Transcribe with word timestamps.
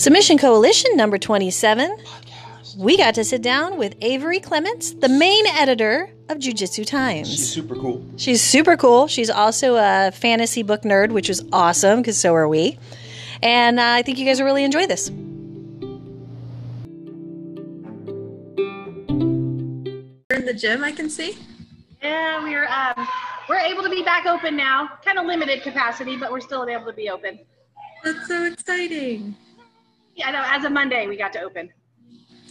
Submission 0.00 0.38
Coalition 0.38 0.96
number 0.96 1.18
27. 1.18 1.94
We 2.78 2.96
got 2.96 3.14
to 3.16 3.22
sit 3.22 3.42
down 3.42 3.76
with 3.76 3.94
Avery 4.00 4.40
Clements, 4.40 4.92
the 4.94 5.10
main 5.10 5.46
editor 5.48 6.08
of 6.30 6.38
Jiu 6.38 6.54
Jitsu 6.54 6.86
Times. 6.86 7.28
She's 7.28 7.52
super 7.52 7.74
cool. 7.74 8.02
She's 8.16 8.40
super 8.40 8.78
cool. 8.78 9.08
She's 9.08 9.28
also 9.28 9.76
a 9.76 10.10
fantasy 10.10 10.62
book 10.62 10.84
nerd, 10.84 11.12
which 11.12 11.28
is 11.28 11.44
awesome 11.52 11.98
because 11.98 12.16
so 12.16 12.34
are 12.34 12.48
we. 12.48 12.78
And 13.42 13.78
uh, 13.78 13.82
I 13.84 14.00
think 14.00 14.16
you 14.16 14.24
guys 14.24 14.40
will 14.40 14.46
really 14.46 14.64
enjoy 14.64 14.86
this. 14.86 15.10
You're 15.10 15.18
in 20.38 20.46
the 20.46 20.54
gym, 20.56 20.82
I 20.82 20.92
can 20.92 21.10
see. 21.10 21.36
Yeah, 22.02 22.42
we're 22.42 22.66
um, 22.68 23.06
we're 23.50 23.58
able 23.58 23.82
to 23.82 23.90
be 23.90 24.02
back 24.02 24.24
open 24.24 24.56
now. 24.56 24.92
Kind 25.04 25.18
of 25.18 25.26
limited 25.26 25.60
capacity, 25.60 26.16
but 26.16 26.32
we're 26.32 26.40
still 26.40 26.66
able 26.66 26.86
to 26.86 26.94
be 26.94 27.10
open. 27.10 27.38
That's 28.02 28.26
so 28.28 28.46
exciting. 28.46 29.36
Yeah, 30.14 30.30
no. 30.30 30.42
As 30.44 30.64
of 30.64 30.72
Monday, 30.72 31.06
we 31.06 31.16
got 31.16 31.32
to 31.34 31.40
open. 31.42 31.70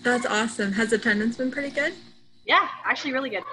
That's 0.04 0.26
awesome. 0.26 0.72
Has 0.74 0.94
attendance 0.94 1.38
been 1.38 1.52
pretty 1.52 1.70
good? 1.70 1.94
Yeah, 2.46 2.68
actually, 2.86 3.14
really 3.14 3.30
good. 3.30 3.44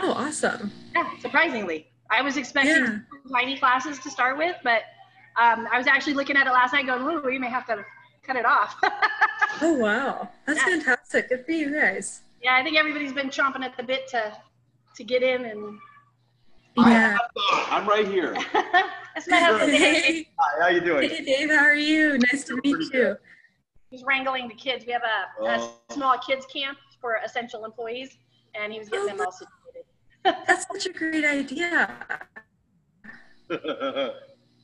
Oh, 0.00 0.12
awesome. 0.12 0.70
Yeah, 0.94 1.08
surprisingly, 1.20 1.88
I 2.10 2.22
was 2.22 2.36
expecting 2.36 2.84
Yeah. 2.84 2.98
tiny 3.32 3.58
classes 3.58 3.98
to 4.00 4.10
start 4.10 4.38
with, 4.38 4.56
but 4.62 4.82
um, 5.40 5.66
I 5.70 5.78
was 5.78 5.86
actually 5.86 6.14
looking 6.14 6.36
at 6.36 6.46
it 6.46 6.50
last 6.50 6.72
night, 6.72 6.86
going, 6.86 7.02
"Ooh, 7.02 7.22
we 7.24 7.38
may 7.38 7.48
have 7.50 7.66
to 7.66 7.84
cut 8.26 8.36
it 8.36 8.44
off." 8.46 8.76
Oh, 9.62 9.72
wow. 9.74 10.28
That's 10.46 10.58
Yeah. 10.58 10.64
fantastic. 10.66 11.28
Good 11.28 11.46
for 11.46 11.52
you 11.52 11.72
guys. 11.72 12.22
yeah, 12.42 12.56
I 12.56 12.64
think 12.64 12.76
everybody's 12.76 13.12
been 13.12 13.28
chomping 13.30 13.62
at 13.64 13.76
the 13.76 13.84
bit 13.84 14.08
to 14.08 14.36
to 14.96 15.04
get 15.04 15.22
in, 15.22 15.44
and 15.44 15.78
Yeah. 16.76 17.16
I'm 17.70 17.88
right 17.88 18.06
here. 18.06 18.34
that's 18.52 19.28
my 19.28 19.38
husband. 19.38 19.72
Dave. 19.72 19.80
Hey, 20.04 20.28
Hi, 20.38 20.62
how 20.62 20.68
you 20.68 20.80
doing? 20.80 21.08
hey, 21.08 21.24
Dave, 21.24 21.50
how 21.50 21.58
are 21.64 21.74
you? 21.74 22.18
Nice 22.32 22.44
to 22.44 22.54
meet 22.64 22.74
Pretty 22.74 22.90
you. 22.98 23.16
He's 23.90 24.02
wrangling 24.04 24.48
the 24.48 24.54
kids. 24.54 24.84
We 24.86 24.92
have 24.92 25.02
a, 25.02 25.44
a 25.44 25.58
Oh. 25.60 25.74
small 25.90 26.18
kids 26.18 26.46
camp 26.52 26.78
for 27.00 27.18
essential 27.24 27.64
employees, 27.64 28.16
and 28.54 28.72
he 28.72 28.78
was 28.80 28.88
getting 28.88 29.06
them 29.06 29.20
all 29.20 29.30
situated. 29.32 29.84
That's 30.46 30.66
such 30.72 30.86
a 30.86 30.92
great 30.98 31.24
idea. 31.24 31.90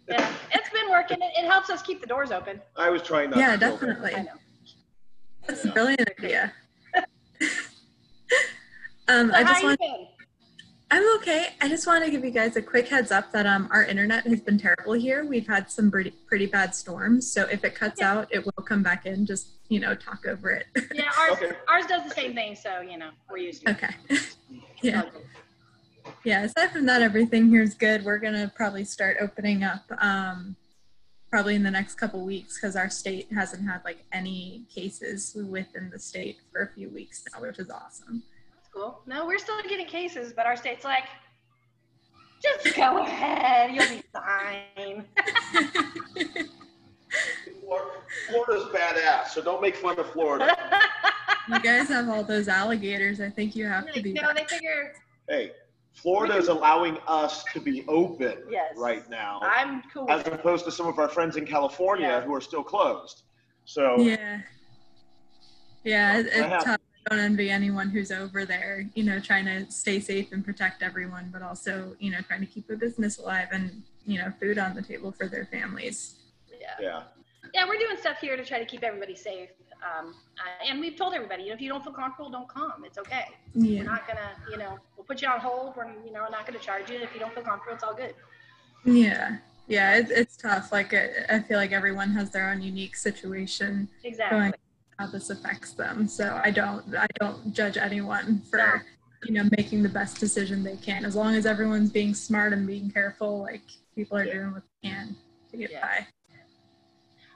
Yeah, 0.08 0.32
it's 0.52 0.70
been 0.70 0.90
working. 0.90 1.18
It, 1.22 1.30
it 1.38 1.46
helps 1.46 1.70
us 1.70 1.82
keep 1.82 2.00
the 2.00 2.06
doors 2.08 2.32
open. 2.32 2.60
I 2.76 2.90
was 2.90 3.00
trying 3.00 3.30
not 3.30 3.38
Yeah, 3.38 3.54
to 3.54 3.58
feel 3.58 3.76
bad. 3.76 3.80
definitely. 3.86 4.14
I 4.16 4.22
know. 4.22 4.32
That's 5.46 5.64
a 5.64 5.68
brilliant 5.68 6.10
idea. 6.18 6.52
um, 9.06 9.30
I 9.32 9.44
just 9.44 9.60
you 9.60 9.68
want 9.68 9.78
been? 9.78 10.06
I'm 10.92 11.16
okay. 11.18 11.48
I 11.60 11.68
just 11.68 11.86
want 11.86 12.04
to 12.04 12.10
give 12.10 12.24
you 12.24 12.32
guys 12.32 12.56
a 12.56 12.62
quick 12.62 12.88
heads 12.88 13.12
up 13.12 13.30
that 13.30 13.46
um, 13.46 13.68
our 13.70 13.84
internet 13.84 14.26
has 14.26 14.40
been 14.40 14.58
terrible 14.58 14.94
here. 14.94 15.24
We've 15.24 15.46
had 15.46 15.70
some 15.70 15.88
pretty, 15.88 16.10
pretty 16.26 16.46
bad 16.46 16.74
storms, 16.74 17.30
so 17.30 17.44
if 17.44 17.64
it 17.64 17.76
cuts 17.76 18.02
out, 18.02 18.26
it 18.32 18.44
will 18.44 18.64
come 18.64 18.82
back 18.82 19.06
in. 19.06 19.24
Just 19.24 19.50
you 19.68 19.78
know, 19.78 19.94
talk 19.94 20.26
over 20.26 20.50
it. 20.50 20.66
Yeah, 20.92 21.04
ours 21.16 21.38
Okay. 21.40 21.52
ours 21.68 21.86
does 21.86 22.02
the 22.08 22.14
same 22.14 22.34
thing, 22.34 22.56
so 22.56 22.80
you 22.80 22.98
know 22.98 23.10
we're 23.30 23.36
used 23.38 23.64
to 23.64 23.70
it. 23.70 23.76
okay. 23.76 24.18
yeah, 24.82 25.02
yeah. 26.24 26.42
Aside 26.42 26.72
from 26.72 26.86
that, 26.86 27.02
everything 27.02 27.48
here 27.48 27.62
is 27.62 27.74
good. 27.74 28.04
We're 28.04 28.18
gonna 28.18 28.52
probably 28.56 28.84
start 28.84 29.18
opening 29.20 29.62
up 29.62 29.84
um, 29.98 30.56
probably 31.30 31.54
in 31.54 31.62
the 31.62 31.70
next 31.70 31.94
couple 31.94 32.24
weeks 32.26 32.58
because 32.60 32.74
our 32.74 32.90
state 32.90 33.28
hasn't 33.32 33.68
had 33.68 33.82
like 33.84 34.04
any 34.12 34.64
cases 34.74 35.36
within 35.48 35.88
the 35.90 36.00
state 36.00 36.38
for 36.50 36.62
a 36.62 36.68
few 36.74 36.88
weeks 36.88 37.22
now, 37.32 37.42
which 37.42 37.60
is 37.60 37.70
awesome. 37.70 38.24
That's 38.72 38.84
cool. 38.84 39.02
No, 39.06 39.26
we're 39.26 39.38
still 39.38 39.60
getting 39.68 39.86
cases, 39.86 40.32
but 40.32 40.46
our 40.46 40.56
state's 40.56 40.84
like, 40.84 41.04
just 42.42 42.74
go 42.76 42.98
ahead, 43.02 43.70
you'll 43.74 43.88
be 43.88 44.02
fine. 44.12 45.04
Flor- 47.60 47.90
Florida's 48.28 48.68
badass, 48.74 49.28
so 49.28 49.42
don't 49.42 49.60
make 49.60 49.76
fun 49.76 49.98
of 49.98 50.10
Florida. 50.12 50.56
you 51.48 51.60
guys 51.60 51.88
have 51.88 52.08
all 52.08 52.22
those 52.24 52.48
alligators. 52.48 53.20
I 53.20 53.28
think 53.30 53.54
you 53.56 53.66
have 53.66 53.92
to 53.92 54.00
be. 54.02 54.10
you 54.10 54.22
know, 54.22 54.32
they 54.34 54.44
figure 54.44 54.94
hey, 55.28 55.52
Florida 55.92 56.36
is 56.36 56.48
allowing 56.48 56.96
us 57.06 57.44
to 57.52 57.60
be 57.60 57.84
open 57.88 58.38
Yes. 58.48 58.74
right 58.76 59.08
now, 59.10 59.40
I'm 59.42 59.82
cool. 59.92 60.10
as 60.10 60.24
With 60.24 60.28
it. 60.34 60.40
opposed 60.40 60.64
to 60.64 60.72
some 60.72 60.86
of 60.86 60.98
our 60.98 61.08
friends 61.08 61.36
in 61.36 61.44
California 61.46 62.06
Yeah. 62.08 62.20
who 62.22 62.34
are 62.34 62.40
still 62.40 62.62
closed. 62.64 63.22
So 63.64 63.98
Yeah. 64.00 64.40
Yeah, 65.84 66.18
it, 66.18 66.26
it's 66.32 66.64
tough. 66.64 66.78
I 67.06 67.14
don't 67.14 67.24
envy 67.24 67.50
anyone 67.50 67.88
who's 67.88 68.10
over 68.10 68.44
there, 68.44 68.86
you 68.94 69.04
know, 69.04 69.18
trying 69.20 69.46
to 69.46 69.70
stay 69.70 70.00
safe 70.00 70.32
and 70.32 70.44
protect 70.44 70.82
everyone, 70.82 71.30
but 71.32 71.42
also, 71.42 71.96
you 71.98 72.10
know, 72.10 72.20
trying 72.20 72.40
to 72.40 72.46
keep 72.46 72.68
a 72.70 72.76
business 72.76 73.18
alive 73.18 73.48
and, 73.52 73.82
you 74.04 74.18
know, 74.18 74.32
food 74.38 74.58
on 74.58 74.74
the 74.74 74.82
table 74.82 75.10
for 75.10 75.26
their 75.26 75.46
families. 75.46 76.16
Yeah. 76.60 76.66
yeah, 76.80 77.02
yeah, 77.54 77.66
we're 77.66 77.78
doing 77.78 77.96
stuff 77.98 78.18
here 78.20 78.36
to 78.36 78.44
try 78.44 78.58
to 78.58 78.66
keep 78.66 78.82
everybody 78.82 79.16
safe. 79.16 79.48
Um, 79.82 80.14
and 80.68 80.78
we've 80.78 80.96
told 80.96 81.14
everybody, 81.14 81.44
you 81.44 81.48
know, 81.48 81.54
if 81.54 81.60
you 81.62 81.70
don't 81.70 81.82
feel 81.82 81.94
comfortable, 81.94 82.30
don't 82.30 82.48
come. 82.48 82.84
It's 82.84 82.98
okay. 82.98 83.28
Yeah. 83.54 83.78
We're 83.78 83.84
not 83.84 84.06
gonna, 84.06 84.32
you 84.50 84.58
know, 84.58 84.78
we'll 84.96 85.04
put 85.06 85.22
you 85.22 85.28
on 85.28 85.40
hold. 85.40 85.74
We're, 85.74 85.90
you 86.04 86.12
know, 86.12 86.26
not 86.30 86.46
gonna 86.46 86.58
charge 86.58 86.90
you. 86.90 86.98
If 86.98 87.14
you 87.14 87.20
don't 87.20 87.32
feel 87.32 87.44
comfortable, 87.44 87.74
it's 87.74 87.84
all 87.84 87.94
good. 87.94 88.14
Yeah. 88.84 89.38
Yeah, 89.68 89.96
it, 89.96 90.10
it's 90.10 90.36
tough. 90.36 90.72
Like, 90.72 90.92
I, 90.92 91.08
I 91.30 91.38
feel 91.40 91.56
like 91.56 91.72
everyone 91.72 92.10
has 92.10 92.30
their 92.30 92.50
own 92.50 92.60
unique 92.60 92.96
situation 92.96 93.88
Exactly. 94.04 94.52
Going, 95.00 95.06
how 95.06 95.12
this 95.12 95.30
affects 95.30 95.72
them. 95.72 96.08
So 96.08 96.40
I 96.42 96.50
don't, 96.50 96.84
I 96.96 97.06
don't 97.18 97.52
judge 97.54 97.76
anyone 97.76 98.42
for, 98.50 98.84
you 99.24 99.34
know, 99.34 99.48
making 99.56 99.82
the 99.82 99.88
best 99.88 100.18
decision 100.20 100.62
they 100.62 100.76
can. 100.76 101.04
As 101.04 101.16
long 101.16 101.34
as 101.34 101.46
everyone's 101.46 101.90
being 101.90 102.14
smart 102.14 102.52
and 102.52 102.66
being 102.66 102.90
careful, 102.90 103.40
like, 103.42 103.62
people 103.94 104.16
are 104.16 104.24
Yeah. 104.24 104.34
doing 104.34 104.52
what 104.52 104.62
they 104.82 104.88
can 104.88 105.16
to 105.50 105.56
get 105.56 105.70
Yeah. 105.70 105.80
by. 105.80 106.06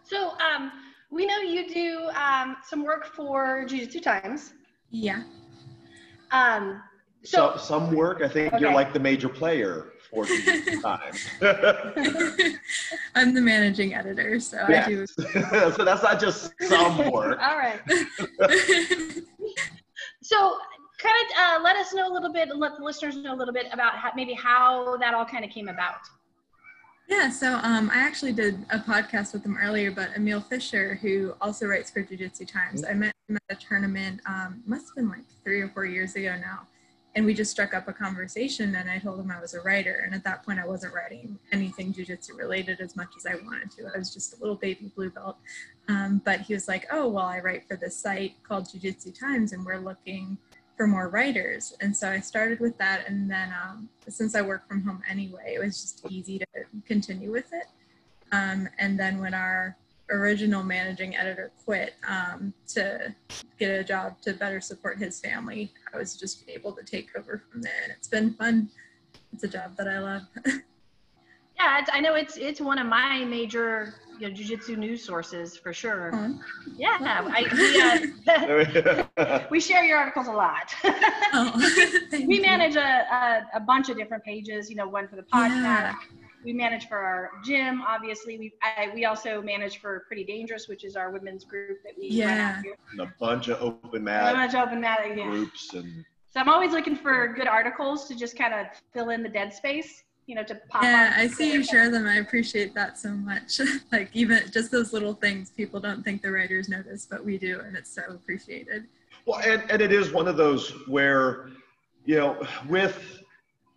So 0.02 0.32
um, 0.38 0.70
we 1.10 1.26
know 1.26 1.38
you 1.38 1.72
do 1.72 2.08
um, 2.10 2.56
some 2.66 2.84
work 2.84 3.06
for 3.06 3.64
Jiu-Jitsu 3.66 4.00
Times. 4.00 4.52
Yeah. 4.90 5.22
Um, 6.30 6.82
so, 7.22 7.52
so 7.56 7.58
some 7.58 7.94
work. 7.94 8.20
I 8.22 8.28
think 8.28 8.52
you're 8.60 8.72
like 8.72 8.92
the 8.92 9.00
major 9.00 9.28
player 9.28 9.93
for 10.14 10.24
the 10.26 10.80
time. 10.82 12.58
I'm 13.14 13.34
the 13.34 13.40
managing 13.40 13.94
editor, 13.94 14.38
so 14.40 14.58
I 14.66 14.86
do. 14.86 15.06
Yes. 15.34 15.74
so 15.76 15.84
that's 15.84 16.02
not 16.02 16.20
just 16.20 16.52
some 16.62 17.10
work. 17.10 17.38
all 17.40 17.58
right. 17.58 17.80
So 20.22 20.58
kind 20.98 21.14
of 21.22 21.36
uh, 21.38 21.62
let 21.62 21.76
us 21.76 21.92
know 21.92 22.10
a 22.10 22.12
little 22.12 22.32
bit, 22.32 22.48
let 22.56 22.78
the 22.78 22.84
listeners 22.84 23.16
know 23.16 23.34
a 23.34 23.36
little 23.36 23.52
bit 23.52 23.66
about 23.72 23.94
how, 23.96 24.10
maybe 24.16 24.32
how 24.32 24.96
that 24.96 25.12
all 25.12 25.24
kind 25.24 25.44
of 25.44 25.50
came 25.50 25.68
about. 25.68 25.98
yeah, 27.08 27.28
so 27.28 27.60
um, 27.62 27.90
I 27.90 27.98
actually 27.98 28.32
did 28.32 28.64
a 28.70 28.78
podcast 28.78 29.34
with 29.34 29.44
him 29.44 29.58
earlier, 29.60 29.90
but 29.90 30.10
Emil 30.16 30.40
Fisher, 30.40 30.94
who 30.94 31.34
also 31.42 31.66
writes 31.66 31.90
for 31.90 32.00
Jiu 32.00 32.16
Jitsu 32.16 32.46
Times, 32.46 32.84
I 32.84 32.94
met 32.94 33.12
him 33.28 33.36
at 33.50 33.56
a 33.56 33.60
tournament, 33.60 34.20
um, 34.26 34.62
must 34.66 34.86
have 34.88 34.96
been 34.96 35.10
like 35.10 35.24
three 35.42 35.60
or 35.60 35.68
four 35.68 35.84
years 35.84 36.16
ago 36.16 36.36
now. 36.40 36.60
And 37.16 37.24
we 37.24 37.32
just 37.32 37.50
struck 37.50 37.74
up 37.74 37.86
a 37.86 37.92
conversation, 37.92 38.74
and 38.74 38.90
I 38.90 38.98
told 38.98 39.20
him 39.20 39.30
I 39.30 39.40
was 39.40 39.54
a 39.54 39.60
writer. 39.60 40.02
And 40.04 40.14
at 40.14 40.24
that 40.24 40.44
point, 40.44 40.58
I 40.58 40.66
wasn't 40.66 40.94
writing 40.94 41.38
anything 41.52 41.92
Jiu 41.92 42.04
Jitsu 42.04 42.34
related 42.34 42.80
as 42.80 42.96
much 42.96 43.10
as 43.16 43.24
I 43.24 43.36
wanted 43.36 43.70
to. 43.72 43.86
I 43.94 43.98
was 43.98 44.12
just 44.12 44.36
a 44.36 44.40
little 44.40 44.56
baby 44.56 44.90
blue 44.96 45.10
belt. 45.10 45.36
Um, 45.88 46.20
but 46.24 46.40
he 46.40 46.54
was 46.54 46.66
like, 46.66 46.86
oh, 46.90 47.08
well, 47.08 47.26
I 47.26 47.38
write 47.38 47.68
for 47.68 47.76
this 47.76 47.96
site 47.96 48.42
called 48.42 48.68
Jiu 48.70 48.80
Jitsu 48.80 49.12
Times, 49.12 49.52
and 49.52 49.64
we're 49.64 49.78
looking 49.78 50.38
for 50.76 50.86
more 50.88 51.08
writers. 51.08 51.74
And 51.80 51.96
so 51.96 52.10
I 52.10 52.18
started 52.20 52.58
with 52.58 52.76
that. 52.78 53.08
And 53.08 53.30
then 53.30 53.54
um, 53.62 53.88
since 54.08 54.34
I 54.34 54.42
work 54.42 54.66
from 54.66 54.82
home 54.82 55.02
anyway, 55.08 55.54
it 55.54 55.64
was 55.64 55.80
just 55.80 56.04
easy 56.10 56.40
to 56.40 56.46
continue 56.84 57.30
with 57.30 57.52
it. 57.52 57.66
Um, 58.32 58.68
and 58.78 58.98
then 58.98 59.20
when 59.20 59.34
our 59.34 59.76
original 60.14 60.62
managing 60.62 61.16
editor 61.16 61.50
quit 61.64 61.94
um, 62.08 62.52
to 62.68 63.14
get 63.58 63.70
a 63.70 63.84
job 63.84 64.20
to 64.22 64.32
better 64.34 64.60
support 64.60 64.98
his 64.98 65.20
family, 65.20 65.72
I 65.92 65.98
was 65.98 66.16
just 66.16 66.44
able 66.48 66.72
to 66.72 66.82
take 66.82 67.10
over 67.16 67.42
from 67.50 67.62
there. 67.62 67.82
And 67.82 67.92
it's 67.96 68.08
been 68.08 68.34
fun. 68.34 68.70
It's 69.32 69.44
a 69.44 69.48
job 69.48 69.76
that 69.76 69.88
I 69.88 69.98
love. 69.98 70.22
Yeah, 71.56 71.78
it's, 71.78 71.90
I 71.92 72.00
know 72.00 72.14
it's 72.14 72.36
it's 72.36 72.60
one 72.60 72.78
of 72.78 72.86
my 72.88 73.24
major 73.24 73.94
you 74.18 74.28
know, 74.28 74.34
jiu-jitsu 74.34 74.76
news 74.76 75.04
sources 75.04 75.56
for 75.56 75.72
sure. 75.72 76.10
Fun. 76.12 76.40
Yeah, 76.76 76.98
I, 77.00 78.10
we, 78.26 79.22
uh, 79.22 79.40
we 79.50 79.60
share 79.60 79.84
your 79.84 79.98
articles 79.98 80.28
a 80.28 80.32
lot. 80.32 80.74
Oh, 81.36 81.50
we 82.12 82.38
manage 82.38 82.76
a, 82.76 82.80
a, 82.80 83.42
a 83.56 83.60
bunch 83.60 83.88
of 83.88 83.96
different 83.96 84.22
pages, 84.22 84.70
you 84.70 84.76
know, 84.76 84.86
one 84.86 85.08
for 85.08 85.16
the 85.16 85.22
podcast. 85.22 85.62
Yeah. 85.62 85.94
We 86.44 86.52
manage 86.52 86.88
for 86.88 86.98
our 86.98 87.30
gym, 87.44 87.82
obviously. 87.82 88.38
We 88.38 88.52
I, 88.62 88.90
we 88.94 89.06
also 89.06 89.40
manage 89.40 89.78
for 89.78 90.00
Pretty 90.06 90.24
Dangerous, 90.24 90.68
which 90.68 90.84
is 90.84 90.94
our 90.96 91.10
women's 91.10 91.44
group 91.44 91.82
that 91.84 91.92
we 91.98 92.08
Yeah. 92.08 92.60
And 92.92 93.00
a 93.00 93.12
bunch 93.18 93.48
of 93.48 93.60
open 93.62 93.90
So 93.92 93.98
mat 94.00 94.34
much 94.34 94.54
open 94.54 94.80
mat, 94.80 95.00
yeah. 95.16 95.24
groups 95.24 95.72
and 95.72 96.04
So 96.30 96.40
I'm 96.40 96.48
always 96.48 96.72
looking 96.72 96.96
for 96.96 97.28
good 97.28 97.48
articles 97.48 98.06
to 98.08 98.14
just 98.14 98.36
kind 98.36 98.52
of 98.52 98.66
fill 98.92 99.10
in 99.10 99.22
the 99.22 99.28
dead 99.28 99.54
space, 99.54 100.02
you 100.26 100.34
know, 100.34 100.42
to 100.44 100.54
pop 100.68 100.82
Yeah, 100.82 101.12
on. 101.14 101.20
I 101.20 101.28
see 101.28 101.52
you 101.52 101.64
share 101.64 101.90
them. 101.90 102.06
I 102.06 102.16
appreciate 102.16 102.74
that 102.74 102.98
so 102.98 103.10
much. 103.10 103.60
like 103.92 104.10
even 104.12 104.42
just 104.52 104.70
those 104.70 104.92
little 104.92 105.14
things 105.14 105.50
people 105.50 105.80
don't 105.80 106.02
think 106.02 106.22
the 106.22 106.30
writers 106.30 106.68
notice, 106.68 107.06
but 107.10 107.24
we 107.24 107.38
do, 107.38 107.60
and 107.60 107.76
it's 107.76 107.90
so 107.94 108.02
appreciated. 108.10 108.84
Well, 109.26 109.40
and, 109.40 109.62
and 109.70 109.80
it 109.80 109.92
is 109.92 110.12
one 110.12 110.28
of 110.28 110.36
those 110.36 110.70
where, 110.88 111.48
you 112.04 112.16
know, 112.16 112.46
with 112.68 113.22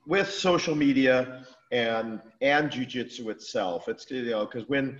with 0.05 0.29
social 0.29 0.73
media 0.73 1.45
and 1.71 2.21
and 2.41 2.71
jujitsu 2.71 3.29
itself, 3.29 3.87
it's 3.87 4.09
you 4.09 4.29
know 4.29 4.45
because 4.45 4.67
when 4.69 4.99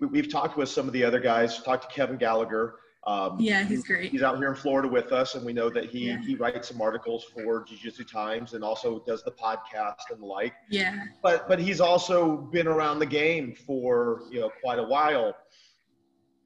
we, 0.00 0.18
have 0.18 0.28
talked 0.28 0.56
with 0.56 0.68
some 0.68 0.86
of 0.86 0.92
the 0.92 1.04
other 1.04 1.20
guys. 1.20 1.62
Talked 1.62 1.88
to 1.88 1.94
Kevin 1.94 2.16
Gallagher. 2.16 2.76
Um, 3.06 3.36
yeah, 3.40 3.64
he's 3.64 3.84
great. 3.84 4.10
He's 4.10 4.22
out 4.22 4.36
here 4.38 4.48
in 4.48 4.54
Florida 4.54 4.88
with 4.88 5.12
us, 5.12 5.34
and 5.34 5.44
we 5.44 5.52
know 5.52 5.70
that 5.70 5.86
he 5.86 6.08
yeah. 6.08 6.20
he 6.20 6.34
writes 6.34 6.68
some 6.68 6.80
articles 6.80 7.24
for 7.24 7.64
Jiu 7.64 7.78
Jitsu 7.78 8.04
Times 8.04 8.54
and 8.54 8.62
also 8.62 9.02
does 9.06 9.22
the 9.22 9.30
podcast 9.30 10.10
and 10.10 10.20
the 10.20 10.26
like. 10.26 10.52
Yeah. 10.68 11.04
But 11.22 11.48
but 11.48 11.58
he's 11.58 11.80
also 11.80 12.36
been 12.36 12.66
around 12.66 12.98
the 12.98 13.06
game 13.06 13.54
for 13.66 14.22
you 14.30 14.40
know 14.40 14.50
quite 14.60 14.78
a 14.78 14.84
while, 14.84 15.34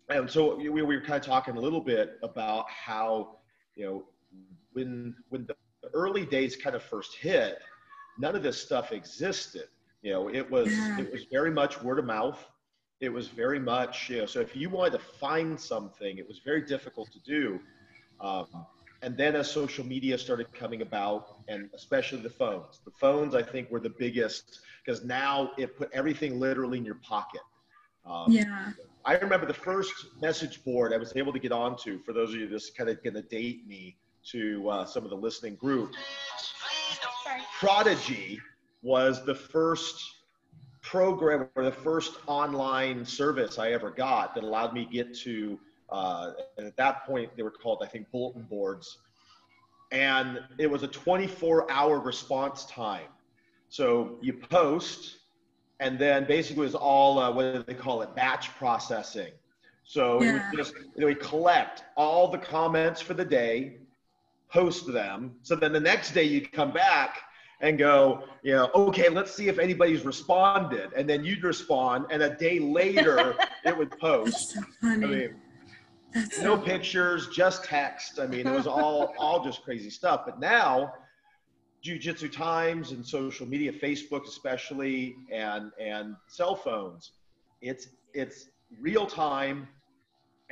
and 0.09 0.31
so 0.31 0.57
we, 0.57 0.69
we 0.69 0.83
were 0.83 1.01
kind 1.01 1.15
of 1.15 1.23
talking 1.23 1.57
a 1.57 1.61
little 1.61 1.81
bit 1.81 2.19
about 2.23 2.71
how 2.71 3.39
you 3.75 3.87
know 3.87 4.05
when 4.73 5.15
when 5.31 5.47
the 5.47 5.57
early 5.95 6.25
days 6.25 6.55
kind 6.55 6.77
of 6.77 6.83
first 6.83 7.17
hit, 7.17 7.59
none 8.19 8.37
of 8.37 8.43
this 8.43 8.61
stuff 8.61 8.93
existed. 8.93 9.69
You 10.03 10.13
know, 10.13 10.29
it 10.29 10.51
was 10.51 10.69
yeah. 10.69 11.01
it 11.01 11.13
was 11.13 11.25
very 11.31 11.51
much 11.51 11.83
word 11.83 11.99
of 11.99 12.05
mouth 12.05 12.45
it 13.03 13.13
was 13.13 13.27
very 13.27 13.59
much, 13.59 14.09
you 14.09 14.19
know, 14.19 14.27
so 14.27 14.41
if 14.41 14.55
you 14.55 14.71
wanted 14.71 14.93
to 14.93 15.01
find 15.01 15.59
something, 15.59 16.19
it 16.19 16.27
was 16.27 16.39
very 16.39 16.63
difficult 16.63 17.11
to 17.11 17.19
do. 17.19 17.59
Um, 18.21 18.47
and 19.03 19.17
then 19.17 19.35
as 19.35 19.51
social 19.51 19.85
media 19.85 20.17
started 20.17 20.53
coming 20.53 20.83
about, 20.83 21.39
and 21.49 21.69
especially 21.75 22.21
the 22.21 22.31
phones, 22.31 22.81
the 22.85 22.93
phones 22.93 23.35
I 23.35 23.43
think 23.43 23.73
were 23.73 23.81
the 23.81 23.91
biggest 23.99 24.61
because 24.85 25.05
now 25.05 25.51
it 25.59 25.77
put 25.77 25.91
everything 25.93 26.39
literally 26.39 26.79
in 26.79 26.85
your 26.85 27.01
pocket. 27.03 27.41
Um, 28.07 28.27
yeah. 28.31 28.71
I 29.05 29.15
remember 29.17 29.47
the 29.47 29.55
first 29.55 29.93
message 30.21 30.65
board 30.65 30.93
I 30.93 30.97
was 30.97 31.13
able 31.17 31.33
to 31.33 31.41
get 31.41 31.51
onto. 31.51 31.99
For 32.05 32.13
those 32.13 32.29
of 32.33 32.37
you 32.37 32.49
that's 32.49 32.71
kind 32.71 32.89
of 32.89 33.03
going 33.03 33.15
to 33.15 33.23
date 33.23 33.67
me 33.67 33.97
to 34.31 34.71
uh, 34.71 34.85
some 34.85 35.03
of 35.03 35.11
the 35.11 35.17
listening 35.17 35.57
group, 35.57 35.93
Prodigy 37.59 38.41
was 38.83 39.25
the 39.25 39.35
first 39.35 40.03
program 40.83 41.49
or 41.55 41.65
the 41.65 41.73
first 41.73 42.17
online 42.27 43.05
service 43.05 43.59
I 43.59 43.71
ever 43.71 43.91
got 43.91 44.35
that 44.35 44.45
allowed 44.45 44.75
me 44.75 44.85
to 44.85 44.91
get 44.91 45.15
to, 45.19 45.59
uh, 45.91 46.33
at 46.59 46.77
that 46.77 47.07
point, 47.07 47.31
they 47.37 47.43
were 47.43 47.51
called, 47.51 47.83
I 47.83 47.87
think, 47.87 48.11
bulletin 48.11 48.43
boards. 48.43 48.99
And 49.93 50.41
it 50.59 50.69
was 50.69 50.83
a 50.83 50.89
24 50.89 51.71
hour 51.71 52.01
response 52.01 52.65
time. 52.67 53.09
So 53.69 54.19
you 54.21 54.33
post, 54.33 55.19
and 55.81 55.99
then 55.99 56.27
basically 56.27 56.63
it 56.63 56.67
was 56.67 56.75
all, 56.75 57.19
uh, 57.19 57.31
what 57.31 57.55
do 57.55 57.63
they 57.63 57.75
call 57.75 58.03
it, 58.03 58.15
batch 58.15 58.51
processing. 58.57 59.33
So 59.85 60.23
yeah. 60.23 60.51
it 60.53 60.57
was 60.57 60.69
just, 60.69 60.75
you 60.95 61.01
know, 61.01 61.07
we 61.07 61.15
collect 61.15 61.85
all 61.97 62.29
the 62.29 62.39
comments 62.39 63.01
for 63.01 63.15
the 63.15 63.25
day, 63.25 63.79
post 64.53 64.93
them. 64.93 65.37
So 65.43 65.57
then 65.57 65.73
the 65.73 65.81
next 65.81 66.13
day 66.13 66.25
you'd 66.25 66.53
come 66.53 66.73
back 66.73 67.19
and 67.61 67.79
go, 67.79 68.25
you 68.43 68.53
know, 68.53 68.71
okay, 68.75 69.09
let's 69.09 69.33
see 69.33 69.49
if 69.49 69.59
anybody's 69.59 70.05
responded. 70.05 70.91
And 70.97 71.09
then 71.09 71.25
you'd 71.25 71.45
respond, 71.45 72.07
and 72.11 72.23
a 72.23 72.37
day 72.37 72.59
later 72.59 73.35
it 73.65 73.77
would 73.77 73.97
post. 73.99 74.55
That's 74.55 74.67
So 74.83 74.89
I 74.91 74.97
mean, 74.97 75.35
no 76.43 76.59
pictures, 76.59 77.29
just 77.29 77.65
text. 77.65 78.19
I 78.19 78.27
mean, 78.27 78.47
it 78.47 78.53
was 78.53 78.67
all 78.67 79.15
all 79.19 79.43
just 79.43 79.63
crazy 79.63 79.91
stuff. 79.91 80.23
But 80.27 80.41
now, 80.41 80.93
Jiu-Jitsu 81.83 82.29
Times 82.29 82.91
and 82.91 83.07
social 83.07 83.47
media, 83.47 83.73
Facebook 83.73 84.27
especially, 84.27 85.17
and 85.33 85.71
and 85.81 86.17
cell 86.29 86.57
phones, 86.57 87.13
it's 87.63 87.89
it's 88.13 88.49
real 88.81 89.07
time 89.07 89.69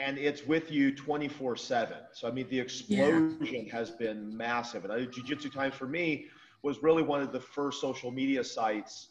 and 0.00 0.18
it's 0.18 0.46
with 0.46 0.70
you 0.70 0.94
24 0.94 1.56
7 1.56 1.96
so 2.12 2.26
i 2.26 2.30
mean 2.30 2.46
the 2.48 2.58
explosion 2.58 3.36
yeah. 3.40 3.72
has 3.72 3.90
been 3.90 4.36
massive 4.36 4.84
and 4.84 4.92
I, 4.92 5.04
jiu-jitsu 5.04 5.50
times 5.50 5.74
for 5.74 5.86
me 5.86 6.26
was 6.62 6.82
really 6.82 7.02
one 7.02 7.22
of 7.22 7.32
the 7.32 7.40
first 7.40 7.80
social 7.80 8.10
media 8.10 8.44
sites 8.44 9.08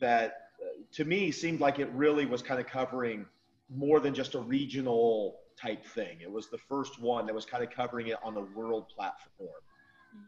that 0.00 0.50
uh, 0.62 0.66
to 0.92 1.04
me 1.04 1.30
seemed 1.30 1.60
like 1.60 1.78
it 1.78 1.90
really 1.92 2.26
was 2.26 2.42
kind 2.42 2.60
of 2.60 2.66
covering 2.66 3.26
more 3.74 4.00
than 4.00 4.14
just 4.14 4.34
a 4.34 4.38
regional 4.38 5.40
type 5.60 5.84
thing. 5.84 6.18
It 6.20 6.30
was 6.30 6.48
the 6.48 6.58
first 6.58 7.00
one 7.00 7.26
that 7.26 7.34
was 7.34 7.44
kind 7.44 7.62
of 7.62 7.70
covering 7.70 8.08
it 8.08 8.16
on 8.22 8.36
a 8.36 8.40
world 8.40 8.88
platform. 8.88 9.50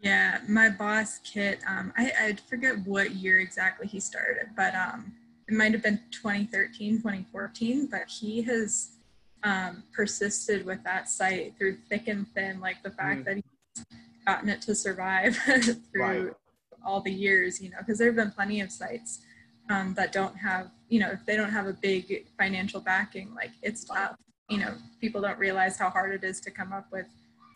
Yeah, 0.03 0.41
my 0.49 0.69
boss 0.69 1.19
Kit, 1.19 1.61
um, 1.67 1.93
I, 1.97 2.13
I 2.21 2.37
forget 2.49 2.75
what 2.85 3.13
year 3.13 3.41
exactly 3.41 3.87
he 3.87 3.99
started, 3.99 4.49
but 4.57 4.75
um, 4.75 5.13
it 5.49 5.55
might 5.55 5.73
have 5.73 5.83
been 5.83 6.01
2013, 6.11 6.99
2014, 6.99 7.89
but 7.91 8.03
he 8.09 8.43
has 8.43 8.97
um, 9.45 9.83
persisted 9.95 10.65
with 10.67 10.83
that 10.85 11.09
site 11.09 11.55
through 11.59 11.77
thick 11.89 12.09
and 12.09 12.27
thin, 12.35 12.61
like 12.61 12.83
the 12.83 12.91
fact 12.91 13.23
mm. 13.23 13.25
that 13.25 13.35
he's 13.37 13.85
gotten 14.27 14.49
it 14.49 14.61
to 14.63 14.75
survive 14.75 15.37
through 15.93 16.03
right 16.03 16.35
all 16.85 17.01
the 17.01 17.11
years, 17.11 17.61
you 17.61 17.71
know, 17.71 17.79
because 17.79 17.99
there 17.99 18.09
have 18.09 18.17
been 18.17 18.31
plenty 18.31 18.61
of 18.61 18.71
sites 18.71 19.21
um, 19.69 19.95
that 19.95 20.13
don't 20.13 20.37
have, 20.37 20.71
you 20.89 21.01
know, 21.01 21.11
if 21.11 21.25
they 21.27 21.37
don't 21.37 21.51
have 21.51 21.67
a 21.67 21.73
big 21.73 22.27
financial 22.39 22.81
backing, 22.81 23.35
like 23.35 23.51
it's 23.63 23.85
tough. 23.85 24.17
You 24.49 24.59
know, 24.59 24.75
people 25.01 25.21
don't 25.21 25.39
realize 25.39 25.79
how 25.79 25.91
hard 25.91 26.13
it 26.13 26.25
is 26.25 26.41
to 26.41 26.51
come 26.51 26.73
up 26.73 26.87
with 26.91 27.07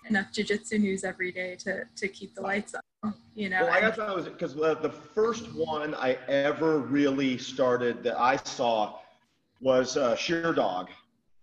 enough 0.09 0.31
jiu-jitsu 0.33 0.79
news 0.79 1.03
every 1.03 1.33
day 1.33 1.57
to, 1.57 1.85
to 1.97 2.09
keep 2.09 2.37
the 2.37 2.41
lights 2.41 2.75
on, 3.03 3.15
you 3.35 3.49
know. 3.49 3.63
Well, 3.63 3.73
I 3.73 3.91
thought 3.91 4.11
it 4.11 4.15
was 4.15 4.27
because 4.27 4.55
the 4.55 4.95
first 5.13 5.53
one 5.55 5.95
I 5.97 6.19
ever 6.29 6.79
really 6.79 7.37
started 7.37 8.05
that 8.05 8.21
I 8.21 8.37
saw 8.37 8.99
was 9.61 9.97
uh, 9.97 10.15
Sherdog. 10.15 10.89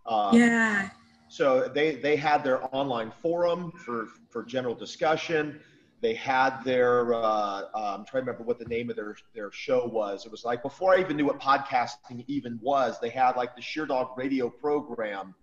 Um, 0.06 0.36
yeah. 0.38 0.89
So 1.27 1.69
they, 1.74 1.95
they 1.95 2.15
had 2.15 2.44
their 2.44 2.74
online 2.75 3.12
forum 3.12 3.71
for, 3.86 4.07
for 4.30 4.44
general 4.44 4.75
discussion 4.75 5.59
they 6.01 6.15
had 6.15 6.62
their 6.63 7.13
uh, 7.13 7.59
um, 7.59 7.65
I'm 7.75 8.06
trying 8.06 8.25
to 8.25 8.31
remember 8.31 8.44
what 8.44 8.57
the 8.59 8.65
name 8.65 8.89
of 8.89 8.95
their 8.95 9.15
their 9.33 9.51
show 9.51 9.86
was. 9.86 10.25
It 10.25 10.31
was 10.31 10.44
like 10.44 10.63
before 10.63 10.95
I 10.95 11.00
even 11.00 11.15
knew 11.15 11.25
what 11.25 11.39
podcasting 11.39 12.25
even 12.27 12.59
was. 12.62 13.00
They 13.00 13.09
had 13.09 13.36
like 13.38 13.56
the 13.56 13.62
Sherdog 13.62 14.18
radio 14.18 14.50
program, 14.50 15.36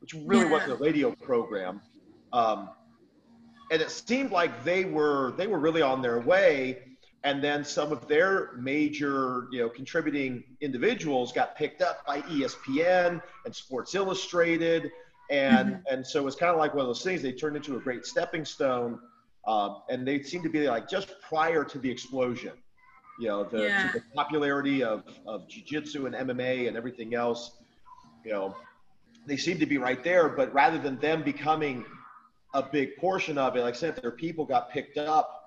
which 0.00 0.14
really 0.14 0.44
yeah. 0.44 0.52
wasn't 0.52 0.72
a 0.72 0.76
radio 0.76 1.10
program, 1.10 1.80
um, 2.32 2.70
and 3.72 3.82
it 3.82 3.90
seemed 3.90 4.30
like 4.30 4.64
they 4.64 4.84
were 4.84 5.32
they 5.36 5.48
were 5.48 5.58
really 5.58 5.82
on 5.82 6.02
their 6.02 6.20
way. 6.20 6.85
And 7.26 7.42
then 7.42 7.64
some 7.64 7.92
of 7.92 8.06
their 8.06 8.52
major, 8.56 9.48
you 9.50 9.60
know, 9.60 9.68
contributing 9.68 10.44
individuals 10.60 11.32
got 11.32 11.56
picked 11.56 11.82
up 11.82 12.06
by 12.06 12.20
ESPN 12.22 13.20
and 13.44 13.54
Sports 13.54 13.94
Illustrated, 13.94 14.90
and 15.28 15.68
mm-hmm. 15.68 15.92
and 15.92 16.06
so 16.06 16.26
it's 16.26 16.36
kind 16.36 16.52
of 16.52 16.58
like 16.58 16.72
one 16.72 16.82
of 16.82 16.86
those 16.86 17.02
things. 17.02 17.20
They 17.20 17.32
turned 17.32 17.56
into 17.56 17.76
a 17.76 17.80
great 17.80 18.06
stepping 18.06 18.44
stone 18.44 19.00
um, 19.46 19.82
and 19.88 20.06
they 20.06 20.22
seem 20.22 20.42
to 20.42 20.48
be 20.48 20.68
like 20.68 20.88
just 20.88 21.14
prior 21.20 21.64
to 21.64 21.78
the 21.78 21.90
explosion, 21.90 22.52
you 23.20 23.28
know, 23.28 23.44
the, 23.44 23.62
yeah. 23.62 23.92
the 23.92 24.02
popularity 24.14 24.82
of, 24.82 25.04
of 25.26 25.48
jiu-jitsu 25.48 26.06
and 26.06 26.14
MMA 26.14 26.66
and 26.66 26.76
everything 26.76 27.14
else, 27.14 27.52
you 28.24 28.32
know, 28.32 28.56
they 29.26 29.36
seem 29.36 29.58
to 29.58 29.66
be 29.66 29.78
right 29.78 30.02
there, 30.02 30.28
but 30.28 30.52
rather 30.52 30.78
than 30.78 30.98
them 30.98 31.22
becoming 31.22 31.84
a 32.54 32.62
big 32.62 32.96
portion 32.96 33.38
of 33.38 33.56
it, 33.56 33.62
like 33.62 33.74
I 33.74 33.76
said, 33.76 33.96
their 33.96 34.10
people 34.10 34.44
got 34.44 34.70
picked 34.70 34.98
up 34.98 35.45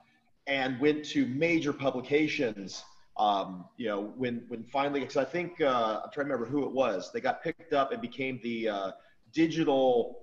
and 0.50 0.80
went 0.80 1.06
to 1.06 1.28
major 1.28 1.72
publications. 1.72 2.84
Um, 3.18 3.66
you 3.78 3.88
know, 3.88 4.14
when 4.18 4.44
when 4.48 4.64
finally, 4.64 5.02
because 5.02 5.18
I 5.18 5.26
think 5.26 5.62
uh, 5.62 6.02
I'm 6.04 6.12
trying 6.12 6.28
to 6.28 6.34
remember 6.34 6.46
who 6.46 6.66
it 6.66 6.72
was, 6.72 7.12
they 7.14 7.22
got 7.22 7.44
picked 7.44 7.74
up 7.74 7.92
and 7.92 8.02
became 8.02 8.40
the 8.44 8.70
uh, 8.70 8.92
digital 9.32 10.22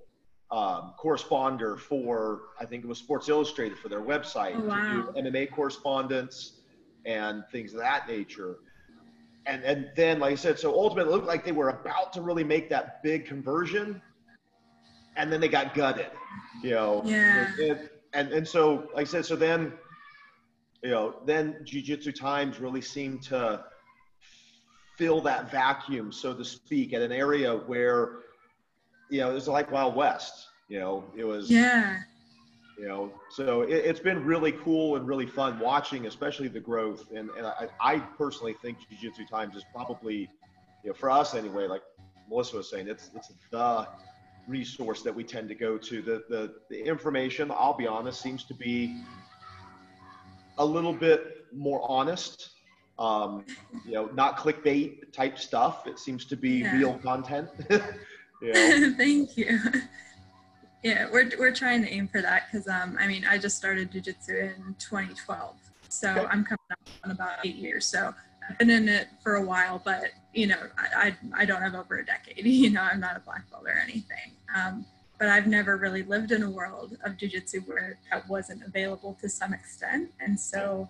um, 0.51 0.93
corresponder 0.97 1.77
for 1.77 2.41
I 2.59 2.65
think 2.65 2.83
it 2.83 2.87
was 2.87 2.99
Sports 2.99 3.29
Illustrated 3.29 3.77
for 3.77 3.89
their 3.89 4.01
website 4.01 4.55
oh, 4.55 4.65
wow. 4.65 5.11
to 5.13 5.21
do 5.21 5.29
MMA 5.29 5.51
correspondence 5.51 6.59
and 7.05 7.43
things 7.51 7.73
of 7.73 7.79
that 7.79 8.07
nature. 8.07 8.57
And 9.45 9.63
and 9.63 9.89
then 9.95 10.19
like 10.19 10.33
I 10.33 10.35
said, 10.35 10.59
so 10.59 10.73
ultimately 10.73 11.11
it 11.11 11.15
looked 11.15 11.27
like 11.27 11.45
they 11.45 11.53
were 11.53 11.69
about 11.69 12.11
to 12.13 12.21
really 12.21 12.43
make 12.43 12.69
that 12.69 13.01
big 13.01 13.25
conversion, 13.25 14.01
and 15.15 15.31
then 15.31 15.39
they 15.39 15.47
got 15.47 15.73
gutted. 15.73 16.11
You 16.61 16.71
know. 16.71 17.01
Yeah. 17.05 17.47
and 18.13 18.33
and 18.33 18.45
so 18.45 18.89
like 18.93 19.07
I 19.07 19.09
said, 19.09 19.25
so 19.25 19.37
then 19.37 19.71
you 20.83 20.91
know 20.91 21.15
then 21.25 21.57
Jiu 21.63 21.81
Jitsu 21.81 22.11
Times 22.11 22.59
really 22.59 22.81
seemed 22.81 23.23
to 23.23 23.63
fill 24.97 25.21
that 25.21 25.51
vacuum, 25.51 26.11
so 26.11 26.33
to 26.33 26.43
speak, 26.43 26.93
at 26.93 27.01
an 27.01 27.11
area 27.11 27.55
where 27.55 28.19
you 29.09 29.19
know, 29.19 29.31
it 29.31 29.33
was 29.33 29.47
like 29.47 29.71
Wild 29.71 29.95
West. 29.95 30.47
You 30.67 30.79
know, 30.79 31.03
it 31.15 31.23
was. 31.23 31.49
Yeah. 31.49 31.99
You 32.77 32.87
know, 32.87 33.11
so 33.31 33.61
it, 33.61 33.85
has 33.85 33.99
been 33.99 34.23
really 34.23 34.51
cool 34.51 34.97
and 34.97 35.07
really 35.07 35.25
fun 35.25 35.59
watching, 35.59 36.05
especially 36.05 36.47
the 36.47 36.59
growth. 36.59 37.09
And, 37.09 37.31
and 37.31 37.47
I, 37.47 37.69
I 37.81 37.97
personally 37.97 38.53
think 38.61 38.77
Jiu 38.87 39.09
Jitsu 39.09 39.25
Times 39.25 39.55
is 39.55 39.63
probably, 39.73 40.29
you 40.83 40.91
know, 40.91 40.93
for 40.93 41.09
us 41.09 41.33
anyway, 41.33 41.65
like 41.65 41.81
Melissa 42.29 42.57
was 42.57 42.69
saying, 42.69 42.87
it's 42.87 43.09
it's 43.15 43.31
the 43.49 43.87
resource 44.47 45.01
that 45.01 45.15
we 45.15 45.23
tend 45.23 45.49
to 45.49 45.55
go 45.55 45.79
to. 45.79 46.01
The 46.03 46.23
the, 46.29 46.53
the 46.69 46.79
information, 46.79 47.49
I'll 47.49 47.73
be 47.73 47.87
honest, 47.87 48.21
seems 48.21 48.43
to 48.43 48.53
be 48.53 49.01
a 50.57 50.65
little 50.65 50.93
bit 50.93 51.45
more 51.53 51.81
honest. 51.89 52.51
Um, 52.99 53.45
you 53.85 53.93
know, 53.93 54.07
not 54.15 54.37
clickbait 54.37 55.11
type 55.11 55.37
stuff. 55.37 55.85
It 55.85 55.99
seems 55.99 56.25
to 56.25 56.35
be 56.35 56.59
yeah. 56.59 56.75
real 56.75 56.97
content. 56.99 57.49
Yeah. 58.41 58.91
Thank 58.97 59.37
you. 59.37 59.59
Yeah, 60.83 61.07
we're, 61.11 61.31
we're 61.39 61.53
trying 61.53 61.81
to 61.81 61.89
aim 61.89 62.07
for 62.07 62.21
that 62.21 62.43
because 62.51 62.67
um, 62.67 62.97
I 62.99 63.07
mean 63.07 63.25
I 63.25 63.37
just 63.37 63.57
started 63.57 63.91
jujitsu 63.91 64.55
in 64.55 64.75
2012, 64.79 65.55
so 65.89 66.09
okay. 66.11 66.19
I'm 66.21 66.43
coming 66.43 66.59
up 66.71 66.79
on 67.03 67.11
about 67.11 67.39
eight 67.43 67.55
years. 67.55 67.85
So 67.85 68.13
I've 68.47 68.57
been 68.57 68.69
in 68.69 68.87
it 68.87 69.07
for 69.23 69.35
a 69.35 69.41
while, 69.41 69.81
but 69.83 70.11
you 70.33 70.47
know, 70.47 70.59
I, 70.77 71.15
I, 71.33 71.41
I 71.41 71.45
don't 71.45 71.61
have 71.61 71.73
over 71.73 71.97
a 71.97 72.05
decade. 72.05 72.45
You 72.45 72.69
know, 72.69 72.81
I'm 72.81 72.99
not 72.99 73.17
a 73.17 73.21
black 73.21 73.49
belt 73.49 73.63
or 73.65 73.77
anything. 73.77 74.31
Um, 74.55 74.85
but 75.19 75.29
I've 75.29 75.47
never 75.47 75.77
really 75.77 76.03
lived 76.03 76.31
in 76.31 76.43
a 76.43 76.49
world 76.49 76.97
of 77.03 77.13
jujitsu 77.13 77.67
where 77.67 77.97
that 78.11 78.27
wasn't 78.29 78.63
available 78.63 79.17
to 79.21 79.29
some 79.29 79.53
extent. 79.53 80.11
And 80.19 80.39
so, 80.39 80.87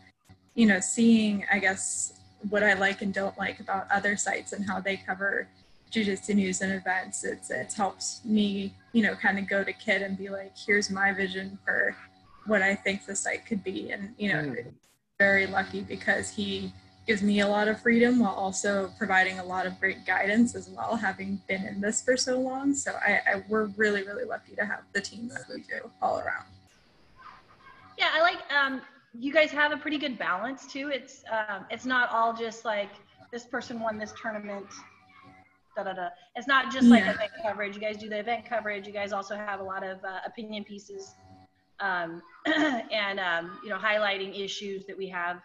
you 0.55 0.65
know, 0.65 0.79
seeing, 0.79 1.46
I 1.51 1.60
guess, 1.60 2.13
what 2.50 2.63
I 2.63 2.74
like 2.74 3.01
and 3.01 3.13
don't 3.13 3.38
like 3.38 3.60
about 3.60 3.88
other 3.91 4.17
sites 4.17 4.53
and 4.53 4.65
how 4.65 4.79
they 4.79 4.98
cover 4.98 5.48
jujitsu 5.91 6.36
news 6.36 6.62
and 6.62 6.74
events, 6.74 7.24
it's 7.24 7.50
it's 7.50 7.75
helped 7.75 8.25
me, 8.25 8.74
you 8.91 9.03
know, 9.03 9.15
kind 9.15 9.39
of 9.39 9.48
go 9.48 9.63
to 9.63 9.74
Kit 9.74 10.01
and 10.01 10.17
be 10.17 10.29
like, 10.29 10.51
here's 10.57 10.89
my 10.89 11.13
vision 11.13 11.57
for 11.63 11.96
what 12.46 12.62
I 12.62 12.75
think 12.75 13.05
the 13.05 13.15
site 13.15 13.46
could 13.46 13.63
be. 13.63 13.91
And, 13.91 14.13
you 14.17 14.34
know, 14.34 14.39
mm. 14.39 14.65
very 15.19 15.48
lucky 15.48 15.81
because 15.81 16.29
he 16.29 16.72
gives 17.07 17.23
me 17.23 17.39
a 17.39 17.47
lot 17.47 17.67
of 17.69 17.81
freedom 17.81 18.19
while 18.19 18.33
also 18.33 18.91
providing 18.97 19.39
a 19.39 19.43
lot 19.43 19.65
of 19.65 19.79
great 19.79 20.05
guidance 20.05 20.55
as 20.55 20.69
well, 20.69 20.95
having 20.95 21.41
been 21.47 21.65
in 21.65 21.79
this 21.79 22.03
for 22.03 22.17
so 22.17 22.37
long. 22.39 22.73
So 22.73 22.91
I, 22.91 23.21
I 23.25 23.43
we're 23.47 23.65
really, 23.77 24.03
really 24.03 24.25
lucky 24.25 24.55
to 24.55 24.65
have 24.65 24.81
the 24.91 25.01
team 25.01 25.29
that 25.29 25.45
we 25.49 25.61
do 25.61 25.89
all 26.01 26.19
around. 26.19 26.45
Yeah, 27.97 28.09
I 28.13 28.21
like 28.21 28.39
um, 28.51 28.81
you 29.17 29.33
guys 29.33 29.49
have 29.51 29.71
a 29.71 29.77
pretty 29.77 29.97
good 29.97 30.19
balance 30.19 30.67
too. 30.67 30.89
It's 30.89 31.23
um, 31.31 31.65
it's 31.71 31.85
not 31.85 32.11
all 32.11 32.33
just 32.33 32.65
like 32.65 32.91
this 33.31 33.45
person 33.45 33.79
won 33.79 33.97
this 33.97 34.13
tournament. 34.21 34.67
Da, 35.75 35.83
da, 35.83 35.93
da. 35.93 36.09
It's 36.35 36.47
not 36.47 36.71
just 36.73 36.87
like 36.87 37.05
yeah. 37.05 37.13
event 37.13 37.31
coverage. 37.41 37.75
You 37.75 37.81
guys 37.81 37.97
do 37.97 38.09
the 38.09 38.19
event 38.19 38.45
coverage. 38.45 38.85
You 38.85 38.93
guys 38.93 39.13
also 39.13 39.35
have 39.35 39.59
a 39.59 39.63
lot 39.63 39.83
of 39.83 40.03
uh, 40.03 40.19
opinion 40.25 40.63
pieces 40.63 41.15
um, 41.79 42.21
and 42.45 43.19
um, 43.19 43.59
you 43.63 43.69
know 43.69 43.77
highlighting 43.77 44.37
issues 44.39 44.85
that 44.85 44.97
we 44.97 45.07
have 45.07 45.41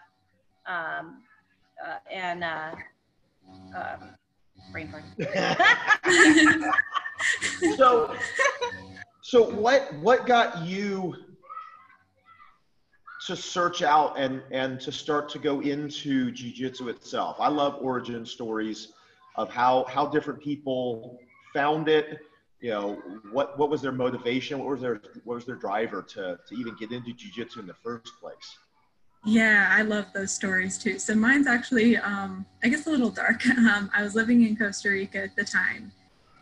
um, 0.67 1.23
uh, 1.85 1.99
and 2.11 2.45
uh, 2.45 2.73
uh, 3.77 3.97
brain 4.71 4.89
fart. 4.89 5.05
so, 7.77 8.15
so 9.23 9.51
what 9.51 9.93
what 9.97 10.27
got 10.27 10.65
you 10.65 11.15
to 13.27 13.37
search 13.37 13.83
out 13.83 14.19
and 14.19 14.43
and 14.51 14.81
to 14.81 14.93
start 14.93 15.29
to 15.31 15.39
go 15.39 15.61
into 15.61 16.31
jiu-jitsu 16.31 16.89
itself? 16.89 17.37
I 17.39 17.49
love 17.49 17.79
origin 17.81 18.27
stories 18.27 18.93
of 19.37 19.51
how 19.51 19.85
how 19.89 20.07
different 20.07 20.41
people 20.41 21.19
found 21.55 21.89
it. 21.89 22.19
You 22.61 22.71
know, 22.71 23.03
what 23.33 23.59
what 23.59 23.71
was 23.71 23.83
their 23.83 23.93
motivation? 23.93 24.59
What 24.59 24.69
was 24.69 24.81
their 24.81 25.01
what 25.25 25.35
was 25.35 25.45
their 25.45 25.57
driver 25.57 26.03
to 26.03 26.39
to 26.47 26.55
even 26.55 26.77
get 26.77 26.93
into 26.93 27.13
jiu-jitsu 27.13 27.61
in 27.61 27.67
the 27.67 27.75
first 27.75 28.13
place? 28.21 28.59
Yeah, 29.25 29.69
I 29.71 29.83
love 29.83 30.07
those 30.13 30.33
stories 30.33 30.77
too. 30.79 30.99
So 30.99 31.15
mine's 31.15 31.47
actually, 31.47 31.97
um, 31.97 32.45
I 32.65 32.69
guess, 32.69 32.87
a 32.87 32.91
little 32.91 33.11
dark. 33.11 33.43
Um, 33.73 33.91
I 33.95 34.03
was 34.03 34.15
living 34.15 34.43
in 34.43 34.57
Costa 34.57 34.91
Rica 34.91 35.23
at 35.23 35.37
the 35.37 35.45
time, 35.45 35.93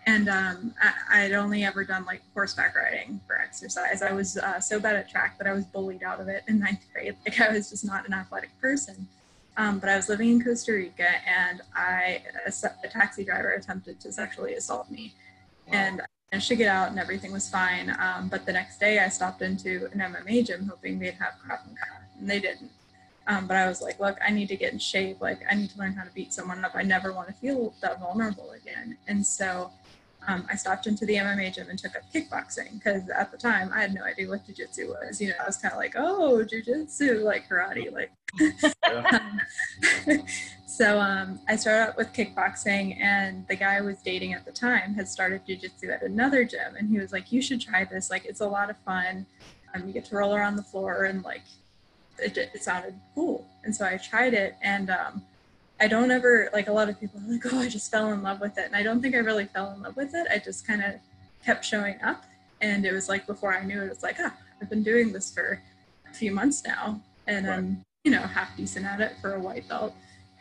and 0.06 0.28
um, 0.28 0.74
I, 1.12 1.24
would 1.24 1.32
only 1.32 1.64
ever 1.64 1.84
done 1.84 2.06
like 2.06 2.22
horseback 2.32 2.74
riding 2.74 3.20
for 3.26 3.38
exercise. 3.38 4.00
I 4.00 4.12
was 4.12 4.38
uh, 4.38 4.58
so 4.58 4.80
bad 4.80 4.96
at 4.96 5.10
track 5.10 5.36
that 5.38 5.46
I 5.46 5.52
was 5.52 5.66
bullied 5.66 6.02
out 6.02 6.20
of 6.20 6.28
it 6.28 6.44
in 6.48 6.58
ninth 6.66 6.84
grade. 6.92 7.16
Like 7.26 7.38
I 7.40 7.50
was 7.52 7.68
just 7.68 7.84
not 7.84 8.06
an 8.06 8.14
athletic 8.14 8.58
person. 8.60 9.06
Um, 9.58 9.78
but 9.78 9.90
I 9.90 9.96
was 9.96 10.08
living 10.08 10.30
in 10.30 10.42
Costa 10.42 10.72
Rica, 10.72 11.10
and 11.28 11.60
I 11.74 12.22
a, 12.46 12.52
a 12.84 12.88
taxi 12.88 13.24
driver 13.24 13.50
attempted 13.50 14.00
to 14.00 14.12
sexually 14.12 14.54
assault 14.54 14.90
me, 14.90 15.12
and 15.66 16.00
I 16.00 16.06
managed 16.32 16.48
to 16.48 16.56
get 16.56 16.68
out, 16.68 16.90
and 16.90 16.98
everything 16.98 17.32
was 17.32 17.50
fine. 17.50 17.94
Um, 18.00 18.28
but 18.28 18.46
the 18.46 18.52
next 18.52 18.80
day, 18.80 19.00
I 19.00 19.10
stopped 19.10 19.42
into 19.42 19.90
an 19.92 20.00
MMA 20.00 20.46
gym, 20.46 20.66
hoping 20.66 20.98
they'd 20.98 21.14
have 21.14 21.34
Krav 21.44 21.66
Maga 21.66 22.00
and 22.20 22.28
they 22.28 22.40
didn't. 22.40 22.70
Um, 23.26 23.46
but 23.46 23.56
I 23.56 23.68
was 23.68 23.80
like, 23.80 24.00
look, 24.00 24.18
I 24.26 24.30
need 24.30 24.48
to 24.48 24.56
get 24.56 24.72
in 24.72 24.78
shape. 24.78 25.20
Like, 25.20 25.40
I 25.50 25.54
need 25.54 25.70
to 25.70 25.78
learn 25.78 25.92
how 25.92 26.04
to 26.04 26.10
beat 26.10 26.32
someone 26.32 26.64
up. 26.64 26.72
I 26.74 26.82
never 26.82 27.12
want 27.12 27.28
to 27.28 27.34
feel 27.34 27.74
that 27.80 28.00
vulnerable 28.00 28.50
again. 28.52 28.96
And 29.06 29.24
so 29.24 29.70
um, 30.26 30.46
I 30.50 30.56
stopped 30.56 30.86
into 30.86 31.06
the 31.06 31.14
MMA 31.14 31.54
gym 31.54 31.68
and 31.70 31.78
took 31.78 31.96
up 31.96 32.02
kickboxing 32.12 32.74
because 32.74 33.08
at 33.08 33.30
the 33.30 33.38
time 33.38 33.70
I 33.72 33.80
had 33.80 33.94
no 33.94 34.02
idea 34.02 34.28
what 34.28 34.46
jujitsu 34.46 34.88
was. 34.88 35.20
You 35.20 35.28
know, 35.28 35.34
I 35.40 35.46
was 35.46 35.56
kind 35.56 35.72
of 35.72 35.78
like, 35.78 35.94
oh, 35.96 36.44
jujitsu, 36.44 37.22
like 37.22 37.48
karate, 37.48 37.92
like. 37.92 38.10
so 40.66 40.98
um, 40.98 41.40
I 41.48 41.56
started 41.56 41.90
out 41.90 41.96
with 41.96 42.12
kickboxing, 42.12 43.00
and 43.00 43.46
the 43.48 43.56
guy 43.56 43.76
I 43.76 43.80
was 43.80 44.02
dating 44.02 44.34
at 44.34 44.44
the 44.44 44.52
time 44.52 44.94
had 44.94 45.08
started 45.08 45.42
jujitsu 45.46 45.90
at 45.90 46.02
another 46.02 46.44
gym, 46.44 46.76
and 46.76 46.88
he 46.90 46.98
was 46.98 47.12
like, 47.12 47.32
you 47.32 47.40
should 47.40 47.60
try 47.60 47.84
this. 47.84 48.10
Like, 48.10 48.24
it's 48.24 48.40
a 48.40 48.46
lot 48.46 48.70
of 48.70 48.76
fun. 48.78 49.26
Um, 49.74 49.86
you 49.86 49.92
get 49.92 50.04
to 50.06 50.16
roll 50.16 50.34
around 50.34 50.56
the 50.56 50.64
floor 50.64 51.04
and 51.04 51.22
like 51.22 51.42
it, 52.20 52.36
it 52.36 52.62
sounded 52.62 52.94
cool. 53.14 53.46
And 53.64 53.74
so 53.74 53.84
I 53.84 53.96
tried 53.96 54.34
it 54.34 54.56
and 54.62 54.90
um, 54.90 55.22
I 55.80 55.88
don't 55.88 56.10
ever, 56.10 56.50
like 56.52 56.68
a 56.68 56.72
lot 56.72 56.88
of 56.88 56.98
people 57.00 57.20
are 57.20 57.32
like, 57.32 57.42
oh, 57.52 57.58
I 57.58 57.68
just 57.68 57.90
fell 57.90 58.12
in 58.12 58.22
love 58.22 58.40
with 58.40 58.58
it. 58.58 58.66
And 58.66 58.76
I 58.76 58.82
don't 58.82 59.00
think 59.00 59.14
I 59.14 59.18
really 59.18 59.46
fell 59.46 59.72
in 59.72 59.82
love 59.82 59.96
with 59.96 60.14
it. 60.14 60.26
I 60.30 60.38
just 60.38 60.66
kind 60.66 60.82
of 60.82 60.94
kept 61.44 61.64
showing 61.64 62.00
up. 62.02 62.24
And 62.60 62.84
it 62.84 62.92
was 62.92 63.08
like 63.08 63.26
before 63.26 63.56
I 63.56 63.64
knew 63.64 63.82
it, 63.82 63.86
it's 63.86 64.02
like, 64.02 64.16
ah, 64.20 64.34
I've 64.60 64.68
been 64.68 64.82
doing 64.82 65.12
this 65.12 65.32
for 65.32 65.62
a 66.10 66.14
few 66.14 66.32
months 66.32 66.62
now. 66.66 67.00
And 67.26 67.46
right. 67.46 67.58
I'm, 67.58 67.82
you 68.04 68.10
know, 68.10 68.20
half 68.20 68.56
decent 68.56 68.86
at 68.86 69.00
it 69.00 69.12
for 69.20 69.34
a 69.34 69.40
white 69.40 69.68
belt. 69.68 69.94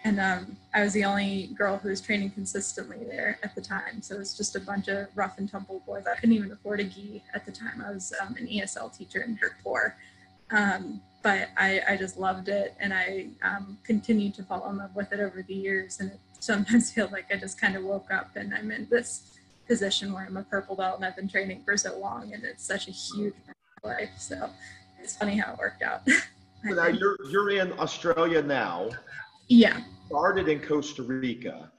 And 0.04 0.20
um, 0.20 0.58
I 0.74 0.82
was 0.82 0.94
the 0.94 1.04
only 1.04 1.48
girl 1.58 1.78
who 1.78 1.90
was 1.90 2.00
training 2.00 2.32
consistently 2.32 3.04
there 3.04 3.38
at 3.44 3.54
the 3.54 3.62
time. 3.62 4.02
So 4.02 4.16
it 4.16 4.20
was 4.20 4.36
just 4.36 4.56
a 4.56 4.60
bunch 4.60 4.88
of 4.88 5.08
rough 5.14 5.38
and 5.38 5.50
tumble 5.50 5.84
boys. 5.86 6.06
I 6.08 6.16
couldn't 6.16 6.36
even 6.36 6.52
afford 6.52 6.80
a 6.80 6.86
gi 6.86 7.22
at 7.34 7.46
the 7.46 7.52
time. 7.52 7.84
I 7.86 7.92
was 7.92 8.14
um, 8.22 8.36
an 8.38 8.48
ESL 8.48 8.98
teacher 8.98 9.22
in 9.22 9.36
Dirt 9.36 9.56
4. 9.62 9.96
Um, 10.52 11.02
but 11.22 11.50
I, 11.58 11.82
I 11.88 11.98
just 11.98 12.18
loved 12.18 12.50
it 12.50 12.76
and 12.80 12.94
I 12.94 13.28
um, 13.44 13.78
continued 13.84 14.34
to 14.36 14.44
fall 14.44 14.70
in 14.70 14.78
love 14.78 14.96
with 14.96 15.12
it 15.12 15.20
over 15.20 15.44
the 15.46 15.54
years. 15.54 16.00
And 16.00 16.12
it 16.12 16.20
sometimes 16.40 16.92
feels 16.94 17.12
like 17.12 17.26
I 17.32 17.38
just 17.38 17.60
kind 17.60 17.76
of 17.76 17.84
woke 17.84 18.12
up 18.12 18.36
and 18.36 18.54
I'm 18.54 18.72
in 18.72 18.88
this 18.90 19.38
position 19.68 20.14
where 20.14 20.26
I'm 20.26 20.38
a 20.38 20.44
purple 20.44 20.76
belt 20.76 20.96
and 20.98 21.06
I've 21.06 21.16
been 21.16 21.28
training 21.28 21.64
for 21.64 21.78
so 21.78 21.98
long 22.00 22.34
and 22.34 22.44
it's 22.44 22.66
such 22.66 22.88
a 22.88 22.92
huge 22.92 23.34
life. 23.84 24.10
So 24.18 24.50
it's 25.02 25.16
funny 25.16 25.38
how 25.38 25.54
it 25.54 25.60
worked 25.60 25.84
out. 25.84 26.02
so 26.08 26.76
now 26.76 26.88
you're, 26.88 27.18
you're 27.30 27.52
in 27.52 27.74
Australia 27.74 28.42
now. 28.42 28.90
Yeah. 29.48 29.82
Started 30.08 30.48
in 30.48 30.60
Costa 30.62 31.04
Rica. 31.04 31.72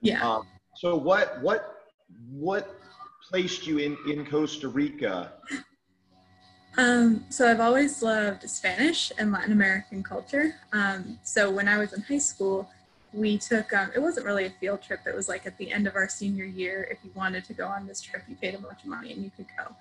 Yeah. 0.00 0.26
Um, 0.26 0.46
so 0.76 0.96
what, 0.96 1.40
what, 1.42 1.74
what 2.30 2.76
placed 3.28 3.66
you 3.66 3.78
in, 3.78 3.96
in 4.10 4.24
Costa 4.24 4.68
Rica 4.68 5.32
um, 6.76 7.24
so 7.30 7.50
I've 7.50 7.60
always 7.60 8.02
loved 8.02 8.48
Spanish 8.48 9.10
and 9.18 9.32
Latin 9.32 9.52
American 9.52 10.02
culture. 10.02 10.56
Um, 10.72 11.18
so 11.22 11.50
when 11.50 11.68
I 11.68 11.78
was 11.78 11.92
in 11.92 12.02
high 12.02 12.18
school, 12.18 12.68
we 13.12 13.38
took, 13.38 13.72
um, 13.72 13.90
it 13.94 14.00
wasn't 14.00 14.26
really 14.26 14.44
a 14.46 14.50
field 14.50 14.82
trip. 14.82 15.00
It 15.06 15.14
was 15.14 15.28
like 15.28 15.46
at 15.46 15.56
the 15.56 15.72
end 15.72 15.86
of 15.86 15.96
our 15.96 16.08
senior 16.08 16.44
year, 16.44 16.86
if 16.90 16.98
you 17.02 17.10
wanted 17.14 17.44
to 17.46 17.54
go 17.54 17.66
on 17.66 17.86
this 17.86 18.00
trip, 18.00 18.24
you 18.28 18.36
paid 18.36 18.54
a 18.54 18.58
bunch 18.58 18.80
of 18.82 18.86
money 18.86 19.12
and 19.12 19.24
you 19.24 19.30
could 19.36 19.46
go. 19.56 19.74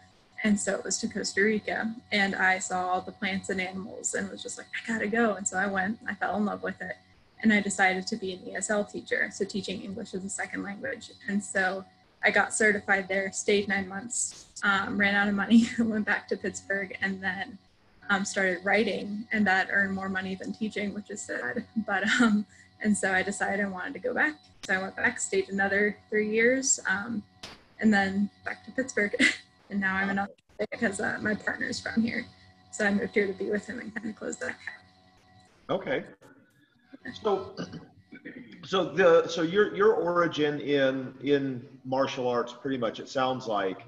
And 0.44 0.60
so 0.60 0.76
it 0.76 0.84
was 0.84 0.98
to 1.00 1.08
Costa 1.08 1.42
Rica. 1.42 1.94
And 2.12 2.36
I 2.36 2.60
saw 2.60 2.88
all 2.88 3.02
the 3.02 3.12
plants 3.12 3.50
and 3.50 3.60
animals 3.60 4.14
and 4.14 4.30
was 4.30 4.42
just 4.42 4.58
like, 4.58 4.68
I 4.68 4.88
gotta 4.88 5.08
go. 5.08 5.34
And 5.34 5.48
so 5.48 5.58
I 5.58 5.68
went, 5.68 6.00
I 6.08 6.14
fell 6.14 6.38
in 6.38 6.46
love 6.46 6.64
with 6.64 6.82
it. 6.82 6.98
And 7.44 7.52
I 7.52 7.62
decided 7.62 8.08
to 8.08 8.16
be 8.16 8.34
an 8.34 8.40
ESL 8.40 8.92
teacher, 8.92 9.30
so 9.34 9.44
teaching 9.44 9.82
English 9.82 10.14
as 10.14 10.24
a 10.24 10.30
second 10.30 10.64
language. 10.64 11.12
And 11.28 11.44
so 11.44 11.84
I 12.26 12.32
got 12.32 12.54
certified 12.56 13.08
there, 13.08 13.32
stayed 13.32 13.68
nine 13.68 13.88
months, 13.88 14.48
um, 14.64 14.98
ran 14.98 15.14
out 15.14 15.28
of 15.28 15.36
money, 15.36 15.70
went 15.80 16.06
back 16.06 16.28
to 16.30 16.38
Pittsburgh, 16.38 16.98
and 17.02 17.22
then 17.22 17.58
um, 18.10 18.26
started 18.26 18.60
writing, 18.64 19.28
and 19.32 19.46
that 19.46 19.68
earned 19.72 19.94
more 19.94 20.10
money 20.10 20.34
than 20.34 20.52
teaching, 20.52 20.94
which 20.96 21.12
is 21.12 21.22
sad. 21.22 21.66
But 21.86 22.04
um, 22.20 22.46
and 22.82 22.98
so 22.98 23.14
I 23.14 23.22
decided 23.22 23.64
I 23.64 23.70
wanted 23.70 23.94
to 23.94 24.00
go 24.00 24.14
back. 24.14 24.36
So 24.66 24.74
I 24.74 24.82
went 24.82 24.96
back, 24.96 25.20
stayed 25.20 25.50
another 25.50 25.98
three 26.10 26.30
years, 26.30 26.80
um, 26.90 27.22
and 27.80 27.94
then 27.94 28.30
back 28.44 28.66
to 28.66 28.72
Pittsburgh. 28.72 29.16
and 29.70 29.80
now 29.80 29.96
I'm 29.96 30.10
in 30.10 30.18
Australia 30.18 30.68
because 30.72 31.00
uh, 31.00 31.20
my 31.22 31.36
partner's 31.36 31.80
from 31.80 32.02
here. 32.02 32.26
So 32.72 32.86
I 32.86 32.92
moved 32.92 33.14
here 33.14 33.28
to 33.28 33.34
be 33.34 33.52
with 33.52 33.68
him 33.68 33.80
and 33.80 33.94
kind 33.94 34.10
of 34.10 34.16
close 34.16 34.38
that. 34.38 34.56
Okay. 35.70 36.04
So 37.22 37.56
so 38.66 38.86
the 38.86 39.28
so 39.28 39.42
your 39.42 39.76
your 39.76 39.94
origin 39.94 40.60
in 40.60 41.14
in 41.24 41.66
martial 41.84 42.28
arts 42.28 42.54
pretty 42.54 42.78
much 42.78 43.00
it 43.00 43.08
sounds 43.08 43.48
like 43.48 43.86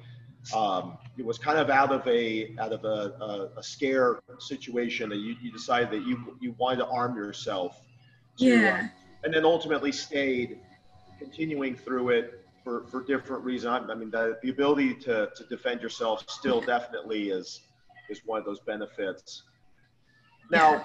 um, 0.55 0.97
it 1.17 1.25
was 1.25 1.37
kind 1.37 1.57
of 1.57 1.69
out 1.69 1.91
of 1.91 2.07
a 2.07 2.55
out 2.59 2.71
of 2.71 2.85
a, 2.85 3.15
a, 3.21 3.59
a 3.59 3.63
scare 3.63 4.19
situation 4.39 5.09
that 5.09 5.17
you, 5.17 5.35
you 5.41 5.51
decided 5.51 5.89
that 5.91 6.07
you 6.07 6.37
you 6.39 6.55
wanted 6.57 6.77
to 6.77 6.87
arm 6.87 7.15
yourself 7.15 7.81
to, 8.37 8.45
yeah. 8.45 8.83
uh, 8.83 8.87
and 9.23 9.33
then 9.33 9.43
ultimately 9.43 9.91
stayed 9.91 10.59
continuing 11.19 11.75
through 11.75 12.09
it 12.09 12.45
for 12.63 12.85
for 12.87 13.03
different 13.03 13.43
reasons. 13.43 13.87
I, 13.89 13.91
I 13.91 13.95
mean 13.95 14.11
the, 14.11 14.37
the 14.41 14.49
ability 14.49 14.93
to 14.95 15.29
to 15.35 15.43
defend 15.49 15.81
yourself 15.81 16.23
still 16.29 16.61
definitely 16.61 17.29
is 17.29 17.61
is 18.09 18.21
one 18.25 18.39
of 18.39 18.45
those 18.45 18.59
benefits. 18.61 19.43
Now 20.51 20.71
yeah. 20.71 20.83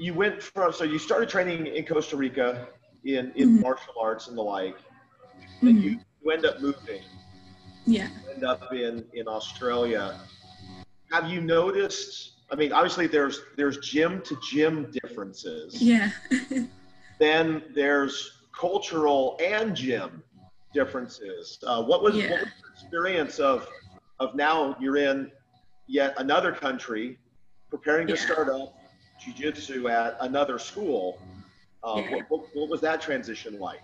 You 0.00 0.14
went 0.14 0.42
from 0.42 0.72
so 0.72 0.82
you 0.82 0.98
started 0.98 1.28
training 1.28 1.66
in 1.66 1.84
costa 1.84 2.16
rica 2.16 2.66
in 3.04 3.32
in 3.36 3.50
mm-hmm. 3.50 3.60
martial 3.60 3.94
arts 4.00 4.28
and 4.28 4.36
the 4.36 4.42
like, 4.42 4.76
mm-hmm. 4.76 5.68
and 5.68 5.82
you, 5.82 6.00
you 6.22 6.30
end 6.30 6.44
up 6.44 6.60
moving. 6.60 7.02
Yeah. 7.86 8.08
end 8.32 8.44
up 8.44 8.72
in 8.72 9.04
in 9.14 9.28
Australia. 9.28 10.20
Have 11.12 11.28
you 11.30 11.40
noticed? 11.40 12.32
I 12.50 12.56
mean, 12.56 12.72
obviously 12.72 13.06
there's 13.06 13.40
there's 13.56 13.78
gym 13.78 14.22
to 14.22 14.38
gym 14.50 14.90
differences. 15.02 15.80
Yeah. 15.80 16.10
then 17.18 17.62
there's 17.74 18.42
cultural 18.58 19.38
and 19.42 19.74
gym 19.74 20.22
differences. 20.72 21.58
Uh, 21.66 21.82
what 21.82 22.02
was 22.02 22.16
Yeah. 22.16 22.30
what 22.30 22.40
was 22.40 22.48
your 22.60 22.72
experience 22.72 23.38
of 23.38 23.68
of 24.18 24.34
now 24.34 24.76
you're 24.78 24.98
in 24.98 25.30
yet 25.86 26.14
another 26.18 26.52
country, 26.52 27.18
preparing 27.70 28.06
to 28.06 28.14
Yeah. 28.14 28.20
start 28.20 28.48
up 28.48 28.79
jiu-jitsu 29.20 29.88
at 29.88 30.16
another 30.20 30.58
school? 30.58 31.20
Uh, 31.82 31.94
Yeah. 31.96 32.10
what, 32.10 32.30
what, 32.30 32.56
what 32.56 32.68
was 32.68 32.80
that 32.80 33.00
transition 33.00 33.58
like? 33.58 33.82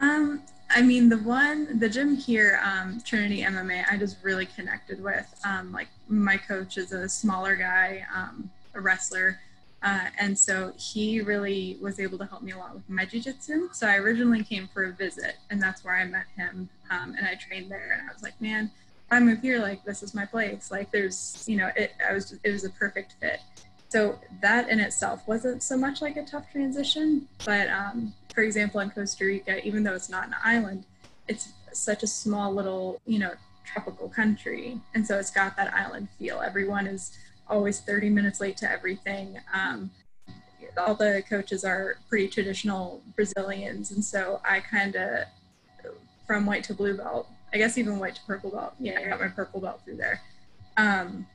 Um, 0.00 0.42
I 0.70 0.82
mean, 0.82 1.08
the 1.08 1.18
one, 1.18 1.78
the 1.78 1.88
gym 1.88 2.16
here, 2.16 2.60
um, 2.64 3.00
Trinity 3.04 3.42
MMA, 3.42 3.84
I 3.90 3.96
just 3.96 4.16
really 4.22 4.46
connected 4.46 5.02
with. 5.02 5.26
Um, 5.44 5.72
like 5.72 5.88
my 6.08 6.36
coach 6.36 6.78
is 6.78 6.92
a 6.92 7.08
smaller 7.08 7.56
guy, 7.56 8.06
um, 8.14 8.50
a 8.74 8.80
wrestler, 8.80 9.40
uh, 9.82 10.06
and 10.18 10.38
so 10.38 10.72
he 10.76 11.20
really 11.20 11.76
was 11.80 11.98
able 11.98 12.18
to 12.18 12.26
help 12.26 12.42
me 12.42 12.52
a 12.52 12.58
lot 12.58 12.74
with 12.74 12.88
my 12.88 13.04
jujitsu. 13.04 13.74
So 13.74 13.86
I 13.86 13.96
originally 13.96 14.44
came 14.44 14.68
for 14.72 14.84
a 14.84 14.92
visit, 14.92 15.36
and 15.50 15.60
that's 15.60 15.84
where 15.84 15.96
I 15.96 16.04
met 16.04 16.26
him, 16.36 16.68
um, 16.90 17.14
and 17.16 17.26
I 17.26 17.34
trained 17.34 17.70
there. 17.70 17.98
And 17.98 18.08
I 18.08 18.12
was 18.12 18.22
like, 18.22 18.40
man, 18.40 18.70
if 19.06 19.12
I 19.12 19.20
move 19.20 19.40
here, 19.40 19.58
like 19.60 19.84
this 19.84 20.02
is 20.02 20.14
my 20.14 20.24
place. 20.24 20.70
Like 20.70 20.90
there's, 20.92 21.44
you 21.46 21.56
know, 21.56 21.70
it. 21.76 21.92
I 22.08 22.12
was, 22.12 22.38
it 22.44 22.50
was 22.50 22.64
a 22.64 22.70
perfect 22.70 23.14
fit. 23.20 23.40
So 23.90 24.20
that 24.40 24.68
in 24.68 24.78
itself 24.78 25.26
wasn't 25.26 25.64
so 25.64 25.76
much 25.76 26.00
like 26.00 26.16
a 26.16 26.22
tough 26.24 26.50
transition, 26.52 27.26
but 27.44 27.68
um, 27.68 28.14
for 28.32 28.42
example, 28.42 28.78
in 28.80 28.90
Costa 28.90 29.24
Rica, 29.24 29.66
even 29.66 29.82
though 29.82 29.94
it's 29.94 30.08
not 30.08 30.28
an 30.28 30.36
island, 30.44 30.84
it's 31.26 31.52
such 31.72 32.04
a 32.04 32.06
small 32.06 32.54
little, 32.54 33.00
you 33.04 33.18
know, 33.18 33.32
tropical 33.64 34.08
country, 34.08 34.80
and 34.94 35.04
so 35.04 35.18
it's 35.18 35.32
got 35.32 35.56
that 35.56 35.74
island 35.74 36.08
feel. 36.20 36.40
Everyone 36.40 36.86
is 36.86 37.18
always 37.48 37.80
30 37.80 38.10
minutes 38.10 38.40
late 38.40 38.56
to 38.58 38.70
everything. 38.70 39.40
Um, 39.52 39.90
all 40.78 40.94
the 40.94 41.24
coaches 41.28 41.64
are 41.64 41.96
pretty 42.08 42.28
traditional 42.28 43.02
Brazilians, 43.16 43.90
and 43.90 44.04
so 44.04 44.40
I 44.44 44.60
kind 44.60 44.94
of, 44.94 45.24
from 46.28 46.46
white 46.46 46.62
to 46.64 46.74
blue 46.74 46.96
belt, 46.96 47.28
I 47.52 47.58
guess 47.58 47.76
even 47.76 47.98
white 47.98 48.14
to 48.14 48.20
purple 48.24 48.50
belt. 48.50 48.74
Yeah, 48.78 49.00
I 49.00 49.08
got 49.08 49.20
my 49.20 49.26
purple 49.26 49.60
belt 49.60 49.80
through 49.84 49.96
there. 49.96 50.20
Um, 50.76 51.26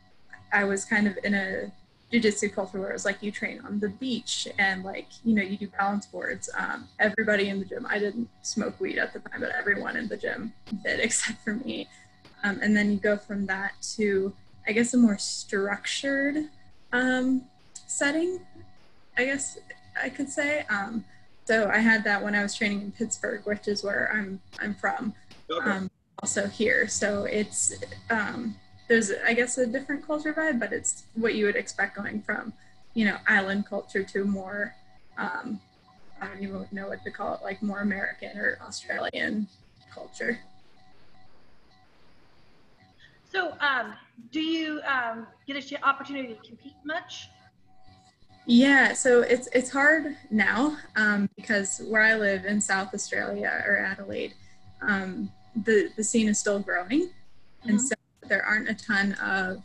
I 0.54 0.64
was 0.64 0.86
kind 0.86 1.06
of 1.06 1.18
in 1.26 1.34
a 1.34 1.72
jiu-jitsu 2.12 2.50
culture 2.50 2.80
where 2.80 2.90
it 2.92 2.94
was 2.94 3.06
like 3.06 3.22
you 3.22 3.32
train 3.32 3.60
on 3.66 3.80
the 3.80 3.90
beach 3.90 4.48
and 4.60 4.84
like 4.84 5.08
you 5.24 5.34
know 5.36 5.42
you 5.42 5.58
do 5.58 5.68
balance 5.68 6.06
boards 6.06 6.50
um, 6.58 6.88
everybody 7.00 7.50
in 7.50 7.60
the 7.60 7.66
gym 7.66 7.86
i 7.90 7.98
didn't 8.00 8.30
smoke 8.42 8.80
weed 8.80 8.98
at 8.98 9.12
the 9.14 9.20
time 9.20 9.40
but 9.42 9.50
everyone 9.52 9.98
in 9.98 10.08
the 10.08 10.18
gym 10.18 10.54
did 10.84 11.00
except 11.08 11.44
for 11.44 11.54
me 11.56 11.88
um, 12.44 12.60
and 12.62 12.76
then 12.76 12.92
you 12.92 12.98
go 12.98 13.18
from 13.18 13.46
that 13.46 13.72
to 13.82 14.34
i 14.68 14.72
guess 14.72 14.94
a 14.94 14.98
more 14.98 15.18
structured 15.18 16.38
um, 16.94 17.42
setting 17.88 18.40
i 19.18 19.26
guess 19.26 19.58
i 20.02 20.10
could 20.10 20.30
say 20.30 20.64
um, 20.70 21.04
so 21.46 21.70
i 21.70 21.78
had 21.80 22.04
that 22.04 22.24
when 22.24 22.36
i 22.36 22.42
was 22.44 22.54
training 22.56 22.82
in 22.82 22.92
pittsburgh 22.92 23.42
which 23.46 23.68
is 23.68 23.84
where 23.84 24.12
i'm 24.14 24.40
i'm 24.60 24.74
from 24.76 25.14
Okay. 25.52 25.70
um, 25.70 25.92
also 26.20 26.48
here. 26.48 26.88
So 26.88 27.26
it's 27.26 27.74
um, 28.10 28.56
there's 28.88 29.12
I 29.26 29.34
guess 29.34 29.58
a 29.58 29.66
different 29.66 30.06
culture 30.06 30.34
vibe, 30.34 30.60
but 30.60 30.74
it's 30.74 31.04
what 31.16 31.36
you 31.36 31.46
would 31.46 31.56
expect 31.56 31.96
going 31.96 32.22
from 32.22 32.54
you 32.94 33.06
know 33.06 33.18
island 33.28 33.66
culture 33.68 34.04
to 34.04 34.26
more 34.26 34.76
um, 35.18 35.60
I 36.22 36.28
don't 36.28 36.42
even 36.42 36.68
know 36.72 36.88
what 36.88 37.04
to 37.04 37.12
call 37.12 37.36
it, 37.36 37.44
like 37.44 37.62
more 37.62 37.82
American 37.82 38.38
or 38.38 38.58
Australian 38.62 39.48
culture. 39.94 40.40
So, 43.32 43.54
um, 43.60 43.96
do 44.32 44.40
you 44.40 44.82
um, 44.88 45.28
get 45.46 45.58
a 45.58 45.86
opportunity 45.86 46.36
to 46.36 46.48
compete 46.48 46.76
much? 46.86 47.30
Yeah, 48.46 48.94
so 48.94 49.22
it's 49.22 49.48
it's 49.54 49.72
hard 49.72 50.16
now 50.30 50.78
um, 50.96 51.28
because 51.36 51.82
where 51.88 52.04
I 52.04 52.16
live 52.16 52.46
in 52.46 52.62
South 52.62 52.94
Australia 52.94 53.64
or 53.66 53.78
Adelaide, 53.78 54.36
um, 54.82 55.32
the 55.56 55.90
the 55.98 56.04
scene 56.04 56.28
is 56.30 56.40
still 56.40 56.60
growing, 56.60 57.10
and 57.64 57.80
Mhm. 57.80 57.82
so 57.82 57.96
there 58.28 58.44
aren't 58.44 58.70
a 58.70 58.74
ton 58.74 59.14
of 59.14 59.62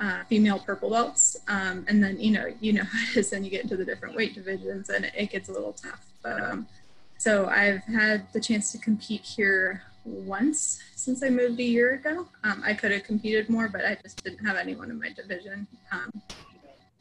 uh, 0.00 0.24
female 0.24 0.58
purple 0.58 0.90
belts. 0.90 1.36
Um, 1.48 1.84
and 1.88 2.02
then 2.02 2.18
you 2.18 2.32
know 2.32 2.52
you 2.60 2.72
know 2.72 2.82
how 2.92 3.10
it 3.10 3.16
is, 3.16 3.30
then 3.30 3.44
you 3.44 3.50
get 3.50 3.62
into 3.62 3.76
the 3.76 3.84
different 3.84 4.14
weight 4.16 4.34
divisions, 4.34 4.90
and 4.90 5.04
it, 5.04 5.12
it 5.16 5.30
gets 5.30 5.48
a 5.48 5.52
little 5.52 5.72
tough. 5.72 6.04
But 6.22 6.40
um, 6.40 6.66
so 7.18 7.46
I've 7.46 7.82
had 7.84 8.32
the 8.32 8.40
chance 8.40 8.72
to 8.72 8.78
compete 8.78 9.22
here 9.22 9.82
once 10.04 10.82
since 10.96 11.22
I 11.22 11.30
moved 11.30 11.60
a 11.60 11.64
year 11.64 11.94
ago. 11.94 12.26
Um, 12.42 12.62
I 12.64 12.74
could 12.74 12.90
have 12.90 13.04
competed 13.04 13.48
more, 13.48 13.68
but 13.68 13.84
I 13.84 13.96
just 14.02 14.22
didn't 14.24 14.44
have 14.44 14.56
anyone 14.56 14.90
in 14.90 14.98
my 14.98 15.10
division. 15.10 15.66
Um, 15.92 16.22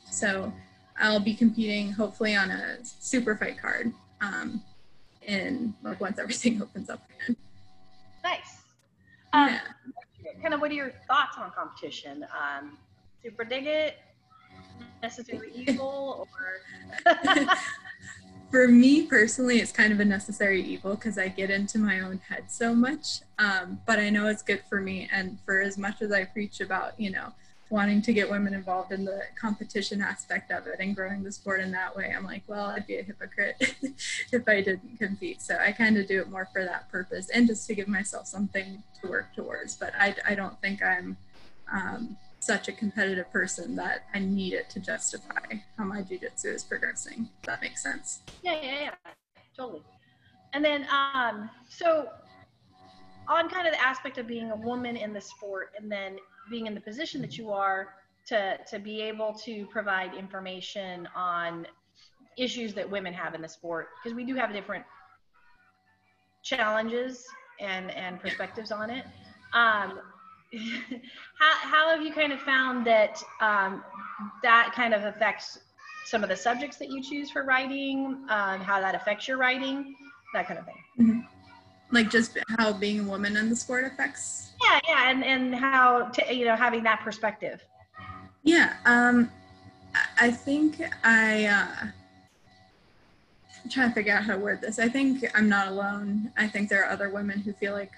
so 0.10 0.54
I'll 1.00 1.20
be 1.20 1.34
competing 1.34 1.92
hopefully 1.92 2.36
on 2.36 2.52
a 2.52 2.78
super 2.84 3.36
fight 3.36 3.60
card 3.60 3.92
um, 4.22 4.62
in 5.24 5.74
like 5.84 6.00
once 6.00 6.20
everything 6.20 6.62
opens 6.62 6.90
up 6.90 7.02
again. 7.10 7.36
Nice. 8.24 8.62
Um, 9.34 9.50
Yeah. 9.50 9.60
Kind 10.42 10.54
of, 10.54 10.62
what 10.62 10.72
are 10.72 10.76
your 10.76 10.92
thoughts 11.08 11.38
on 11.38 11.52
competition? 11.52 12.26
Um, 12.36 12.78
super 13.24 13.44
dig 13.44 13.68
it? 13.68 14.00
Necessarily 15.02 15.52
evil? 15.54 16.28
Or 17.06 17.16
For 18.52 18.68
me 18.68 19.04
personally, 19.04 19.60
it's 19.60 19.72
kind 19.72 19.94
of 19.94 20.00
a 20.02 20.06
necessary 20.06 20.62
evil 20.62 20.96
because 20.96 21.18
I 21.18 21.30
get 21.30 21.50
into 21.50 21.78
my 21.78 22.02
own 22.02 22.20
head 22.28 22.52
so 22.52 22.76
much. 22.76 23.22
Um, 23.40 23.80
but 23.88 23.98
I 23.98 24.10
know 24.10 24.28
it's 24.28 24.42
good 24.42 24.62
for 24.68 24.82
me. 24.82 25.08
And 25.12 25.38
for 25.46 25.62
as 25.62 25.78
much 25.78 26.02
as 26.02 26.12
I 26.12 26.26
preach 26.26 26.60
about, 26.60 27.00
you 27.00 27.12
know, 27.12 27.34
wanting 27.72 28.02
to 28.02 28.12
get 28.12 28.30
women 28.30 28.54
involved 28.54 28.92
in 28.92 29.06
the 29.06 29.22
competition 29.40 30.02
aspect 30.02 30.52
of 30.52 30.68
it 30.68 30.76
and 30.80 30.94
growing 30.94 31.24
the 31.24 31.32
sport 31.32 31.62
in 31.62 31.72
that 31.72 31.96
way, 31.96 32.14
I'm 32.16 32.26
like, 32.26 32.44
well, 32.46 32.66
I'd 32.66 32.86
be 32.86 32.98
a 32.98 33.02
hypocrite 33.02 33.56
if 34.32 34.48
I 34.48 34.62
didn't 34.62 35.00
compete. 35.00 35.42
So 35.42 35.58
I 35.58 35.72
kind 35.72 35.98
of 35.98 36.06
do 36.06 36.20
it 36.20 36.30
more 36.30 36.50
for 36.52 36.66
that 36.66 36.92
purpose 36.92 37.30
and 37.30 37.48
just 37.48 37.66
to 37.68 37.76
give 37.76 37.88
myself 37.88 38.28
something 38.28 38.84
to 39.02 39.10
work 39.10 39.34
towards. 39.34 39.76
But 39.76 39.94
I, 39.98 40.14
I 40.28 40.36
don't 40.36 40.60
think 40.62 40.84
I'm 40.84 41.16
um, 41.72 42.18
such 42.40 42.68
a 42.68 42.74
competitive 42.74 43.32
person 43.32 43.76
that 43.78 44.06
I 44.14 44.20
need 44.20 44.54
it 44.54 44.70
to 44.72 44.82
justify 44.82 45.56
how 45.78 45.86
my 45.86 46.02
jujitsu 46.02 46.54
is 46.54 46.64
progressing. 46.64 47.30
If 47.40 47.46
that 47.48 47.62
makes 47.62 47.82
sense. 47.82 48.20
yeah, 48.44 48.60
yeah, 48.62 48.80
yeah, 48.82 49.12
totally. 49.58 49.84
And 50.54 50.66
then, 50.66 50.86
um, 50.92 51.50
so 51.70 52.10
on 53.30 53.48
kind 53.48 53.66
of 53.66 53.74
the 53.74 53.82
aspect 53.82 54.18
of 54.18 54.28
being 54.28 54.52
a 54.52 54.56
woman 54.56 54.98
in 54.98 55.14
the 55.14 55.22
sport 55.22 55.72
and 55.80 55.90
then 55.90 56.18
being 56.52 56.68
in 56.68 56.76
the 56.76 56.82
position 56.82 57.22
that 57.22 57.38
you 57.38 57.52
are 57.52 57.96
to, 58.28 58.58
to 58.70 58.78
be 58.78 59.02
able 59.02 59.34
to 59.34 59.66
provide 59.68 60.14
information 60.14 61.08
on 61.16 61.66
issues 62.38 62.74
that 62.76 62.90
women 62.90 63.14
have 63.14 63.34
in 63.34 63.42
the 63.42 63.48
sport, 63.48 63.90
because 64.04 64.16
we 64.16 64.24
do 64.24 64.36
have 64.36 64.54
different 64.54 64.86
challenges 66.44 67.26
and, 67.60 67.90
and 67.92 68.20
perspectives 68.20 68.72
on 68.72 68.90
it. 68.90 69.06
Um, 69.54 70.00
how, 71.40 71.54
how 71.62 71.90
have 71.90 72.02
you 72.02 72.14
kind 72.14 72.32
of 72.32 72.40
found 72.42 72.86
that 72.86 73.22
um, 73.40 73.84
that 74.44 74.74
kind 74.76 74.94
of 74.94 75.04
affects 75.04 75.60
some 76.06 76.24
of 76.24 76.30
the 76.30 76.36
subjects 76.36 76.78
that 76.78 76.90
you 76.90 77.02
choose 77.02 77.32
for 77.32 77.44
writing, 77.44 78.26
um, 78.30 78.60
how 78.60 78.82
that 78.82 78.96
affects 78.96 79.28
your 79.28 79.38
writing, 79.38 79.96
that 80.34 80.48
kind 80.48 80.60
of 80.60 80.66
thing? 80.66 81.28
Like 81.92 82.10
just 82.10 82.38
how 82.58 82.74
being 82.74 83.02
a 83.02 83.04
woman 83.04 83.36
in 83.38 83.50
the 83.50 83.56
sport 83.56 83.86
affects. 83.86 84.52
Yeah, 84.64 84.80
yeah, 84.88 85.10
and, 85.10 85.24
and 85.24 85.56
how, 85.56 86.06
to, 86.06 86.34
you 86.34 86.46
know, 86.46 86.56
having 86.56 86.84
that 86.84 87.02
perspective. 87.02 87.64
Yeah, 88.44 88.74
um, 88.86 89.30
I- 90.20 90.32
think 90.32 90.82
I. 91.04 91.46
Uh, 91.46 91.88
I'm 93.64 93.70
trying 93.70 93.90
to 93.90 93.94
figure 93.94 94.14
out 94.14 94.24
how 94.24 94.34
to 94.34 94.40
word 94.40 94.62
this. 94.62 94.80
I 94.80 94.90
think 94.90 95.24
I'm 95.36 95.48
not 95.48 95.68
alone. 95.68 96.32
I 96.36 96.48
think 96.48 96.68
there 96.70 96.84
are 96.84 96.90
other 96.90 97.10
women 97.10 97.40
who 97.40 97.54
feel 97.54 97.74
like 97.74 97.92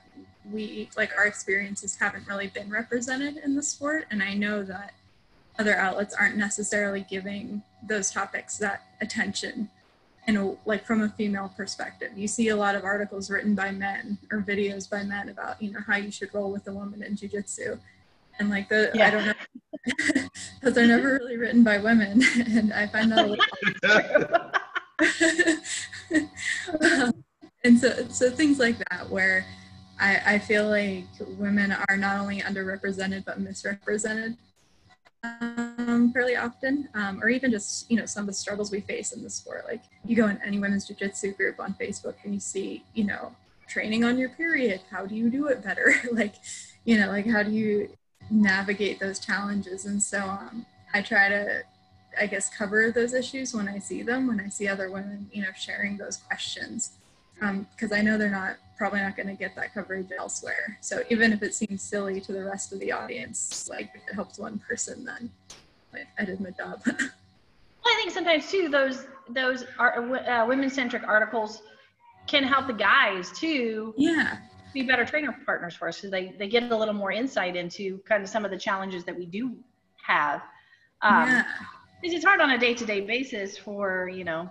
we, 0.52 0.90
like 0.98 1.12
our 1.18 1.26
experiences 1.26 1.96
haven't 1.98 2.28
really 2.28 2.48
been 2.48 2.70
represented 2.70 3.38
in 3.38 3.56
the 3.56 3.64
sport, 3.64 4.06
and 4.12 4.22
I 4.22 4.34
know 4.34 4.64
that 4.64 4.94
other 5.58 5.78
outlets 5.78 6.14
aren't 6.14 6.36
necessarily 6.36 7.06
giving 7.10 7.62
those 7.88 8.12
topics 8.12 8.58
that 8.58 8.84
attention 9.00 9.70
in 10.28 10.38
a, 10.38 10.56
like 10.66 10.86
from 10.86 11.02
a 11.02 11.10
female 11.10 11.52
perspective. 11.56 12.12
You 12.16 12.28
see 12.28 12.50
a 12.50 12.56
lot 12.56 12.76
of 12.76 12.84
articles 12.84 13.30
written 13.30 13.56
by 13.56 13.72
men 13.72 14.18
or 14.32 14.42
videos 14.42 14.90
by 14.90 15.04
men 15.04 15.30
about 15.30 15.62
you 15.62 15.72
know 15.72 15.82
how 15.86 15.98
you 15.98 16.12
should 16.12 16.34
roll 16.34 16.52
with 16.52 16.68
a 16.68 16.74
woman 16.74 17.04
in 17.04 17.16
jujitsu, 17.16 17.80
and 18.40 18.50
like 18.50 18.70
the 18.70 18.92
I 19.02 19.10
don't 19.10 19.26
know 19.26 19.34
those 20.62 20.78
are 20.78 20.88
never 20.88 21.14
really 21.14 21.38
written 21.38 21.64
by 21.64 21.78
women, 21.78 22.22
and 22.36 22.74
I 22.74 22.88
find 22.88 23.12
that 23.12 23.26
a 23.26 23.28
little 23.28 23.46
um, 26.82 27.14
and 27.64 27.80
so 27.80 28.08
so 28.10 28.30
things 28.30 28.60
like 28.60 28.78
that 28.90 29.10
where 29.10 29.46
I, 30.00 30.22
I 30.26 30.40
feel 30.40 30.70
like 30.70 31.06
women 31.38 31.76
are 31.90 31.98
not 31.98 32.20
only 32.20 32.40
underrepresented 32.42 33.26
but 33.26 33.40
misrepresented 33.40 34.38
um, 35.24 35.73
fairly 36.14 36.36
often 36.36 36.88
um, 36.94 37.22
or 37.22 37.30
even 37.30 37.52
just 37.52 37.90
you 37.90 37.98
know 37.98 38.06
some 38.06 38.22
of 38.22 38.28
the 38.28 38.34
struggles 38.34 38.72
we 38.72 38.80
face 38.82 39.12
in 39.12 39.24
the 39.24 39.30
sport 39.30 39.66
like 39.68 39.84
you 40.06 40.16
go 40.16 40.28
in 40.28 40.40
any 40.46 40.60
women's 40.60 40.88
jiu-jitsu 40.88 41.34
group 41.34 41.60
on 41.60 41.74
facebook 41.80 42.16
and 42.24 42.34
you 42.34 42.40
see 42.40 42.84
you 42.94 43.04
know 43.04 43.36
training 43.68 44.04
on 44.04 44.18
your 44.18 44.30
period 44.30 44.82
how 44.90 45.06
do 45.06 45.16
you 45.16 45.30
do 45.30 45.48
it 45.48 45.64
better 45.64 45.94
like 46.12 46.36
you 46.86 46.98
know 47.00 47.08
like 47.08 47.28
how 47.28 47.44
do 47.44 47.52
you 47.52 47.90
navigate 48.30 49.00
those 49.00 49.20
challenges 49.20 49.86
and 49.86 50.02
so 50.02 50.20
um, 50.20 50.66
i 50.94 51.02
try 51.02 51.30
to 51.30 51.64
I 52.20 52.28
guess, 52.28 52.50
cover 52.50 52.92
those 52.92 53.14
issues 53.14 53.54
when 53.54 53.68
I 53.68 53.80
see 53.80 54.04
them, 54.04 54.28
when 54.28 54.40
I 54.40 54.50
see 54.50 54.68
other 54.68 54.92
women, 54.92 55.30
you 55.32 55.42
know, 55.42 55.50
sharing 55.58 55.98
those 55.98 56.18
questions. 56.18 56.92
Because 57.40 57.92
um, 57.92 57.98
I 57.98 58.02
know 58.02 58.18
they're 58.18 58.30
not 58.30 58.58
probably 58.78 59.02
not 59.02 59.16
going 59.16 59.28
to 59.28 59.34
get 59.34 59.56
that 59.56 59.74
coverage 59.74 60.08
elsewhere. 60.18 60.78
So 60.82 61.04
even 61.10 61.34
if 61.34 61.42
it 61.44 61.54
seems 61.54 61.82
silly 61.82 62.22
to 62.22 62.32
the 62.32 62.44
rest 62.44 62.74
of 62.74 62.80
the 62.80 62.92
audience, 62.92 63.68
like 63.70 63.92
if 63.96 64.08
it 64.08 64.14
helps 64.14 64.38
one 64.40 64.60
person, 64.60 65.06
then 65.06 65.30
I 66.20 66.26
did 66.26 66.40
my 66.40 66.52
job. 66.52 66.82
well, 66.86 66.96
I 67.86 67.96
think 67.96 68.12
sometimes 68.12 68.50
too 68.50 68.70
those 68.70 69.06
those 69.30 69.66
uh, 69.80 70.46
women 70.48 70.70
centric 70.70 71.04
articles 71.08 71.62
can 72.28 72.44
help 72.44 72.68
the 72.68 72.74
guys 72.74 73.32
too. 73.32 73.94
Yeah. 73.98 74.38
Be 74.74 74.84
better 74.84 75.06
trainer 75.06 75.38
partners 75.46 75.76
for 75.76 75.88
us 75.88 75.98
because 75.98 76.12
they, 76.12 76.34
they 76.40 76.48
get 76.48 76.72
a 76.72 76.76
little 76.76 76.94
more 76.94 77.12
insight 77.12 77.56
into 77.56 78.00
kind 78.00 78.24
of 78.24 78.30
some 78.30 78.44
of 78.44 78.52
the 78.52 78.58
challenges 78.58 79.04
that 79.04 79.16
we 79.16 79.26
do 79.26 79.56
have. 80.04 80.42
Um, 81.02 81.28
yeah. 81.28 81.44
Because 82.02 82.16
it's 82.16 82.26
hard 82.26 82.42
on 82.42 82.52
a 82.52 82.58
day 82.58 82.74
to 82.74 82.86
day 82.86 83.02
basis 83.02 83.58
for, 83.58 84.10
you 84.10 84.24
know, 84.24 84.50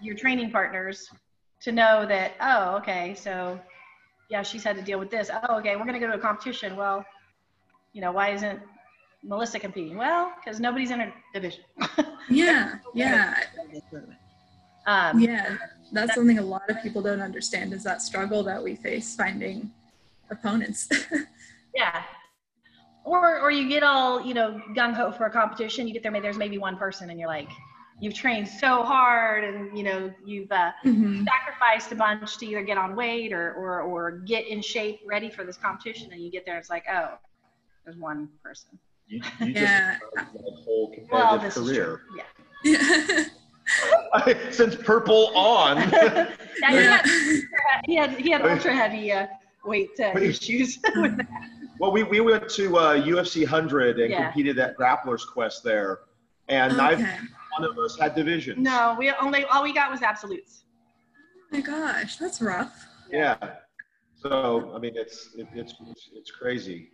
your 0.00 0.16
training 0.16 0.50
partners 0.50 1.10
to 1.62 1.72
know 1.72 2.06
that, 2.06 2.32
oh, 2.40 2.76
okay, 2.76 3.14
so 3.14 3.60
yeah, 4.30 4.42
she's 4.42 4.62
had 4.62 4.76
to 4.76 4.82
deal 4.82 4.98
with 4.98 5.10
this. 5.10 5.30
Oh, 5.30 5.58
okay, 5.58 5.76
we're 5.76 5.84
going 5.84 5.94
to 5.94 6.00
go 6.00 6.06
to 6.06 6.14
a 6.14 6.18
competition. 6.18 6.76
Well, 6.76 7.04
you 7.92 8.00
know, 8.00 8.12
why 8.12 8.30
isn't 8.30 8.60
Melissa 9.22 9.58
competing? 9.58 9.96
Well, 9.96 10.32
because 10.42 10.60
nobody's 10.60 10.90
in 10.90 11.00
her 11.00 11.12
division. 11.34 11.64
yeah, 12.30 12.76
yeah. 12.94 13.34
Um, 14.86 15.20
yeah, 15.20 15.56
that's 15.92 16.14
something 16.14 16.38
a 16.38 16.42
lot 16.42 16.68
of 16.68 16.82
people 16.82 17.02
don't 17.02 17.20
understand 17.20 17.72
is 17.72 17.84
that 17.84 18.02
struggle 18.02 18.42
that 18.44 18.62
we 18.62 18.76
face 18.76 19.14
finding 19.14 19.70
opponents. 20.30 20.88
yeah. 21.74 22.02
Or, 23.04 23.40
or 23.40 23.50
you 23.50 23.68
get 23.68 23.82
all, 23.82 24.24
you 24.24 24.34
know, 24.34 24.60
gung 24.74 24.94
ho 24.94 25.10
for 25.10 25.26
a 25.26 25.30
competition. 25.30 25.86
You 25.86 25.92
get 25.92 26.02
there, 26.02 26.12
maybe 26.12 26.22
there's 26.22 26.38
maybe 26.38 26.58
one 26.58 26.76
person 26.76 27.10
and 27.10 27.18
you're 27.18 27.28
like, 27.28 27.48
you've 27.98 28.14
trained 28.14 28.48
so 28.48 28.82
hard 28.82 29.44
and, 29.44 29.76
you 29.76 29.84
know, 29.84 30.12
you've 30.24 30.50
uh, 30.52 30.72
mm-hmm. 30.84 31.24
sacrificed 31.24 31.92
a 31.92 31.94
bunch 31.94 32.38
to 32.38 32.46
either 32.46 32.62
get 32.62 32.78
on 32.78 32.96
weight 32.96 33.32
or, 33.32 33.52
or, 33.54 33.82
or 33.82 34.10
get 34.12 34.46
in 34.46 34.62
shape 34.62 35.00
ready 35.06 35.30
for 35.30 35.44
this 35.44 35.56
competition. 35.56 36.12
And 36.12 36.22
you 36.22 36.30
get 36.30 36.46
there, 36.46 36.58
it's 36.58 36.70
like, 36.70 36.84
oh, 36.90 37.18
there's 37.84 37.96
one 37.96 38.28
person. 38.42 38.78
You, 39.10 39.20
you 39.40 39.46
yeah. 39.48 39.98
just 40.14 40.30
a 40.36 40.50
whole 40.62 40.94
competitive 40.94 41.10
well, 41.10 41.38
this 41.38 41.54
career. 41.54 42.02
Is 42.64 42.78
true. 42.78 43.24
Yeah. 44.24 44.50
since 44.52 44.76
purple 44.76 45.36
on. 45.36 45.78
yeah, 45.90 46.28
he, 46.62 46.76
had, 46.76 47.80
he 47.86 47.94
had 47.96 48.10
he 48.12 48.30
had 48.30 48.42
ultra 48.42 48.72
heavy 48.72 49.10
uh, 49.10 49.26
weight 49.64 49.90
uh, 49.98 50.16
issues 50.16 50.78
with 50.96 51.16
that. 51.16 51.26
Well, 51.80 51.90
we, 51.90 52.04
we 52.04 52.20
went 52.20 52.48
to 52.50 52.76
uh, 52.76 53.00
UFC 53.00 53.40
100 53.40 53.98
and 53.98 54.10
yeah. 54.10 54.26
competed 54.26 54.58
at 54.60 54.76
Grappler's 54.76 55.24
Quest 55.24 55.64
there, 55.64 56.00
and 56.48 56.74
okay. 56.74 56.80
neither 56.80 57.18
one 57.58 57.68
of 57.68 57.76
us 57.78 57.98
had 57.98 58.14
divisions. 58.14 58.58
No, 58.58 58.94
we 58.96 59.10
only 59.10 59.44
all 59.46 59.64
we 59.64 59.72
got 59.72 59.90
was 59.90 60.02
absolutes. 60.02 60.62
Oh 61.52 61.56
my 61.56 61.62
gosh, 61.62 62.16
that's 62.16 62.40
rough. 62.40 62.86
Yeah. 63.10 63.36
So 64.14 64.72
I 64.72 64.78
mean, 64.78 64.92
it's 64.94 65.30
it, 65.36 65.48
it's, 65.52 65.74
it's 65.88 66.10
it's 66.14 66.30
crazy. 66.30 66.90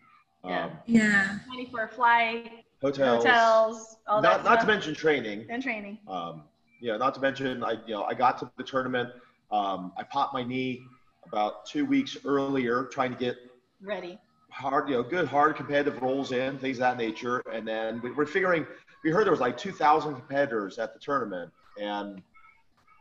Yeah. 0.47 0.65
Um, 0.65 0.71
yeah. 0.87 1.39
Money 1.49 1.69
for 1.71 1.85
a 1.85 1.89
flight. 1.89 2.65
Hotels. 2.81 3.25
Hotels. 3.25 3.97
All 4.07 4.23
not, 4.23 4.45
that 4.45 4.49
not 4.49 4.61
to 4.61 4.67
mention 4.67 4.95
training. 4.95 5.47
And 5.49 5.63
training. 5.63 5.99
Um, 6.07 6.45
you 6.81 6.93
know, 6.93 6.99
not 6.99 7.15
to 7.15 7.21
mention, 7.21 7.65
I, 7.65 7.73
you 7.87 7.95
know, 7.95 8.05
I 8.05 8.15
got 8.15 8.39
to 8.39 8.51
the 8.57 8.65
tournament. 8.65 9.11
Um, 9.51 9.93
I 9.97 10.03
popped 10.03 10.35
my 10.35 10.43
knee 10.43 10.83
about 11.27 11.67
two 11.67 11.85
weeks 11.85 12.17
earlier, 12.25 12.85
trying 12.85 13.13
to 13.13 13.19
get 13.19 13.37
ready. 13.83 14.19
Hard, 14.51 14.89
you 14.89 14.97
know, 14.97 15.03
good, 15.03 15.27
hard 15.27 15.57
competitive 15.57 16.01
rolls 16.01 16.33
in, 16.33 16.59
things 16.59 16.77
of 16.77 16.81
that 16.81 16.97
nature. 16.97 17.43
And 17.53 17.67
then 17.67 18.01
we, 18.03 18.11
we're 18.13 18.27
figuring, 18.27 18.67
we 19.05 19.11
heard 19.11 19.25
there 19.25 19.33
was 19.33 19.41
like 19.41 19.57
2,000 19.57 20.15
competitors 20.15 20.79
at 20.79 20.95
the 20.95 21.01
tournament. 21.01 21.51
And, 21.81 22.23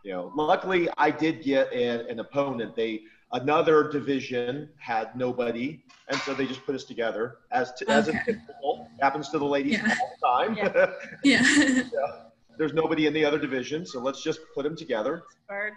you 0.03 0.12
know, 0.12 0.31
luckily 0.36 0.89
I 0.97 1.12
did 1.12 1.43
get 1.43 1.71
an, 1.71 2.08
an 2.10 2.19
opponent. 2.19 2.75
They, 2.75 3.01
another 3.35 3.89
division 3.89 4.69
had 4.77 5.15
nobody. 5.15 5.83
And 6.07 6.19
so 6.21 6.33
they 6.33 6.45
just 6.45 6.65
put 6.65 6.75
us 6.75 6.83
together 6.83 7.37
as, 7.51 7.73
to, 7.73 7.85
okay. 7.85 7.93
as 7.93 8.07
a 8.07 8.13
typical 8.25 8.89
happens 9.01 9.29
to 9.29 9.39
the 9.39 9.45
ladies 9.45 9.73
yeah. 9.73 9.95
all 9.99 10.45
the 10.45 10.45
time. 10.45 10.57
Yeah. 10.57 10.91
yeah. 11.23 11.83
yeah 11.93 12.25
there's 12.57 12.73
nobody 12.73 13.07
in 13.07 13.13
the 13.13 13.25
other 13.25 13.39
division, 13.39 13.85
so 13.85 13.99
let's 13.99 14.23
just 14.23 14.39
put 14.53 14.63
them 14.63 14.75
together. 14.75 15.23
Barge, 15.47 15.73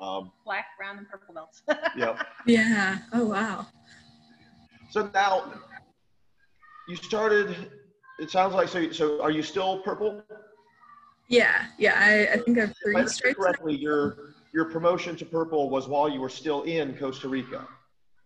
um, 0.00 0.30
black, 0.44 0.66
brown, 0.76 0.98
and 0.98 1.08
purple 1.08 1.34
belts. 1.34 1.62
yep. 1.96 2.26
Yeah. 2.46 2.98
Oh 3.12 3.24
wow. 3.24 3.66
So 4.90 5.10
now 5.14 5.52
you 6.88 6.96
started. 6.96 7.70
It 8.18 8.30
sounds 8.30 8.54
like 8.54 8.68
so. 8.68 8.90
So 8.92 9.22
are 9.22 9.30
you 9.30 9.42
still 9.42 9.78
purple? 9.78 10.22
Yeah. 11.28 11.66
Yeah. 11.78 11.94
I, 11.96 12.34
I 12.34 12.36
think 12.38 12.58
I've 12.58 12.74
three 12.82 13.06
straight. 13.08 13.36
Correctly, 13.36 13.76
your 13.76 14.34
your 14.58 14.64
promotion 14.64 15.14
to 15.14 15.24
purple 15.24 15.70
was 15.70 15.86
while 15.86 16.08
you 16.08 16.20
were 16.20 16.28
still 16.28 16.62
in 16.64 16.92
Costa 16.96 17.28
Rica. 17.28 17.64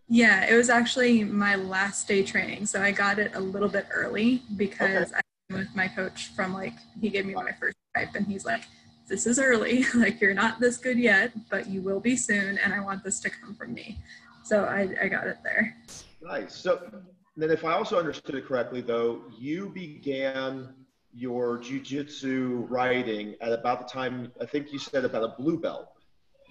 Yeah, 0.09 0.51
it 0.51 0.57
was 0.57 0.71
actually 0.71 1.25
my 1.25 1.57
last 1.57 2.09
day 2.09 2.23
training, 2.23 2.65
so 2.65 2.81
I 2.81 2.91
got 2.91 3.19
it 3.19 3.33
a 3.35 3.41
little 3.41 3.69
bit 3.69 3.87
early 3.93 4.43
because 4.57 5.13
okay. 5.13 5.21
I 5.51 5.55
with 5.55 5.77
my 5.77 5.87
coach 5.87 6.29
from 6.35 6.55
like 6.55 6.73
he 6.99 7.11
gave 7.11 7.27
me 7.27 7.35
my 7.35 7.53
first 7.61 7.77
stripe 7.91 8.15
and 8.15 8.27
he's 8.27 8.47
like 8.47 8.63
this 9.11 9.27
is 9.27 9.39
early. 9.39 9.85
Like 9.95 10.23
you're 10.23 10.33
not 10.33 10.59
this 10.59 10.79
good 10.79 10.99
yet 10.99 11.33
but 11.51 11.69
you 11.69 11.83
will 11.83 12.01
be 12.01 12.17
soon 12.17 12.57
and 12.57 12.73
i 12.73 12.81
want 12.81 13.05
this 13.05 13.21
to 13.21 13.29
come 13.29 13.55
from 13.55 13.75
me. 13.75 13.99
So 14.43 14.65
i, 14.65 14.89
I 15.03 15.09
got 15.09 15.27
it 15.27 15.37
there. 15.45 15.77
Nice. 16.23 16.55
So 16.55 16.89
then 17.37 17.51
if 17.51 17.63
i 17.67 17.73
also 17.75 17.99
understood 17.99 18.37
it 18.37 18.47
correctly 18.47 18.81
though 18.81 19.21
you 19.39 19.69
began 19.69 20.73
your 21.13 21.59
jiu-jitsu 21.59 22.67
writing 22.71 23.35
at 23.43 23.53
about 23.53 23.79
the 23.83 23.89
time 23.93 24.33
i 24.41 24.47
think 24.47 24.73
you 24.73 24.79
said 24.79 25.05
about 25.05 25.25
a 25.25 25.35
blue 25.39 25.59
belt 25.59 25.92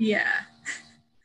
yeah 0.02 0.42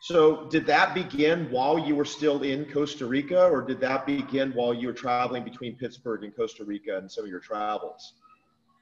so 0.00 0.44
did 0.50 0.66
that 0.66 0.94
begin 0.94 1.50
while 1.50 1.78
you 1.78 1.96
were 1.96 2.04
still 2.04 2.42
in 2.42 2.64
costa 2.66 3.06
rica 3.06 3.48
or 3.48 3.62
did 3.62 3.80
that 3.80 4.06
begin 4.06 4.52
while 4.52 4.74
you 4.74 4.86
were 4.86 4.92
traveling 4.92 5.42
between 5.42 5.74
pittsburgh 5.76 6.22
and 6.24 6.36
costa 6.36 6.62
rica 6.64 6.98
and 6.98 7.10
some 7.10 7.24
of 7.24 7.30
your 7.30 7.40
travels 7.40 8.14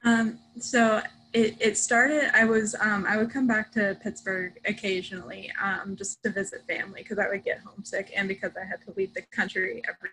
um, 0.03 0.37
so 0.59 1.01
it, 1.33 1.57
it 1.59 1.77
started, 1.77 2.29
I 2.33 2.45
was, 2.45 2.75
um, 2.79 3.05
I 3.07 3.17
would 3.17 3.31
come 3.31 3.47
back 3.47 3.71
to 3.73 3.97
Pittsburgh 4.01 4.53
occasionally 4.65 5.51
um, 5.61 5.95
just 5.95 6.21
to 6.23 6.29
visit 6.29 6.61
family 6.67 7.01
because 7.01 7.17
I 7.17 7.27
would 7.27 7.43
get 7.43 7.59
homesick 7.65 8.11
and 8.15 8.27
because 8.27 8.51
I 8.55 8.65
had 8.65 8.85
to 8.85 8.93
leave 8.95 9.13
the 9.15 9.23
country 9.31 9.81
every 9.89 10.11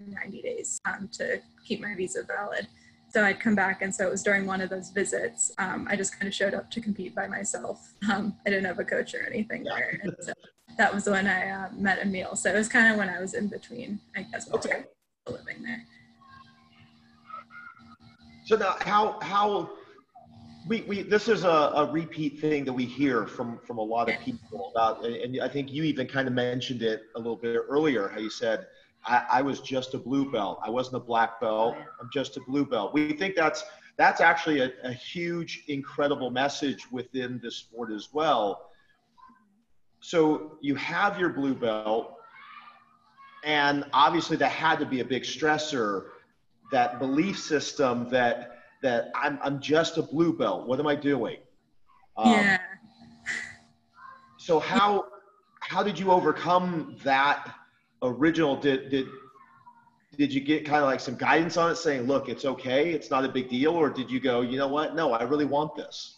90 0.00 0.42
days 0.42 0.80
um, 0.86 1.08
to 1.12 1.40
keep 1.64 1.80
my 1.80 1.94
visa 1.94 2.22
valid. 2.24 2.66
So 3.10 3.24
I'd 3.24 3.40
come 3.40 3.56
back, 3.56 3.82
and 3.82 3.92
so 3.92 4.06
it 4.06 4.10
was 4.10 4.22
during 4.22 4.46
one 4.46 4.60
of 4.60 4.70
those 4.70 4.90
visits. 4.90 5.52
Um, 5.58 5.88
I 5.90 5.96
just 5.96 6.16
kind 6.16 6.28
of 6.28 6.34
showed 6.34 6.54
up 6.54 6.70
to 6.70 6.80
compete 6.80 7.12
by 7.14 7.26
myself. 7.26 7.92
Um, 8.10 8.36
I 8.46 8.50
didn't 8.50 8.66
have 8.66 8.78
a 8.78 8.84
coach 8.84 9.14
or 9.14 9.22
anything 9.26 9.64
there, 9.64 9.98
and 10.02 10.14
so 10.20 10.32
that 10.78 10.94
was 10.94 11.06
when 11.06 11.26
I 11.26 11.50
uh, 11.50 11.68
met 11.72 11.98
Emil. 11.98 12.36
So 12.36 12.50
it 12.50 12.56
was 12.56 12.68
kind 12.68 12.92
of 12.92 12.98
when 12.98 13.08
I 13.08 13.20
was 13.20 13.34
in 13.34 13.48
between, 13.48 14.00
I 14.16 14.22
guess, 14.22 14.48
okay. 14.52 14.84
living 15.28 15.62
there. 15.62 15.84
So 18.46 18.56
now, 18.56 18.76
how 18.80 19.18
how 19.20 19.70
we, 20.68 20.82
we 20.82 21.02
this 21.02 21.28
is 21.28 21.42
a, 21.42 21.48
a 21.48 21.90
repeat 21.90 22.40
thing 22.40 22.64
that 22.64 22.72
we 22.72 22.84
hear 22.84 23.26
from 23.26 23.58
from 23.66 23.78
a 23.78 23.82
lot 23.82 24.08
of 24.08 24.20
people 24.20 24.70
about, 24.74 25.04
and 25.04 25.40
I 25.40 25.48
think 25.48 25.72
you 25.72 25.82
even 25.82 26.06
kind 26.06 26.28
of 26.28 26.34
mentioned 26.34 26.82
it 26.82 27.02
a 27.16 27.18
little 27.18 27.36
bit 27.36 27.60
earlier. 27.68 28.08
How 28.08 28.20
you 28.20 28.30
said 28.30 28.66
I, 29.04 29.24
I 29.30 29.42
was 29.42 29.60
just 29.60 29.94
a 29.94 29.98
blue 29.98 30.30
belt, 30.30 30.60
I 30.62 30.70
wasn't 30.70 30.96
a 30.96 31.00
black 31.00 31.40
belt, 31.40 31.76
I'm 32.00 32.10
just 32.12 32.36
a 32.36 32.40
blue 32.40 32.64
belt. 32.66 32.92
We 32.92 33.12
think 33.12 33.34
that's 33.34 33.64
that's 33.96 34.20
actually 34.20 34.60
a, 34.60 34.72
a 34.82 34.92
huge, 34.92 35.64
incredible 35.68 36.30
message 36.30 36.90
within 36.90 37.40
this 37.42 37.56
sport 37.56 37.92
as 37.92 38.08
well. 38.12 38.70
So 40.00 40.58
you 40.62 40.74
have 40.76 41.18
your 41.18 41.30
blue 41.30 41.54
belt, 41.54 42.14
and 43.44 43.84
obviously 43.92 44.36
that 44.38 44.52
had 44.52 44.78
to 44.78 44.86
be 44.86 45.00
a 45.00 45.04
big 45.04 45.24
stressor 45.24 46.06
that 46.72 46.98
belief 46.98 47.38
system 47.38 48.08
that 48.10 48.58
that 48.82 49.10
I'm 49.14 49.38
I'm 49.42 49.60
just 49.60 49.98
a 49.98 50.02
blue 50.02 50.36
belt. 50.36 50.66
What 50.66 50.80
am 50.80 50.86
I 50.86 50.94
doing? 50.94 51.38
Um, 52.16 52.32
yeah. 52.32 52.58
So 54.38 54.58
how 54.58 55.06
how 55.60 55.82
did 55.82 55.98
you 55.98 56.10
overcome 56.10 56.96
that 57.04 57.54
original? 58.02 58.56
Did 58.56 58.90
did 58.90 59.06
did 60.16 60.32
you 60.32 60.40
get 60.40 60.64
kind 60.64 60.82
of 60.82 60.88
like 60.88 61.00
some 61.00 61.16
guidance 61.16 61.56
on 61.56 61.70
it, 61.70 61.76
saying, 61.76 62.02
"Look, 62.02 62.28
it's 62.28 62.44
okay, 62.44 62.90
it's 62.90 63.10
not 63.10 63.24
a 63.24 63.28
big 63.28 63.48
deal," 63.48 63.72
or 63.72 63.90
did 63.90 64.10
you 64.10 64.20
go, 64.20 64.40
"You 64.40 64.58
know 64.58 64.68
what? 64.68 64.94
No, 64.94 65.12
I 65.12 65.22
really 65.22 65.44
want 65.44 65.74
this." 65.74 66.16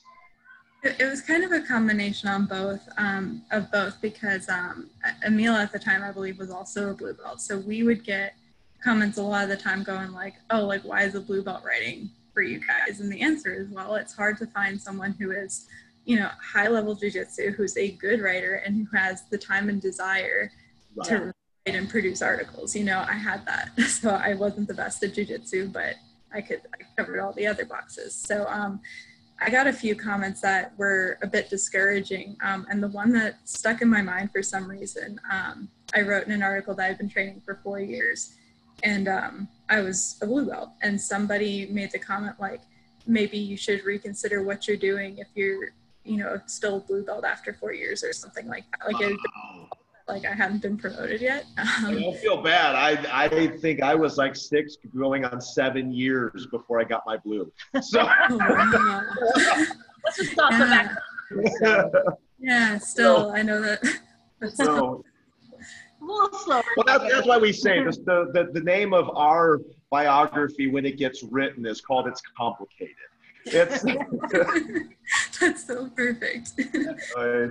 It, 0.82 1.04
was 1.04 1.22
kind 1.22 1.44
of 1.44 1.52
a 1.52 1.60
combination 1.60 2.28
on 2.28 2.46
both 2.46 2.80
um, 2.98 3.44
of 3.52 3.70
both 3.70 4.00
because 4.02 4.48
um, 4.48 4.90
Emil 5.24 5.54
at 5.54 5.72
the 5.72 5.78
time 5.78 6.02
I 6.02 6.10
believe 6.10 6.38
was 6.38 6.50
also 6.50 6.90
a 6.90 6.94
blue 6.94 7.14
belt, 7.14 7.40
so 7.40 7.58
we 7.58 7.84
would 7.84 8.02
get 8.02 8.34
comments 8.82 9.18
a 9.18 9.22
lot 9.22 9.44
of 9.44 9.48
the 9.48 9.56
time 9.56 9.84
going 9.84 10.12
like, 10.12 10.34
oh, 10.50 10.64
like 10.64 10.82
why 10.82 11.02
is 11.02 11.14
a 11.14 11.20
blue 11.20 11.42
belt 11.42 11.62
writing 11.64 12.10
for 12.34 12.42
you 12.42 12.60
guys? 12.60 13.00
And 13.00 13.12
the 13.12 13.20
answer 13.20 13.54
is, 13.54 13.68
well, 13.68 13.94
it's 13.94 14.14
hard 14.14 14.38
to 14.38 14.46
find 14.46 14.80
someone 14.80 15.12
who 15.12 15.30
is, 15.30 15.68
you 16.04 16.18
know, 16.18 16.30
high 16.42 16.66
level 16.66 16.96
jujitsu, 16.96 17.54
who's 17.54 17.76
a 17.76 17.92
good 17.92 18.20
writer 18.20 18.56
and 18.66 18.76
who 18.76 18.96
has 18.96 19.22
the 19.30 19.38
time 19.38 19.68
and 19.68 19.80
desire 19.80 20.50
wow. 20.96 21.04
to 21.04 21.32
and 21.66 21.88
produce 21.88 22.22
articles. 22.22 22.74
You 22.74 22.84
know, 22.84 23.04
I 23.08 23.14
had 23.14 23.46
that. 23.46 23.70
So 24.02 24.10
I 24.10 24.34
wasn't 24.34 24.66
the 24.66 24.74
best 24.74 25.02
at 25.04 25.14
jujitsu, 25.14 25.72
but 25.72 25.94
I 26.34 26.40
could 26.40 26.60
I 26.74 26.82
covered 26.96 27.20
all 27.20 27.32
the 27.32 27.46
other 27.46 27.64
boxes. 27.64 28.14
So 28.14 28.46
um, 28.48 28.80
I 29.40 29.48
got 29.48 29.68
a 29.68 29.72
few 29.72 29.94
comments 29.94 30.40
that 30.40 30.76
were 30.76 31.18
a 31.22 31.26
bit 31.26 31.48
discouraging. 31.48 32.36
Um, 32.42 32.66
and 32.68 32.82
the 32.82 32.88
one 32.88 33.12
that 33.12 33.48
stuck 33.48 33.80
in 33.80 33.88
my 33.88 34.02
mind 34.02 34.32
for 34.32 34.42
some 34.42 34.68
reason, 34.68 35.20
um, 35.30 35.68
I 35.94 36.00
wrote 36.02 36.26
in 36.26 36.32
an 36.32 36.42
article 36.42 36.74
that 36.74 36.90
I've 36.90 36.98
been 36.98 37.08
training 37.08 37.42
for 37.44 37.60
four 37.62 37.80
years. 37.80 38.34
And 38.82 39.06
um, 39.06 39.48
I 39.68 39.80
was 39.80 40.18
a 40.20 40.26
blue 40.26 40.46
belt. 40.46 40.70
And 40.82 41.00
somebody 41.00 41.66
made 41.66 41.92
the 41.92 41.98
comment 41.98 42.40
like, 42.40 42.60
maybe 43.06 43.38
you 43.38 43.56
should 43.56 43.84
reconsider 43.84 44.42
what 44.42 44.66
you're 44.66 44.76
doing 44.76 45.18
if 45.18 45.28
you're, 45.34 45.70
you 46.04 46.16
know, 46.16 46.40
still 46.46 46.80
blue 46.80 47.04
belt 47.04 47.24
after 47.24 47.52
four 47.52 47.72
years 47.72 48.02
or 48.02 48.12
something 48.12 48.48
like 48.48 48.64
that. 48.72 48.92
Like, 48.92 49.00
it, 49.00 49.16
like 50.08 50.24
I 50.24 50.32
hadn't 50.34 50.62
been 50.62 50.76
promoted 50.76 51.20
yet. 51.20 51.44
I 51.58 51.84
Um, 51.86 52.00
don't 52.00 52.16
feel 52.18 52.42
bad. 52.42 52.74
I 52.74 53.24
I 53.24 53.46
think 53.58 53.82
I 53.82 53.94
was 53.94 54.16
like 54.18 54.34
six, 54.36 54.76
going 54.96 55.24
on 55.24 55.40
seven 55.40 55.92
years 55.92 56.46
before 56.50 56.80
I 56.80 56.84
got 56.84 57.02
my 57.06 57.16
blue. 57.16 57.50
So 57.82 58.00
oh, 58.02 58.36
wow. 58.36 59.02
Let's 60.04 60.16
just 60.18 60.32
stop 60.32 60.50
the 60.52 60.66
back. 60.66 60.96
Yeah, 62.40 62.78
still, 62.78 63.30
I 63.30 63.42
know 63.42 63.60
that. 63.62 63.80
That's 64.40 64.56
so 64.56 65.04
A 66.00 66.04
little 66.04 66.38
slower. 66.40 66.62
well, 66.76 66.84
that's, 66.86 67.04
that's 67.12 67.26
why 67.28 67.38
we 67.38 67.52
say 67.52 67.82
this. 67.84 67.98
The, 67.98 68.30
the 68.34 68.50
the 68.52 68.60
name 68.60 68.92
of 68.92 69.08
our 69.16 69.60
biography 69.90 70.66
when 70.66 70.84
it 70.84 70.98
gets 70.98 71.22
written 71.22 71.64
is 71.66 71.80
called 71.80 72.08
"It's 72.08 72.20
Complicated." 72.36 72.96
It's 73.46 73.84
That's 75.40 75.66
so 75.66 75.88
perfect. 75.88 76.52
uh, 77.16 77.48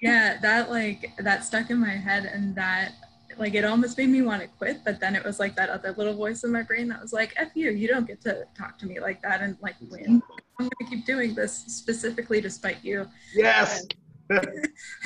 yeah, 0.00 0.38
that 0.40 0.70
like 0.70 1.12
that 1.18 1.44
stuck 1.44 1.70
in 1.70 1.78
my 1.78 1.90
head 1.90 2.24
and 2.24 2.54
that 2.56 2.92
like 3.38 3.54
it 3.54 3.64
almost 3.64 3.96
made 3.98 4.08
me 4.08 4.22
want 4.22 4.42
to 4.42 4.48
quit, 4.48 4.78
but 4.84 5.00
then 5.00 5.14
it 5.14 5.24
was 5.24 5.38
like 5.38 5.54
that 5.56 5.68
other 5.70 5.92
little 5.92 6.14
voice 6.14 6.44
in 6.44 6.52
my 6.52 6.62
brain 6.62 6.88
that 6.88 7.00
was 7.00 7.12
like, 7.12 7.32
F 7.36 7.50
you, 7.54 7.70
you 7.70 7.86
don't 7.88 8.06
get 8.06 8.20
to 8.22 8.44
talk 8.56 8.78
to 8.78 8.86
me 8.86 9.00
like 9.00 9.22
that 9.22 9.40
and 9.40 9.56
like 9.60 9.76
win. 9.90 10.22
I'm 10.58 10.68
gonna 10.68 10.90
keep 10.90 11.06
doing 11.06 11.34
this 11.34 11.64
specifically 11.66 12.40
to 12.42 12.50
spite 12.50 12.82
you. 12.82 13.06
yes. 13.34 13.86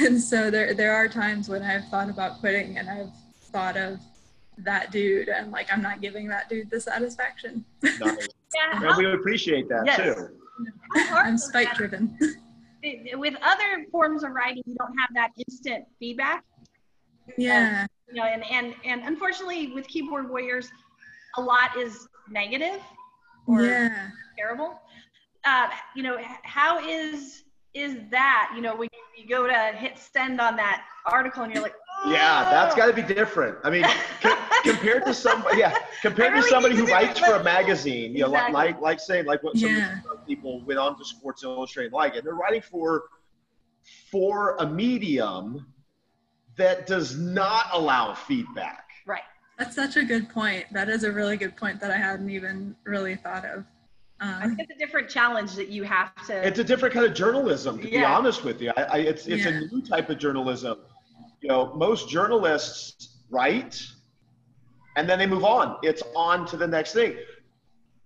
And 0.01 0.21
so 0.21 0.51
there 0.51 0.75
there 0.75 0.93
are 0.95 1.09
times 1.09 1.49
when 1.49 1.63
I've 1.63 1.87
thought 1.89 2.11
about 2.11 2.41
quitting 2.41 2.77
and 2.79 2.91
I've 2.91 3.13
thought 3.53 3.77
of 3.77 4.01
that 4.59 4.91
dude 4.91 5.29
and 5.29 5.53
like 5.53 5.73
I'm 5.73 5.83
not 5.83 6.01
giving 6.01 6.27
that 6.29 6.49
dude 6.49 6.71
the 6.71 6.81
satisfaction. 6.81 7.65
Nice. 8.01 8.29
Yeah, 8.55 8.89
And 8.89 8.97
we 8.97 9.13
appreciate 9.13 9.69
that 9.69 9.87
Yes. 9.87 9.97
too. 10.17 10.29
how 10.95 11.05
hard 11.07 11.27
I'm 11.27 11.35
is 11.35 11.45
spite 11.45 11.75
driven. 11.75 12.19
With 13.15 13.35
other 13.43 13.87
forms 13.93 14.25
of 14.25 14.33
writing, 14.33 14.63
you 14.67 14.75
don't 14.77 14.97
have 14.99 15.11
that 15.15 15.31
instant 15.37 15.85
feedback. 15.99 16.45
yeah. 17.39 17.87
You 18.09 18.15
know, 18.21 18.25
and 18.25 18.45
and 18.51 18.75
and 18.85 19.03
unfortunately, 19.03 19.69
with 19.69 19.87
keyboard 19.89 20.29
warriors, 20.29 20.69
a 21.39 21.41
lot 21.41 21.77
is 21.79 22.07
negative 22.29 22.81
or 23.47 23.63
Yeah. 23.63 24.11
terrible. 24.39 24.81
Uh, 25.45 25.69
you 25.97 26.03
know, 26.03 26.19
how 26.43 26.79
is 26.87 27.45
is 27.75 27.97
that? 28.11 28.53
You 28.55 28.61
know, 28.63 28.75
when 28.77 28.89
you 29.17 29.27
go 29.29 29.47
to 29.47 29.55
hit 29.77 29.97
send 29.99 30.41
on 30.41 30.57
that 30.57 30.85
article 31.07 31.45
and 31.45 31.53
you're 31.55 31.63
like, 31.63 31.75
Yeah, 32.07 32.45
that's 32.51 32.75
got 32.75 32.87
to 32.87 32.93
be 32.93 33.03
different. 33.03 33.59
I 33.63 33.71
mean, 33.71 33.85
co- 34.23 34.37
compared 34.65 35.05
to 35.07 35.15
somebody, 35.15 35.59
yeah, 35.59 35.73
compared 36.01 36.33
really 36.33 36.43
to 36.43 36.49
somebody 36.49 36.75
who 36.77 36.87
writes 36.87 37.19
for 37.21 37.35
a 37.35 37.45
magazine, 37.45 38.13
you 38.13 38.21
know, 38.23 38.27
Exactly. 38.29 38.55
like 38.55 38.81
like 38.81 39.01
saying 39.01 39.25
like 39.25 39.43
what 39.43 39.57
some 39.57 39.69
Yeah. 39.71 39.99
people 40.27 40.63
went 40.65 40.81
on 40.81 40.99
to 40.99 41.05
Sports 41.05 41.45
Illustrated 41.45 41.93
like, 41.93 42.17
and 42.17 42.25
they're 42.27 42.35
writing 42.35 42.61
for 42.63 43.05
for 44.11 44.57
a 44.59 44.67
medium 44.67 45.67
that 46.57 46.87
does 46.87 47.17
not 47.17 47.67
allow 47.73 48.15
feedback. 48.15 48.85
right. 49.07 49.23
That's 49.59 49.77
such 49.77 49.97
a 49.97 50.03
good 50.05 50.29
point. 50.29 50.65
That 50.73 50.89
is 50.89 51.05
a 51.05 51.13
really 51.13 51.37
good 51.37 51.57
point 51.57 51.79
that 51.81 51.91
I 51.91 51.97
hadn't 51.97 52.31
even 52.31 52.75
really 52.85 53.15
thought 53.17 53.45
of. 53.45 53.65
I 54.21 54.45
Um, 54.45 54.57
think 54.57 54.61
it's 54.69 54.73
a 54.73 54.79
different 54.79 55.09
challenge 55.09 55.55
that 55.55 55.69
you 55.69 55.83
have 55.85 56.15
to. 56.27 56.47
It's 56.47 56.59
a 56.59 56.65
different 56.65 56.95
kind 56.95 57.07
of 57.07 57.15
journalism, 57.15 57.79
to 57.81 57.89
be 57.89 58.05
honest 58.05 58.45
with 58.45 58.61
you. 58.61 58.73
I, 58.77 58.83
I, 58.83 58.97
it's 58.99 59.27
it's 59.27 59.45
Yeah. 59.45 59.51
a 59.53 59.61
new 59.61 59.83
type 59.83 60.11
of 60.11 60.19
journalism. 60.19 60.79
You 61.43 61.49
know, 61.49 61.73
most 61.75 62.09
journalists 62.09 63.19
write, 63.29 63.85
and 64.97 65.09
then 65.09 65.19
they 65.19 65.27
move 65.27 65.45
on. 65.45 65.77
It's 65.83 66.03
on 66.15 66.47
to 66.47 66.57
the 66.57 66.67
next 66.67 66.93
thing. 66.93 67.17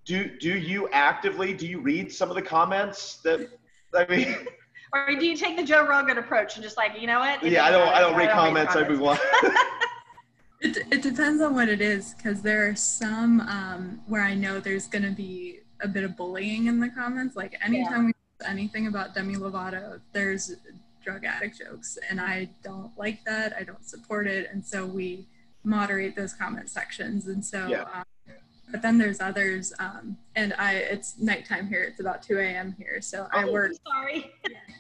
Do 0.07 0.31
do 0.39 0.57
you 0.57 0.89
actively 0.91 1.53
do 1.53 1.67
you 1.67 1.81
read 1.81 2.11
some 2.11 2.31
of 2.31 2.37
the 2.37 2.43
comments 2.43 3.19
that 3.25 3.51
I 3.95 4.07
mean? 4.09 4.35
or 4.95 5.15
do 5.15 5.27
you 5.27 5.37
take 5.37 5.57
the 5.57 5.65
Joe 5.65 5.87
Rogan 5.87 6.17
approach 6.17 6.55
and 6.55 6.65
just 6.65 6.79
like, 6.79 6.99
you 6.99 7.07
know 7.07 7.19
what? 7.19 7.45
It 7.45 7.53
yeah, 7.53 7.65
I 7.65 7.71
doesn't 7.71 7.87
don't 7.87 7.95
I 7.95 8.01
don't 8.01 8.17
read 8.17 8.31
comments. 8.31 8.75
I 8.75 8.89
move 8.89 9.03
on. 9.03 9.19
it, 10.61 10.79
it 10.91 11.03
depends 11.03 11.43
on 11.43 11.55
what 11.55 11.69
it 11.69 11.83
is 11.83 12.15
because 12.15 12.41
there 12.41 12.69
are 12.69 12.75
some 12.75 13.41
um, 13.43 14.01
where 14.07 14.23
I 14.23 14.35
know 14.35 14.61
there's 14.61 14.87
going 14.87 15.05
to 15.05 15.11
be 15.11 15.61
a 15.83 15.89
bit 15.89 16.05
of 16.05 16.17
bullying 16.17 16.69
in 16.69 16.81
the 16.81 16.89
comments. 16.89 17.37
Like 17.37 17.59
anytime 17.63 18.07
we 18.07 18.13
post 18.13 18.51
anything 18.51 18.87
about 18.87 19.15
Demi 19.15 19.35
Lovato, 19.35 20.01
there's 20.13 20.57
drug 21.07 21.25
addict 21.25 21.59
jokes, 21.59 21.97
and 22.11 22.21
I 22.21 22.51
don't 22.65 22.91
like 22.99 23.25
that. 23.25 23.55
I 23.59 23.63
don't 23.63 23.85
support 23.89 24.27
it, 24.27 24.49
and 24.53 24.65
so 24.65 24.85
we 24.85 25.27
moderate 25.63 26.17
those 26.17 26.33
comment 26.35 26.69
sections. 26.69 27.29
And 27.29 27.45
so, 27.45 27.69
Yeah. 27.69 27.83
um, 27.95 28.05
but 28.73 28.83
then 28.83 28.99
there's 28.99 29.21
others, 29.21 29.73
um, 29.79 30.19
and 30.35 30.53
I 30.59 30.73
it's 30.75 31.17
nighttime 31.19 31.69
here. 31.69 31.83
It's 31.85 32.01
about 32.01 32.23
2 32.25 32.39
a.m. 32.41 32.75
here, 32.77 33.01
so 33.01 33.29
I 33.33 33.45
Oh. 33.45 33.53
work 33.53 33.73
Sorry. 33.87 34.33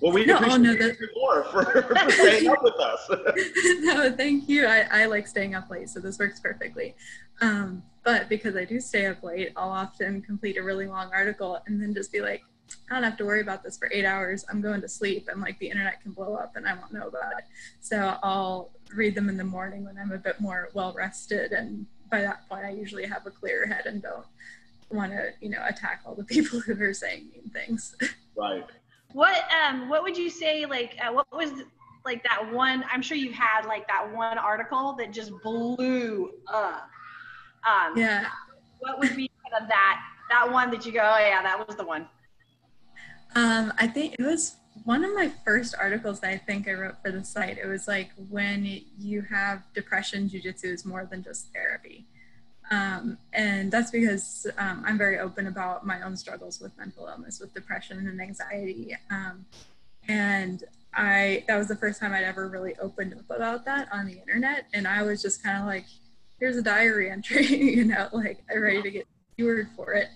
Well, 0.02 0.10
we 0.12 0.24
No, 0.26 0.36
appreciate 0.38 0.60
no, 0.62 0.72
you 0.72 0.78
that- 0.78 1.14
more 1.14 1.44
for, 1.44 1.82
for 1.82 2.10
staying 2.10 2.48
up 2.48 2.62
with 2.64 2.74
us. 2.74 3.08
no, 3.82 4.10
thank 4.16 4.48
you. 4.48 4.66
I, 4.66 4.80
I 4.90 5.06
like 5.06 5.28
staying 5.28 5.54
up 5.54 5.70
late, 5.70 5.88
so 5.88 6.00
this 6.00 6.18
works 6.18 6.40
perfectly. 6.40 6.96
Um, 7.40 7.84
but 8.02 8.28
because 8.28 8.56
I 8.56 8.64
do 8.64 8.80
stay 8.80 9.06
up 9.06 9.22
late, 9.22 9.52
I'll 9.56 9.70
often 9.70 10.20
complete 10.22 10.56
a 10.58 10.62
really 10.62 10.86
long 10.88 11.10
article 11.14 11.60
and 11.66 11.80
then 11.80 11.94
just 11.94 12.10
be 12.12 12.20
like, 12.20 12.42
I 12.90 12.94
don't 12.94 13.02
have 13.02 13.16
to 13.18 13.24
worry 13.24 13.40
about 13.40 13.62
this 13.62 13.76
for 13.76 13.88
eight 13.92 14.04
hours. 14.04 14.44
I'm 14.50 14.60
going 14.60 14.80
to 14.80 14.88
sleep, 14.88 15.28
and 15.30 15.40
like 15.40 15.58
the 15.58 15.68
internet 15.68 16.02
can 16.02 16.12
blow 16.12 16.34
up, 16.34 16.56
and 16.56 16.66
I 16.66 16.74
won't 16.74 16.92
know 16.92 17.08
about 17.08 17.32
it. 17.38 17.44
So 17.80 18.16
I'll 18.22 18.70
read 18.94 19.14
them 19.14 19.28
in 19.28 19.36
the 19.36 19.44
morning 19.44 19.84
when 19.84 19.98
I'm 19.98 20.12
a 20.12 20.18
bit 20.18 20.40
more 20.40 20.68
well 20.74 20.94
rested, 20.96 21.52
and 21.52 21.86
by 22.10 22.20
that 22.22 22.48
point, 22.48 22.64
I 22.64 22.70
usually 22.70 23.06
have 23.06 23.26
a 23.26 23.30
clear 23.30 23.66
head 23.66 23.86
and 23.86 24.02
don't 24.02 24.26
want 24.90 25.12
to, 25.12 25.30
you 25.40 25.48
know, 25.48 25.64
attack 25.68 26.02
all 26.04 26.14
the 26.14 26.24
people 26.24 26.60
who 26.66 26.80
are 26.82 26.94
saying 26.94 27.28
mean 27.32 27.50
things. 27.50 27.96
right. 28.36 28.64
What 29.12 29.44
um 29.52 29.88
what 29.88 30.02
would 30.02 30.16
you 30.16 30.28
say 30.28 30.66
like 30.66 30.96
uh, 31.02 31.12
what 31.12 31.26
was 31.32 31.50
like 32.04 32.22
that 32.24 32.52
one 32.52 32.84
I'm 32.90 33.00
sure 33.00 33.16
you've 33.16 33.34
had 33.34 33.64
like 33.66 33.86
that 33.88 34.12
one 34.12 34.36
article 34.36 34.94
that 34.98 35.12
just 35.12 35.32
blew 35.42 36.32
up. 36.52 36.88
Um 37.66 37.96
yeah. 37.96 38.26
what 38.80 38.98
would 38.98 39.16
be 39.16 39.30
kind 39.42 39.62
of 39.62 39.68
that 39.68 40.02
that 40.28 40.50
one 40.50 40.70
that 40.70 40.84
you 40.84 40.92
go, 40.92 41.00
Oh 41.00 41.18
yeah, 41.18 41.42
that 41.42 41.66
was 41.66 41.76
the 41.76 41.84
one. 41.84 42.08
Um, 43.36 43.70
I 43.76 43.86
think 43.86 44.14
it 44.18 44.22
was 44.22 44.56
one 44.84 45.04
of 45.04 45.14
my 45.14 45.30
first 45.44 45.74
articles 45.78 46.20
that 46.20 46.30
I 46.30 46.38
think 46.38 46.66
I 46.68 46.72
wrote 46.72 46.94
for 47.02 47.10
the 47.10 47.22
site. 47.22 47.58
It 47.58 47.66
was 47.66 47.86
like 47.86 48.10
when 48.30 48.80
you 48.98 49.20
have 49.20 49.62
depression, 49.74 50.26
jujitsu 50.26 50.64
is 50.64 50.86
more 50.86 51.04
than 51.04 51.22
just 51.22 51.52
therapy. 51.52 52.06
Um, 52.70 53.18
and 53.34 53.70
that's 53.70 53.90
because 53.90 54.46
um, 54.56 54.82
I'm 54.86 54.96
very 54.96 55.18
open 55.18 55.48
about 55.48 55.86
my 55.86 56.00
own 56.00 56.16
struggles 56.16 56.60
with 56.60 56.76
mental 56.78 57.08
illness, 57.08 57.38
with 57.38 57.52
depression 57.52 57.98
and 57.98 58.20
anxiety. 58.22 58.96
Um, 59.10 59.44
and 60.08 60.64
I 60.94 61.44
that 61.46 61.58
was 61.58 61.68
the 61.68 61.76
first 61.76 62.00
time 62.00 62.14
I'd 62.14 62.24
ever 62.24 62.48
really 62.48 62.74
opened 62.80 63.12
up 63.12 63.36
about 63.36 63.66
that 63.66 63.92
on 63.92 64.06
the 64.06 64.18
internet. 64.18 64.64
And 64.72 64.88
I 64.88 65.02
was 65.02 65.20
just 65.20 65.42
kind 65.42 65.58
of 65.58 65.66
like, 65.66 65.84
here's 66.40 66.56
a 66.56 66.62
diary 66.62 67.10
entry, 67.10 67.46
you 67.76 67.84
know, 67.84 68.08
like 68.12 68.42
I'm 68.50 68.62
ready 68.62 68.80
to 68.80 68.90
get 68.90 69.06
keyword 69.36 69.68
for 69.76 69.92
it 69.92 70.08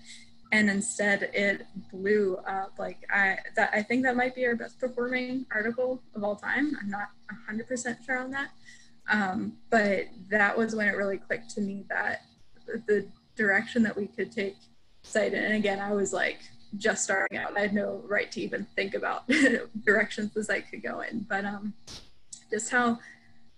and 0.51 0.69
instead 0.69 1.29
it 1.33 1.65
blew 1.91 2.37
up. 2.47 2.73
Like 2.77 2.99
i 3.09 3.37
that 3.55 3.71
i 3.73 3.81
think 3.81 4.03
that 4.03 4.15
might 4.15 4.35
be 4.35 4.45
our 4.45 4.55
best 4.55 4.79
performing 4.79 5.45
article 5.51 6.01
of 6.15 6.23
all 6.23 6.35
time. 6.35 6.75
I'm 6.81 6.89
not 6.89 7.09
100% 7.49 8.05
sure 8.05 8.19
on 8.19 8.31
that. 8.31 8.49
Um, 9.09 9.53
but 9.69 10.05
that 10.29 10.57
was 10.57 10.75
when 10.75 10.87
it 10.87 10.95
really 10.95 11.17
clicked 11.17 11.49
to 11.51 11.61
me 11.61 11.85
that 11.89 12.21
the 12.87 13.07
direction 13.35 13.83
that 13.83 13.97
we 13.97 14.07
could 14.07 14.31
take 14.31 14.55
site 15.03 15.33
and 15.33 15.55
again 15.55 15.79
i 15.79 15.91
was 15.91 16.13
like 16.13 16.37
just 16.77 17.03
starting 17.03 17.37
out. 17.37 17.57
I 17.57 17.61
had 17.61 17.73
no 17.73 18.01
right 18.07 18.31
to 18.31 18.41
even 18.41 18.65
think 18.75 18.93
about 18.93 19.29
directions 19.85 20.33
the 20.33 20.43
site 20.43 20.69
could 20.69 20.83
go 20.83 21.01
in. 21.01 21.25
But 21.27 21.45
um 21.45 21.73
just 22.49 22.71
how 22.71 22.99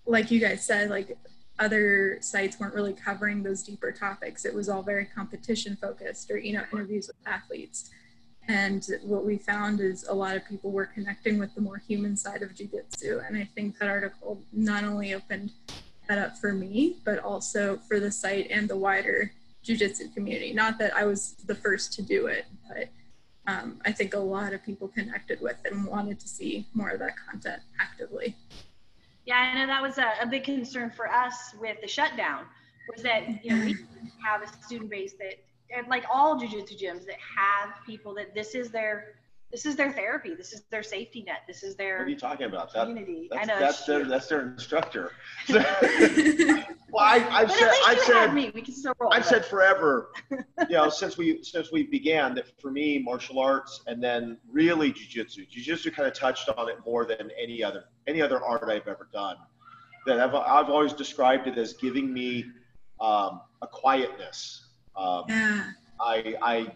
like 0.06 0.30
you 0.30 0.40
guys 0.40 0.64
said 0.64 0.90
like 0.90 1.16
other 1.58 2.18
sites 2.20 2.58
weren't 2.58 2.74
really 2.74 2.92
covering 2.92 3.42
those 3.42 3.62
deeper 3.62 3.92
topics. 3.92 4.44
It 4.44 4.54
was 4.54 4.68
all 4.68 4.82
very 4.82 5.04
competition 5.04 5.76
focused 5.80 6.30
or, 6.30 6.38
you 6.38 6.52
know, 6.54 6.64
interviews 6.72 7.06
with 7.06 7.16
athletes. 7.26 7.90
And 8.48 8.86
what 9.02 9.24
we 9.24 9.38
found 9.38 9.80
is 9.80 10.04
a 10.08 10.14
lot 10.14 10.36
of 10.36 10.46
people 10.46 10.70
were 10.70 10.86
connecting 10.86 11.38
with 11.38 11.54
the 11.54 11.60
more 11.60 11.78
human 11.78 12.16
side 12.16 12.42
of 12.42 12.50
jujitsu. 12.50 13.26
And 13.26 13.36
I 13.36 13.48
think 13.54 13.78
that 13.78 13.88
article 13.88 14.42
not 14.52 14.84
only 14.84 15.14
opened 15.14 15.52
that 16.08 16.18
up 16.18 16.36
for 16.36 16.52
me, 16.52 16.96
but 17.04 17.20
also 17.20 17.78
for 17.88 18.00
the 18.00 18.10
site 18.10 18.48
and 18.50 18.68
the 18.68 18.76
wider 18.76 19.32
jujitsu 19.64 20.12
community. 20.12 20.52
Not 20.52 20.78
that 20.78 20.94
I 20.94 21.04
was 21.04 21.36
the 21.46 21.54
first 21.54 21.92
to 21.94 22.02
do 22.02 22.26
it, 22.26 22.44
but 22.68 22.88
um, 23.46 23.80
I 23.84 23.92
think 23.92 24.14
a 24.14 24.18
lot 24.18 24.52
of 24.52 24.62
people 24.64 24.88
connected 24.88 25.40
with 25.40 25.56
and 25.64 25.86
wanted 25.86 26.20
to 26.20 26.28
see 26.28 26.66
more 26.74 26.90
of 26.90 26.98
that 26.98 27.14
content 27.30 27.62
actively. 27.78 28.36
Yeah, 29.26 29.36
I 29.36 29.58
know 29.58 29.66
that 29.66 29.82
was 29.82 29.98
a, 29.98 30.12
a 30.20 30.26
big 30.26 30.44
concern 30.44 30.90
for 30.90 31.10
us 31.10 31.54
with 31.60 31.80
the 31.80 31.88
shutdown 31.88 32.44
was 32.92 33.02
that 33.02 33.44
you 33.44 33.56
know 33.56 33.64
we 33.64 33.76
have 34.24 34.42
a 34.42 34.62
student 34.62 34.90
base 34.90 35.14
that 35.14 35.36
and 35.74 35.88
like 35.88 36.04
all 36.12 36.38
jujitsu 36.38 36.78
gyms 36.80 37.06
that 37.06 37.16
have 37.36 37.70
people 37.86 38.14
that 38.14 38.34
this 38.34 38.54
is 38.54 38.70
their 38.70 39.14
this 39.54 39.66
is 39.66 39.76
their 39.76 39.92
therapy. 39.92 40.34
This 40.34 40.52
is 40.52 40.62
their 40.72 40.82
safety 40.82 41.22
net. 41.22 41.42
This 41.46 41.62
is 41.62 41.76
their. 41.76 41.98
What 41.98 42.08
are 42.08 42.10
you 42.10 42.18
talking 42.18 42.46
about? 42.46 42.72
That, 42.74 42.86
community. 42.88 43.28
that's, 43.30 43.48
I 43.48 43.52
know. 43.52 43.60
that's 43.60 43.86
their 43.86 44.04
that's 44.04 44.26
their 44.26 44.40
instructor. 44.48 45.12
well, 45.48 45.64
I, 46.98 47.24
I've 47.30 47.46
but 47.46 47.56
said 47.56 47.70
I've 47.86 48.00
said 48.00 48.34
me. 48.34 48.50
We 48.52 48.62
can 48.62 48.74
still 48.74 48.94
roll. 48.98 49.12
I've 49.12 49.22
but- 49.22 49.28
said 49.28 49.44
forever, 49.44 50.10
you 50.32 50.44
know, 50.70 50.88
since 50.88 51.16
we 51.16 51.40
since 51.44 51.70
we 51.70 51.84
began 51.84 52.34
that 52.34 52.60
for 52.60 52.72
me, 52.72 52.98
martial 52.98 53.38
arts 53.38 53.82
and 53.86 54.02
then 54.02 54.38
really 54.50 54.92
jujitsu. 54.92 55.46
Jujitsu 55.48 55.94
kind 55.94 56.08
of 56.08 56.14
touched 56.14 56.48
on 56.48 56.68
it 56.68 56.78
more 56.84 57.04
than 57.04 57.30
any 57.40 57.62
other 57.62 57.84
any 58.06 58.22
other 58.22 58.42
art 58.42 58.64
I've 58.68 58.88
ever 58.88 59.08
done. 59.12 59.36
That 60.06 60.20
I've 60.20 60.34
I've 60.34 60.68
always 60.70 60.92
described 60.92 61.46
it 61.46 61.56
as 61.58 61.72
giving 61.74 62.12
me 62.12 62.44
um, 63.00 63.40
a 63.62 63.66
quietness. 63.66 64.66
Um, 64.96 65.24
Yeah. 65.28 65.70
I 66.00 66.36
I 66.42 66.72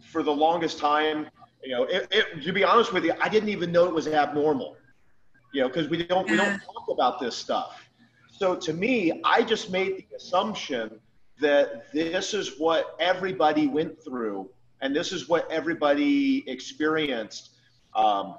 for 0.00 0.22
the 0.22 0.32
longest 0.32 0.78
time, 0.78 1.26
you 1.62 1.72
know, 1.72 1.84
it, 1.84 2.08
it, 2.10 2.42
to 2.42 2.52
be 2.52 2.64
honest 2.64 2.92
with 2.92 3.04
you, 3.04 3.12
I 3.20 3.28
didn't 3.28 3.48
even 3.50 3.70
know 3.72 3.84
it 3.84 3.94
was 3.94 4.08
abnormal. 4.08 4.76
You 5.52 5.62
know, 5.62 5.68
because 5.68 5.88
we 5.88 6.04
don't 6.04 6.28
we 6.30 6.36
don't 6.36 6.58
talk 6.60 6.88
about 6.90 7.20
this 7.20 7.34
stuff. 7.34 7.88
So 8.30 8.54
to 8.54 8.72
me, 8.72 9.20
I 9.24 9.42
just 9.42 9.70
made 9.70 9.96
the 9.96 10.16
assumption 10.16 11.00
that 11.40 11.92
this 11.92 12.34
is 12.34 12.58
what 12.58 12.96
everybody 13.00 13.66
went 13.66 14.02
through, 14.02 14.50
and 14.80 14.94
this 14.94 15.12
is 15.12 15.28
what 15.28 15.50
everybody 15.50 16.48
experienced. 16.48 17.50
Um, 17.94 18.36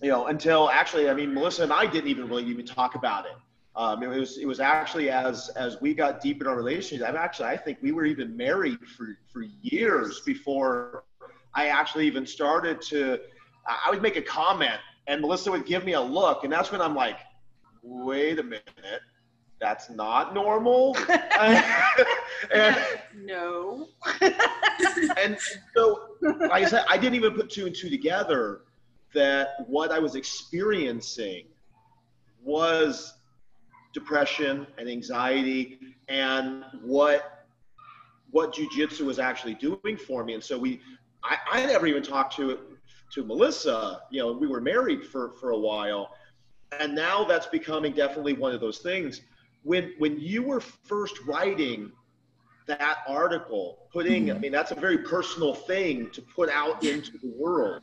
you 0.00 0.08
know, 0.08 0.26
until 0.26 0.70
actually, 0.70 1.08
I 1.08 1.14
mean, 1.14 1.34
Melissa 1.34 1.64
and 1.64 1.72
I 1.72 1.86
didn't 1.86 2.08
even 2.08 2.28
really 2.28 2.44
even 2.44 2.66
talk 2.66 2.94
about 2.94 3.26
it. 3.26 3.36
Um, 3.76 4.02
it 4.02 4.08
was 4.08 4.38
it 4.38 4.46
was 4.46 4.60
actually 4.60 5.10
as 5.10 5.50
as 5.50 5.80
we 5.80 5.94
got 5.94 6.20
deep 6.20 6.40
in 6.40 6.46
our 6.46 6.56
relationship. 6.56 7.08
I'm 7.08 7.16
actually 7.16 7.46
I 7.46 7.56
think 7.56 7.78
we 7.80 7.92
were 7.92 8.04
even 8.04 8.36
married 8.36 8.78
for 8.96 9.18
for 9.32 9.44
years 9.62 10.20
before 10.20 11.04
I 11.54 11.68
actually 11.68 12.06
even 12.06 12.26
started 12.26 12.80
to. 12.82 13.18
I 13.66 13.90
would 13.90 14.02
make 14.02 14.16
a 14.16 14.22
comment 14.22 14.80
and 15.08 15.22
Melissa 15.22 15.50
would 15.50 15.66
give 15.66 15.84
me 15.84 15.94
a 15.94 16.00
look, 16.00 16.44
and 16.44 16.52
that's 16.52 16.70
when 16.70 16.80
I'm 16.80 16.94
like, 16.94 17.18
wait 17.82 18.38
a 18.38 18.42
minute, 18.42 18.62
that's 19.58 19.90
not 19.90 20.34
normal. 20.34 20.96
and, 22.54 22.76
no. 23.16 23.88
and 25.16 25.36
so, 25.74 26.08
like 26.22 26.52
I 26.52 26.64
said, 26.66 26.84
I 26.88 26.98
didn't 26.98 27.14
even 27.14 27.32
put 27.32 27.50
two 27.50 27.66
and 27.66 27.74
two 27.74 27.88
together 27.88 28.60
that 29.14 29.68
what 29.68 29.90
I 29.90 29.98
was 29.98 30.14
experiencing 30.14 31.46
was 32.42 33.14
depression 33.92 34.66
and 34.76 34.88
anxiety 34.88 35.78
and 36.08 36.64
what 36.82 37.46
what 38.30 38.54
jujitsu 38.54 39.00
was 39.06 39.18
actually 39.18 39.54
doing 39.54 39.96
for 39.96 40.22
me. 40.22 40.34
And 40.34 40.44
so 40.44 40.58
we, 40.58 40.80
I, 41.24 41.38
I 41.50 41.66
never 41.66 41.86
even 41.86 42.02
talked 42.02 42.36
to 42.36 42.58
to 43.14 43.24
Melissa. 43.24 44.02
You 44.10 44.20
know, 44.20 44.32
we 44.32 44.46
were 44.46 44.60
married 44.60 45.04
for 45.04 45.32
for 45.32 45.50
a 45.50 45.58
while, 45.58 46.14
and 46.78 46.94
now 46.94 47.24
that's 47.24 47.46
becoming 47.46 47.92
definitely 47.92 48.34
one 48.34 48.54
of 48.54 48.60
those 48.60 48.78
things. 48.78 49.22
When 49.62 49.94
when 49.98 50.18
you 50.20 50.42
were 50.42 50.60
first 50.60 51.16
writing 51.26 51.92
that 52.66 52.98
article, 53.08 53.88
putting, 53.90 54.26
mm-hmm. 54.26 54.36
I 54.36 54.40
mean, 54.40 54.52
that's 54.52 54.72
a 54.72 54.74
very 54.74 54.98
personal 54.98 55.54
thing 55.54 56.10
to 56.10 56.20
put 56.20 56.50
out 56.50 56.84
into 56.84 57.16
the 57.18 57.32
world. 57.34 57.82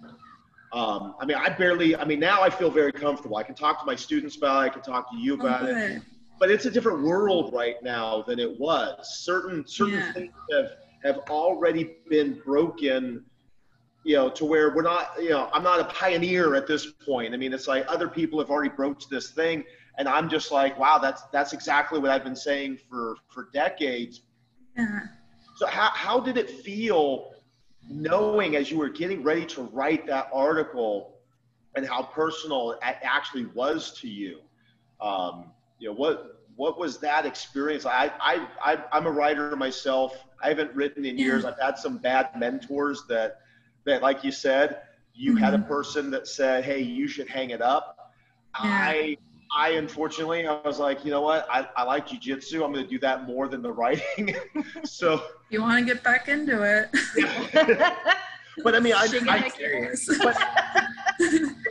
Um, 0.75 1.15
I 1.21 1.25
mean, 1.25 1.37
I 1.37 1.49
barely, 1.49 1.95
I 1.95 2.05
mean, 2.05 2.19
now 2.19 2.41
I 2.43 2.49
feel 2.49 2.69
very 2.69 2.91
comfortable. 2.91 3.37
I 3.37 3.43
can 3.43 3.55
talk 3.55 3.79
to 3.79 3.85
my 3.85 3.95
students 3.95 4.35
about 4.35 4.63
it. 4.63 4.67
I 4.67 4.69
can 4.69 4.81
talk 4.81 5.09
to 5.11 5.17
you 5.17 5.33
Oh, 5.33 5.39
about 5.39 5.65
it 5.65 6.01
but 6.39 6.51
it's 6.51 6.65
a 6.65 6.71
different 6.71 7.03
world 7.03 7.53
right 7.53 7.81
now 7.81 8.21
than 8.27 8.39
it 8.39 8.59
was. 8.59 9.23
Certain 9.23 9.65
certain 9.67 9.95
Yeah. 9.95 10.11
things 10.13 10.33
have 10.51 10.71
have 11.03 11.19
already 11.29 11.97
been 12.09 12.41
broken, 12.45 13.23
you 14.03 14.15
know, 14.15 14.29
to 14.31 14.45
where 14.45 14.75
we're 14.75 14.81
not, 14.81 15.11
you 15.21 15.29
know, 15.29 15.49
I'm 15.53 15.63
not 15.63 15.79
a 15.79 15.85
pioneer 15.85 16.55
at 16.55 16.67
this 16.67 16.87
point. 16.87 17.33
I 17.33 17.37
mean, 17.37 17.53
it's 17.53 17.67
like 17.67 17.85
other 17.87 18.07
people 18.07 18.39
have 18.39 18.49
already 18.49 18.69
broached 18.69 19.09
this 19.09 19.31
thing, 19.31 19.63
and 19.97 20.07
I'm 20.09 20.29
just 20.29 20.51
like, 20.51 20.77
wow, 20.79 20.97
that's 20.97 21.23
that's 21.31 21.53
exactly 21.53 21.99
what 21.99 22.11
I've 22.11 22.23
been 22.23 22.35
saying 22.35 22.79
for 22.89 23.15
for 23.29 23.49
decades. 23.53 24.21
Yeah. 24.77 25.07
So 25.55 25.67
how 25.67 25.89
how 25.93 26.19
did 26.19 26.37
it 26.37 26.49
feel 26.49 27.31
knowing 27.89 28.55
as 28.55 28.71
you 28.71 28.77
were 28.77 28.89
getting 28.89 29.23
ready 29.23 29.45
to 29.45 29.63
write 29.63 30.05
that 30.07 30.29
article 30.33 31.13
and 31.75 31.85
how 31.85 32.03
personal 32.03 32.71
it 32.71 32.79
actually 32.81 33.45
was 33.47 33.93
to 34.01 34.07
you? 34.07 34.39
Um, 35.01 35.51
you 35.79 35.89
know, 35.89 35.95
what 35.95 36.41
what 36.55 36.79
was 36.79 36.99
that 36.99 37.25
experience? 37.25 37.85
I 37.85 38.11
I, 38.19 38.47
I 38.63 38.83
I'm 38.91 39.05
a 39.07 39.11
writer 39.11 39.55
myself. 39.55 40.11
I 40.43 40.49
haven't 40.49 40.63
written 40.75 41.05
in 41.05 41.17
years. 41.17 41.45
I've 41.45 41.59
had 41.59 41.77
some 41.77 41.97
bad 41.97 42.29
mentors 42.35 43.03
that 43.09 43.37
that 43.85 44.01
like 44.01 44.23
you 44.23 44.31
said, 44.31 44.79
you 45.13 45.35
had 45.35 45.53
a 45.53 45.57
Mhm. 45.57 45.59
person 45.59 46.09
that 46.11 46.27
said, 46.27 46.63
"Hey, 46.63 46.81
you 46.81 47.07
should 47.07 47.29
hang 47.29 47.51
it 47.51 47.61
up." 47.61 48.11
Yeah. 48.57 48.93
I 48.93 49.17
I 49.51 49.71
unfortunately 49.71 50.47
I 50.47 50.59
was 50.61 50.79
like, 50.79 51.05
you 51.05 51.11
know 51.11 51.21
what? 51.21 51.47
I, 51.51 51.67
I 51.75 51.83
like 51.83 52.07
jujitsu. 52.07 52.63
I'm 52.63 52.73
going 52.73 52.83
to 52.83 52.89
do 52.89 52.99
that 52.99 53.25
more 53.25 53.47
than 53.47 53.61
the 53.61 53.71
writing. 53.71 54.35
so, 54.83 55.23
You 55.49 55.61
want 55.61 55.79
to 55.79 55.93
get 55.93 56.03
back 56.03 56.27
into 56.27 56.63
it? 56.63 56.89
but 58.63 58.75
I 58.75 58.79
mean, 58.79 58.93
I, 58.93 59.07
I, 59.29 59.49
but 60.19 60.37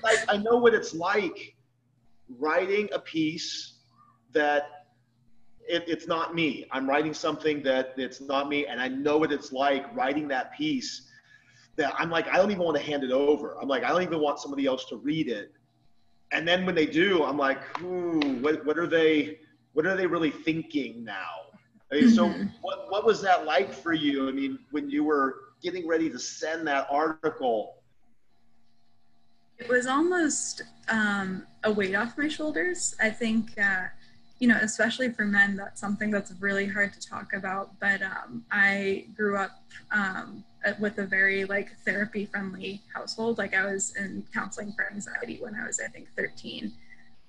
I, 0.05 0.25
I 0.29 0.37
know 0.39 0.57
what 0.57 0.75
it's 0.75 0.95
like 0.95 1.57
writing 2.39 2.89
a 2.93 2.99
piece 2.99 3.75
that 4.33 4.87
it, 5.67 5.85
it's 5.87 6.07
not 6.07 6.35
me. 6.35 6.67
I'm 6.71 6.89
writing 6.89 7.15
something 7.15 7.63
that 7.63 7.95
it's 7.97 8.21
not 8.21 8.49
me, 8.49 8.67
and 8.67 8.81
I 8.81 8.89
know 8.89 9.19
what 9.19 9.33
it's 9.33 9.53
like 9.53 9.95
writing 9.97 10.29
that 10.29 10.53
piece. 10.55 11.11
That 11.77 11.95
I'm 11.99 12.11
like, 12.11 12.29
I 12.29 12.37
don't 12.37 12.51
even 12.51 12.63
want 12.63 12.77
to 12.77 12.83
hand 12.83 13.03
it 13.03 13.11
over. 13.11 13.57
I'm 13.61 13.69
like, 13.69 13.83
I 13.83 13.89
don't 13.89 14.03
even 14.03 14.21
want 14.21 14.39
somebody 14.39 14.67
else 14.67 14.85
to 14.87 14.97
read 14.97 15.29
it. 15.29 15.53
And 16.33 16.47
then 16.47 16.67
when 16.67 16.75
they 16.75 16.87
do, 16.87 17.25
I'm 17.25 17.39
like, 17.39 17.61
ooh, 17.83 18.19
what, 18.41 18.65
what 18.65 18.79
are 18.79 18.87
they? 18.87 19.39
What 19.73 19.87
are 19.87 19.97
they 19.97 20.07
really 20.07 20.31
thinking 20.31 21.05
now? 21.05 21.51
I 21.93 21.97
mean, 21.97 22.09
so 22.09 22.29
Mhm. 22.29 22.51
what, 22.63 22.91
what 22.91 23.05
was 23.05 23.21
that 23.23 23.45
like 23.45 23.73
for 23.73 23.93
you? 23.93 24.29
I 24.29 24.33
mean, 24.33 24.59
when 24.71 24.89
you 24.91 25.05
were 25.05 25.37
getting 25.63 25.87
ready 25.87 26.09
to 26.11 26.19
send 26.19 26.67
that 26.69 26.87
article, 26.91 27.83
it 29.59 29.69
was 29.69 29.87
almost 29.87 30.63
um, 30.89 31.47
a 31.65 31.73
weight 31.73 31.95
off 31.95 32.19
my 32.19 32.29
shoulders. 32.29 32.95
I 33.01 33.11
think, 33.11 33.59
uh, 33.59 33.87
you 34.45 34.49
know, 34.49 34.59
especially 34.61 35.09
for 35.09 35.25
men, 35.25 35.57
that's 35.57 35.81
something 35.81 36.11
that's 36.11 36.31
really 36.39 36.67
hard 36.67 36.93
to 36.93 37.01
talk 37.01 37.33
about. 37.33 37.81
But 37.81 38.03
um, 38.03 38.45
I 38.53 39.07
grew 39.17 39.39
up 39.39 39.53
um, 39.91 40.45
with 40.79 40.99
a 40.99 41.07
very 41.07 41.47
like 41.47 41.71
therapy 41.87 42.27
friendly 42.27 42.83
household. 42.95 43.39
Like 43.39 43.55
I 43.55 43.65
was 43.65 43.97
in 43.97 44.23
counseling 44.35 44.75
for 44.77 44.93
anxiety 44.93 45.39
when 45.41 45.55
I 45.55 45.67
was, 45.67 45.81
I 45.81 45.89
think, 45.89 46.09
13. 46.15 46.71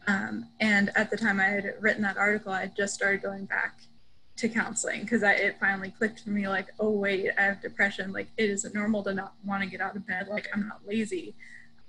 Um, 0.08 0.50
and 0.60 0.92
at 0.98 1.10
the 1.10 1.16
time 1.16 1.40
I 1.40 1.46
had 1.46 1.76
written 1.80 2.02
that 2.02 2.18
article, 2.18 2.52
I 2.52 2.70
just 2.76 2.94
started 2.94 3.22
going 3.22 3.46
back 3.46 3.80
to 4.36 4.50
counseling 4.50 5.04
because 5.04 5.24
it 5.24 5.56
finally 5.58 5.94
clicked 5.98 6.20
for 6.20 6.32
me 6.32 6.50
like, 6.50 6.68
oh, 6.82 6.90
wait, 6.90 7.30
I 7.38 7.44
have 7.44 7.62
depression. 7.62 8.12
Like, 8.12 8.28
it 8.36 8.50
isn't 8.50 8.76
normal 8.76 9.04
to 9.04 9.14
not 9.14 9.36
want 9.46 9.64
to 9.64 9.70
get 9.70 9.80
out 9.80 9.96
of 9.96 10.06
bed. 10.06 10.28
Like, 10.30 10.50
I'm 10.54 10.68
not 10.68 10.82
lazy. 10.86 11.34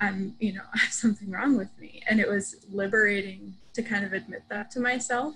I'm, 0.00 0.34
you 0.38 0.52
know, 0.52 0.62
I 0.74 0.78
have 0.78 0.92
something 0.92 1.30
wrong 1.30 1.56
with 1.56 1.70
me. 1.78 2.02
And 2.08 2.20
it 2.20 2.28
was 2.28 2.56
liberating 2.70 3.54
to 3.74 3.82
kind 3.82 4.04
of 4.04 4.12
admit 4.12 4.42
that 4.48 4.70
to 4.72 4.80
myself. 4.80 5.34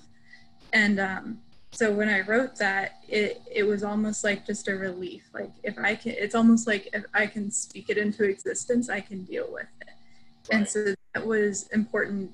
And 0.73 1.01
um, 1.01 1.41
so 1.73 1.93
when 1.93 2.09
I 2.09 2.21
wrote 2.21 2.57
that, 2.57 3.01
it, 3.09 3.43
it 3.51 3.65
was 3.65 3.83
almost 3.83 4.25
like 4.25 4.47
just 4.47 4.69
a 4.69 4.75
relief. 4.75 5.29
Like, 5.33 5.51
if 5.63 5.79
I 5.79 5.95
can, 5.95 6.13
it's 6.13 6.35
almost 6.35 6.67
like 6.67 6.89
if 6.93 7.05
I 7.15 7.27
can 7.27 7.51
speak 7.51 7.91
it 7.91 7.99
into 7.99 8.25
existence, 8.25 8.89
I 8.89 9.01
can 9.01 9.25
deal 9.25 9.49
with 9.51 9.67
it. 9.81 9.89
And 10.53 10.69
so 10.69 10.95
that 11.15 11.27
was 11.27 11.69
important. 11.69 12.33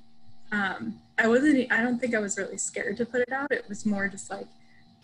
Um, 0.52 1.00
I 1.18 1.28
wasn't, 1.28 1.70
I 1.72 1.82
don't 1.82 1.98
think 1.98 2.14
I 2.14 2.18
was 2.18 2.38
really 2.38 2.56
scared 2.56 2.96
to 2.98 3.06
put 3.06 3.20
it 3.20 3.32
out. 3.32 3.50
It 3.50 3.66
was 3.68 3.84
more 3.84 4.08
just 4.08 4.30
like, 4.30 4.46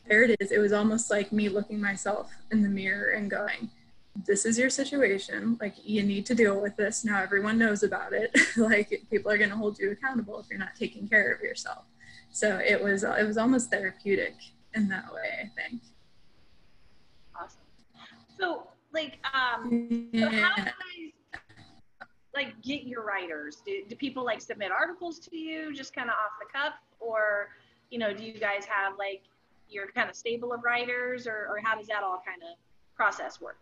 there 0.08 0.22
it 0.22 0.37
is. 0.40 0.50
It 0.50 0.58
was 0.58 0.72
almost 0.72 1.11
like 1.11 1.33
me 1.33 1.48
looking 1.48 1.81
myself 1.81 2.33
in 2.50 2.62
the 2.62 2.68
mirror 2.68 3.10
and 3.10 3.31
going, 3.31 3.70
this 4.15 4.44
is 4.44 4.58
your 4.58 4.71
situation. 4.71 5.56
Like, 5.60 5.75
you 5.85 6.02
need 6.02 6.27
to 6.27 6.35
deal 6.35 6.60
with 6.60 6.77
this. 6.77 7.04
Now 7.04 7.23
everyone 7.23 7.58
knows 7.58 7.83
about 7.83 8.13
it. 8.13 8.37
like, 8.56 9.02
people 9.10 9.31
are 9.31 9.38
going 9.38 9.50
to 9.50 9.56
hold 9.56 9.79
you 9.79 9.90
accountable 9.90 10.38
if 10.40 10.46
you're 10.50 10.58
not 10.58 10.77
taking 10.79 11.08
care 11.08 11.33
of 11.33 11.40
yourself. 11.40 11.85
So 12.31 12.58
it 12.58 12.83
was, 12.83 13.04
it 13.04 13.27
was 13.27 13.38
almost 13.38 13.71
therapeutic 13.71 14.35
in 14.75 14.88
that 14.88 15.13
way, 15.13 15.29
I 15.42 15.50
think. 15.60 15.83
awesome. 17.38 17.60
So, 18.38 18.69
like, 18.92 19.19
um, 19.35 20.08
so 20.15 20.29
how 20.29 20.54
do 20.54 21.00
you 21.00 21.13
guys 21.33 21.63
like 22.35 22.60
get 22.63 22.85
your 22.85 23.04
writers? 23.04 23.63
Do, 23.65 23.83
do 23.88 23.96
people 23.96 24.25
like 24.25 24.40
submit 24.40 24.71
articles 24.71 25.19
to 25.21 25.37
you 25.37 25.75
just 25.75 25.94
kind 25.94 26.08
of 26.08 26.15
off 26.15 26.33
the 26.40 26.46
cuff, 26.52 26.75
or 27.00 27.48
you 27.90 27.98
know, 27.98 28.13
do 28.13 28.25
you 28.25 28.38
guys 28.38 28.65
have 28.65 28.94
like 28.98 29.23
your 29.69 29.87
kind 29.92 30.08
of 30.10 30.17
stable 30.17 30.52
of 30.52 30.63
writers, 30.65 31.27
or, 31.27 31.46
or 31.50 31.60
how 31.63 31.77
does 31.77 31.87
that 31.88 32.02
all 32.02 32.23
kind 32.27 32.42
of 32.42 32.56
process 32.96 33.40
work? 33.40 33.58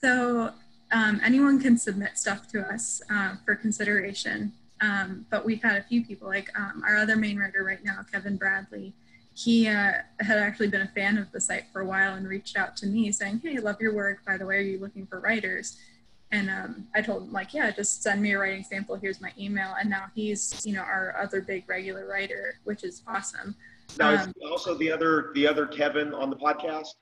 So 0.00 0.52
um, 0.92 1.20
anyone 1.24 1.60
can 1.60 1.76
submit 1.78 2.16
stuff 2.18 2.48
to 2.52 2.60
us 2.60 3.02
uh, 3.10 3.36
for 3.44 3.54
consideration. 3.56 4.52
Um, 4.80 5.26
but 5.30 5.44
we've 5.44 5.62
had 5.62 5.78
a 5.78 5.82
few 5.82 6.04
people, 6.04 6.28
like 6.28 6.50
um, 6.58 6.82
our 6.86 6.96
other 6.96 7.16
main 7.16 7.38
writer 7.38 7.64
right 7.64 7.82
now, 7.82 8.04
Kevin 8.12 8.36
Bradley. 8.36 8.92
he 9.34 9.68
uh, 9.68 9.92
had 10.20 10.38
actually 10.38 10.68
been 10.68 10.82
a 10.82 10.88
fan 10.88 11.18
of 11.18 11.30
the 11.32 11.40
site 11.40 11.64
for 11.72 11.82
a 11.82 11.86
while 11.86 12.14
and 12.14 12.26
reached 12.28 12.56
out 12.56 12.76
to 12.78 12.86
me 12.86 13.12
saying, 13.12 13.40
"Hey, 13.42 13.58
love 13.58 13.80
your 13.80 13.94
work. 13.94 14.24
By 14.24 14.36
the 14.36 14.46
way, 14.46 14.56
are 14.56 14.60
you 14.60 14.78
looking 14.78 15.06
for 15.06 15.20
writers?" 15.20 15.78
And 16.32 16.50
um, 16.50 16.88
I 16.94 17.02
told 17.02 17.22
him 17.22 17.32
like, 17.32 17.54
"Yeah, 17.54 17.70
just 17.70 18.02
send 18.02 18.20
me 18.22 18.32
a 18.32 18.38
writing 18.38 18.64
sample. 18.64 18.96
Here's 18.96 19.20
my 19.20 19.32
email." 19.38 19.74
And 19.78 19.90
now 19.90 20.06
he's 20.14 20.62
you 20.64 20.74
know 20.74 20.82
our 20.82 21.16
other 21.20 21.40
big 21.40 21.68
regular 21.68 22.06
writer, 22.06 22.58
which 22.64 22.84
is 22.84 23.02
awesome. 23.06 23.54
Now, 23.98 24.10
um, 24.14 24.32
is 24.36 24.50
also 24.50 24.74
the 24.74 24.90
other 24.90 25.30
the 25.34 25.46
other 25.46 25.66
Kevin 25.66 26.14
on 26.14 26.30
the 26.30 26.36
podcast? 26.36 26.94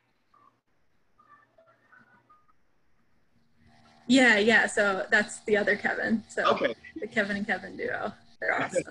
Yeah, 4.07 4.39
yeah. 4.39 4.67
So 4.67 5.07
that's 5.11 5.41
the 5.41 5.57
other 5.57 5.77
Kevin. 5.77 6.23
So 6.29 6.45
okay. 6.53 6.75
the 7.01 7.07
Kevin 7.07 7.37
and 7.37 7.47
Kevin 7.47 7.77
duo. 7.77 8.13
They're 8.41 8.63
awesome. 8.63 8.83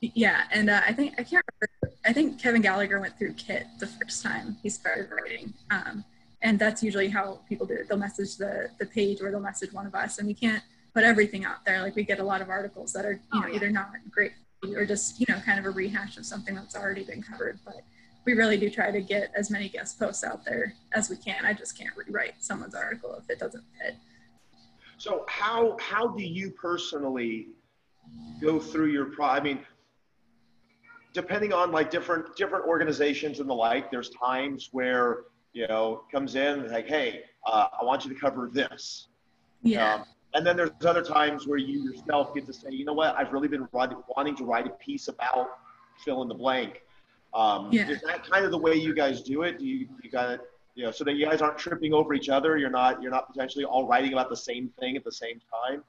yeah, 0.00 0.44
and 0.50 0.70
uh, 0.70 0.80
I 0.86 0.92
think 0.92 1.14
I 1.18 1.22
can't 1.22 1.44
remember. 1.60 1.98
I 2.04 2.12
think 2.12 2.40
Kevin 2.40 2.62
Gallagher 2.62 3.00
went 3.00 3.18
through 3.18 3.34
Kit 3.34 3.66
the 3.80 3.86
first 3.86 4.22
time 4.22 4.56
he 4.62 4.70
started 4.70 5.10
writing, 5.10 5.52
um, 5.70 6.04
and 6.42 6.58
that's 6.58 6.82
usually 6.82 7.08
how 7.08 7.40
people 7.48 7.66
do 7.66 7.74
it. 7.74 7.88
They'll 7.88 7.98
message 7.98 8.36
the 8.36 8.70
the 8.78 8.86
page 8.86 9.20
or 9.20 9.30
they'll 9.30 9.40
message 9.40 9.72
one 9.72 9.86
of 9.86 9.94
us, 9.94 10.18
and 10.18 10.26
we 10.26 10.34
can't 10.34 10.62
put 10.94 11.04
everything 11.04 11.44
out 11.44 11.64
there. 11.66 11.82
Like 11.82 11.96
we 11.96 12.04
get 12.04 12.18
a 12.18 12.24
lot 12.24 12.40
of 12.40 12.48
articles 12.48 12.92
that 12.94 13.04
are 13.04 13.12
you 13.12 13.18
oh, 13.34 13.40
know 13.40 13.48
yeah. 13.48 13.56
either 13.56 13.70
not 13.70 13.90
great 14.10 14.32
or 14.74 14.84
just 14.84 15.20
you 15.20 15.26
know 15.28 15.40
kind 15.40 15.58
of 15.58 15.66
a 15.66 15.70
rehash 15.70 16.16
of 16.16 16.24
something 16.24 16.54
that's 16.54 16.74
already 16.74 17.04
been 17.04 17.22
covered, 17.22 17.58
but 17.64 17.82
we 18.28 18.34
really 18.34 18.58
do 18.58 18.68
try 18.68 18.90
to 18.90 19.00
get 19.00 19.32
as 19.34 19.50
many 19.50 19.70
guest 19.70 19.98
posts 19.98 20.22
out 20.22 20.44
there 20.44 20.74
as 20.92 21.08
we 21.08 21.16
can. 21.16 21.46
I 21.46 21.54
just 21.54 21.78
can't 21.78 21.96
rewrite 21.96 22.34
someone's 22.40 22.74
article 22.74 23.14
if 23.14 23.30
it 23.30 23.38
doesn't 23.38 23.64
fit. 23.80 23.94
So 24.98 25.24
how 25.28 25.78
how 25.80 26.08
do 26.08 26.22
you 26.22 26.50
personally 26.50 27.48
go 28.42 28.60
through 28.60 28.88
your 28.88 29.06
pro? 29.06 29.24
I 29.24 29.40
mean, 29.40 29.60
depending 31.14 31.54
on 31.54 31.72
like 31.72 31.90
different 31.90 32.36
different 32.36 32.66
organizations 32.66 33.40
and 33.40 33.48
the 33.48 33.54
like, 33.54 33.90
there's 33.90 34.10
times 34.10 34.68
where 34.72 35.20
you 35.54 35.66
know 35.66 36.02
comes 36.12 36.34
in 36.34 36.70
like, 36.70 36.86
hey, 36.86 37.22
uh, 37.46 37.68
I 37.80 37.82
want 37.82 38.04
you 38.04 38.12
to 38.12 38.20
cover 38.20 38.50
this. 38.52 39.08
Yeah. 39.62 39.94
Um, 39.94 40.04
and 40.34 40.46
then 40.46 40.54
there's 40.54 40.70
other 40.84 41.02
times 41.02 41.46
where 41.46 41.56
you 41.56 41.82
yourself 41.82 42.34
get 42.34 42.44
to 42.44 42.52
say, 42.52 42.68
you 42.72 42.84
know 42.84 42.92
what, 42.92 43.16
I've 43.16 43.32
really 43.32 43.48
been 43.48 43.66
wanting 43.72 44.36
to 44.36 44.44
write 44.44 44.66
a 44.66 44.76
piece 44.84 45.08
about 45.08 45.48
fill 46.04 46.20
in 46.20 46.28
the 46.28 46.34
blank. 46.34 46.82
Um, 47.34 47.68
yeah. 47.72 47.88
Is 47.88 48.00
that 48.02 48.28
kind 48.28 48.44
of 48.44 48.50
the 48.50 48.58
way 48.58 48.74
you 48.74 48.94
guys 48.94 49.22
do 49.22 49.42
it? 49.42 49.58
Do 49.58 49.66
you 49.66 49.88
you 50.02 50.10
got 50.10 50.30
it? 50.30 50.40
You 50.74 50.84
know, 50.84 50.90
so 50.90 51.04
that 51.04 51.14
you 51.14 51.26
guys 51.26 51.42
aren't 51.42 51.58
tripping 51.58 51.92
over 51.92 52.14
each 52.14 52.28
other. 52.28 52.56
You're 52.56 52.70
not 52.70 53.02
you're 53.02 53.10
not 53.10 53.32
potentially 53.32 53.64
all 53.64 53.86
writing 53.86 54.12
about 54.12 54.30
the 54.30 54.36
same 54.36 54.70
thing 54.80 54.96
at 54.96 55.04
the 55.04 55.12
same 55.12 55.40
time. 55.66 55.82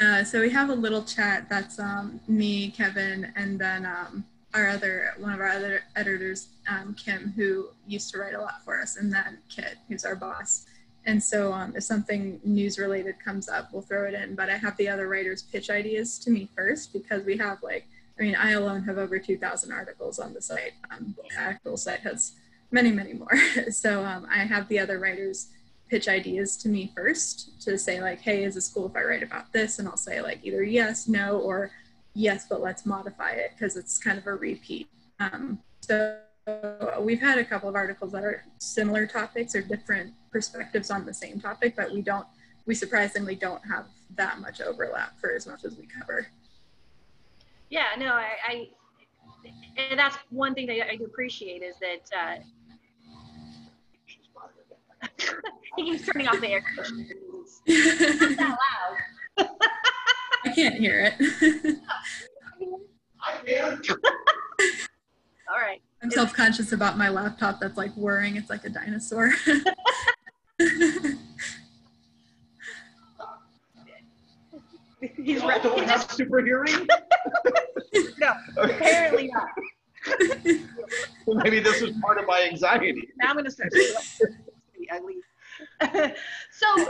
Uh, 0.00 0.24
so 0.24 0.40
we 0.40 0.50
have 0.50 0.70
a 0.70 0.74
little 0.74 1.02
chat 1.02 1.48
that's 1.48 1.78
um, 1.78 2.20
me, 2.26 2.70
Kevin, 2.70 3.32
and 3.36 3.58
then 3.58 3.84
um, 3.86 4.24
our 4.54 4.68
other 4.68 5.14
one 5.18 5.32
of 5.32 5.40
our 5.40 5.48
other 5.48 5.82
editors, 5.96 6.48
um, 6.68 6.94
Kim, 6.94 7.32
who 7.36 7.68
used 7.86 8.10
to 8.12 8.18
write 8.18 8.34
a 8.34 8.40
lot 8.40 8.64
for 8.64 8.80
us, 8.80 8.96
and 8.96 9.12
then 9.12 9.38
Kit, 9.48 9.76
who's 9.88 10.04
our 10.04 10.16
boss. 10.16 10.66
And 11.04 11.22
so 11.22 11.52
um, 11.52 11.74
if 11.74 11.82
something 11.82 12.40
news 12.44 12.78
related 12.78 13.16
comes 13.18 13.48
up, 13.48 13.72
we'll 13.72 13.82
throw 13.82 14.06
it 14.06 14.14
in. 14.14 14.34
But 14.34 14.48
I 14.48 14.56
have 14.56 14.76
the 14.76 14.88
other 14.88 15.08
writers 15.08 15.42
pitch 15.42 15.68
ideas 15.68 16.18
to 16.20 16.30
me 16.30 16.48
first 16.54 16.92
because 16.92 17.24
we 17.24 17.36
have 17.38 17.62
like, 17.62 17.86
I 18.18 18.22
mean, 18.22 18.34
I 18.34 18.52
alone 18.52 18.82
have 18.84 18.98
over 18.98 19.18
2,000 19.18 19.72
articles 19.72 20.18
on 20.18 20.34
the 20.34 20.42
site. 20.42 20.72
Um, 20.90 21.14
the 21.16 21.38
actual 21.38 21.76
site 21.76 22.00
has 22.00 22.32
many, 22.70 22.90
many 22.90 23.14
more. 23.14 23.36
so 23.70 24.04
um, 24.04 24.26
I 24.30 24.38
have 24.38 24.68
the 24.68 24.78
other 24.78 24.98
writers 24.98 25.48
pitch 25.88 26.08
ideas 26.08 26.56
to 26.56 26.68
me 26.68 26.90
first 26.96 27.60
to 27.60 27.76
say 27.76 28.00
like, 28.00 28.20
hey, 28.20 28.44
is 28.44 28.54
this 28.54 28.68
cool 28.68 28.86
if 28.86 28.96
I 28.96 29.02
write 29.02 29.22
about 29.22 29.52
this? 29.52 29.78
And 29.78 29.86
I'll 29.86 29.96
say 29.96 30.22
like 30.22 30.40
either 30.42 30.62
yes, 30.62 31.06
no, 31.06 31.38
or 31.38 31.70
yes, 32.14 32.46
but 32.48 32.62
let's 32.62 32.86
modify 32.86 33.32
it 33.32 33.52
because 33.54 33.76
it's 33.76 33.98
kind 33.98 34.18
of 34.18 34.26
a 34.26 34.34
repeat. 34.34 34.88
Um, 35.20 35.58
so 35.80 36.18
we've 37.00 37.20
had 37.20 37.38
a 37.38 37.44
couple 37.44 37.68
of 37.68 37.74
articles 37.74 38.12
that 38.12 38.24
are 38.24 38.44
similar 38.58 39.06
topics 39.06 39.54
or 39.54 39.62
different 39.62 40.12
perspectives 40.30 40.90
on 40.90 41.04
the 41.04 41.14
same 41.14 41.40
topic, 41.40 41.74
but 41.76 41.92
we 41.92 42.02
don't, 42.02 42.26
we 42.66 42.74
surprisingly 42.74 43.34
don't 43.34 43.62
have 43.66 43.86
that 44.16 44.40
much 44.40 44.60
overlap 44.60 45.18
for 45.20 45.32
as 45.32 45.46
much 45.46 45.64
as 45.64 45.76
we 45.76 45.86
cover. 45.86 46.26
Yeah, 47.72 47.86
no, 47.98 48.08
I, 48.12 48.28
I 48.46 48.68
and 49.78 49.98
that's 49.98 50.18
one 50.28 50.52
thing 50.54 50.66
that 50.66 50.90
I 50.90 50.96
do 50.96 51.06
appreciate 51.06 51.62
is 51.62 51.74
that 51.80 52.04
uh, 52.14 52.36
he 55.78 55.90
keeps 55.90 56.04
turning 56.04 56.28
off 56.28 56.38
the 56.38 56.48
air 56.48 56.60
conditioner. 56.60 57.06
Not 57.66 58.36
that 58.36 58.58
loud. 59.38 59.48
I 60.44 60.50
can't 60.50 60.74
hear 60.74 61.14
it. 61.18 61.78
I 63.22 63.38
can. 63.46 63.80
All 65.50 65.58
right. 65.58 65.80
I'm 66.02 66.10
self 66.10 66.34
conscious 66.34 66.72
about 66.72 66.98
my 66.98 67.08
laptop 67.08 67.58
that's 67.58 67.78
like 67.78 67.94
whirring. 67.94 68.36
It's 68.36 68.50
like 68.50 68.66
a 68.66 68.68
dinosaur. 68.68 69.32
He's 75.16 75.42
right. 75.42 75.62
don't 75.62 75.88
have 75.88 76.10
super 76.12 76.44
hearing? 76.44 76.86
No, 78.18 78.32
apparently 78.56 79.28
not. 79.28 79.48
well, 81.26 81.36
maybe 81.44 81.60
this 81.60 81.82
is 81.82 81.96
part 82.02 82.18
of 82.18 82.26
my 82.26 82.46
anxiety. 82.50 83.08
Now 83.16 83.28
I'm 83.28 83.34
going 83.34 83.44
to 83.44 83.50
start. 83.50 83.72
ugly. 84.90 85.16
so, 86.50 86.88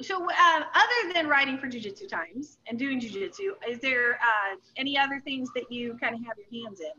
so 0.00 0.24
uh, 0.24 0.60
other 0.74 1.12
than 1.14 1.28
writing 1.28 1.58
for 1.58 1.66
Jiu-Jitsu 1.66 2.08
Times 2.08 2.58
and 2.68 2.78
doing 2.78 3.00
Jiu-Jitsu, 3.00 3.54
is 3.68 3.80
there 3.80 4.14
uh, 4.14 4.56
any 4.76 4.96
other 4.98 5.20
things 5.24 5.50
that 5.54 5.70
you 5.70 5.96
kind 6.00 6.14
of 6.14 6.24
have 6.24 6.36
your 6.38 6.64
hands 6.64 6.80
in? 6.80 6.92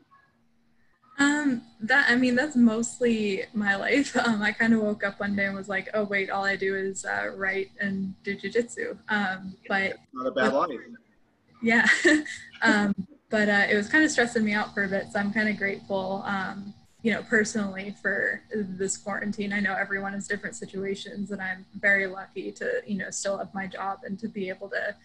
Um, 1.19 1.61
that 1.81 2.09
I 2.09 2.15
mean, 2.15 2.35
that's 2.35 2.55
mostly 2.55 3.43
my 3.53 3.75
life. 3.75 4.15
Um, 4.25 4.41
I 4.41 4.51
kind 4.51 4.73
of 4.73 4.81
woke 4.81 5.03
up 5.03 5.19
one 5.19 5.35
day 5.35 5.45
and 5.45 5.55
was 5.55 5.67
like, 5.67 5.89
"Oh 5.93 6.03
wait, 6.03 6.29
all 6.29 6.45
I 6.45 6.55
do 6.55 6.75
is 6.75 7.05
uh, 7.05 7.31
write 7.35 7.69
and 7.79 8.13
do 8.23 8.35
jujitsu." 8.35 8.97
Um, 9.09 9.55
but 9.67 9.97
not 10.13 10.27
a 10.27 10.31
bad 10.31 10.53
life. 10.53 10.69
Yeah, 11.61 11.85
um, 12.61 12.95
but 13.29 13.47
uh, 13.47 13.67
it 13.69 13.75
was 13.75 13.87
kind 13.87 14.03
of 14.03 14.11
stressing 14.11 14.43
me 14.43 14.53
out 14.53 14.73
for 14.73 14.83
a 14.83 14.87
bit. 14.87 15.05
So 15.11 15.19
I'm 15.19 15.31
kind 15.31 15.47
of 15.49 15.57
grateful, 15.57 16.23
um, 16.25 16.73
you 17.01 17.11
know, 17.11 17.23
personally 17.23 17.95
for 18.01 18.41
this 18.53 18.97
quarantine. 18.97 19.53
I 19.53 19.59
know 19.59 19.75
everyone 19.75 20.13
has 20.13 20.27
different 20.27 20.55
situations, 20.55 21.31
and 21.31 21.41
I'm 21.41 21.65
very 21.79 22.07
lucky 22.07 22.51
to, 22.53 22.81
you 22.85 22.97
know, 22.97 23.09
still 23.09 23.37
have 23.37 23.53
my 23.53 23.67
job 23.67 23.99
and 24.03 24.19
to 24.19 24.27
be 24.27 24.49
able 24.49 24.69
to 24.69 24.95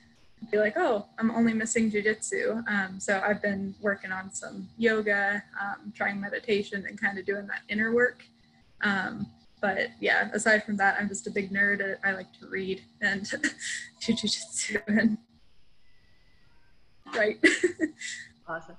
be 0.51 0.59
like, 0.59 0.75
oh, 0.77 1.07
I'm 1.19 1.31
only 1.31 1.55
missing 1.55 1.91
jujitsu. 1.91 2.67
Um, 2.69 3.01
so 3.01 3.23
I've 3.25 3.41
been 3.41 3.75
working 3.81 4.13
on 4.13 4.33
some 4.33 4.69
yoga, 4.77 5.43
um, 5.61 5.93
trying 5.95 6.21
meditation, 6.21 6.85
and 6.87 7.01
kind 7.01 7.19
of 7.19 7.25
doing 7.27 7.47
that 7.47 7.61
inner 7.69 7.95
work. 7.95 8.25
Um, 8.83 9.27
but 9.61 9.89
yeah, 10.01 10.29
aside 10.33 10.65
from 10.65 10.77
that, 10.77 10.97
I'm 11.01 11.09
just 11.09 11.27
a 11.27 11.31
big 11.31 11.51
nerd. 11.51 11.97
I 12.05 12.13
like 12.13 12.33
to 12.41 12.47
read 12.47 12.83
and 13.01 13.29
do 14.01 14.13
jujitsu 14.13 14.83
and 14.87 15.19
write. 17.15 17.39
awesome. 18.49 18.77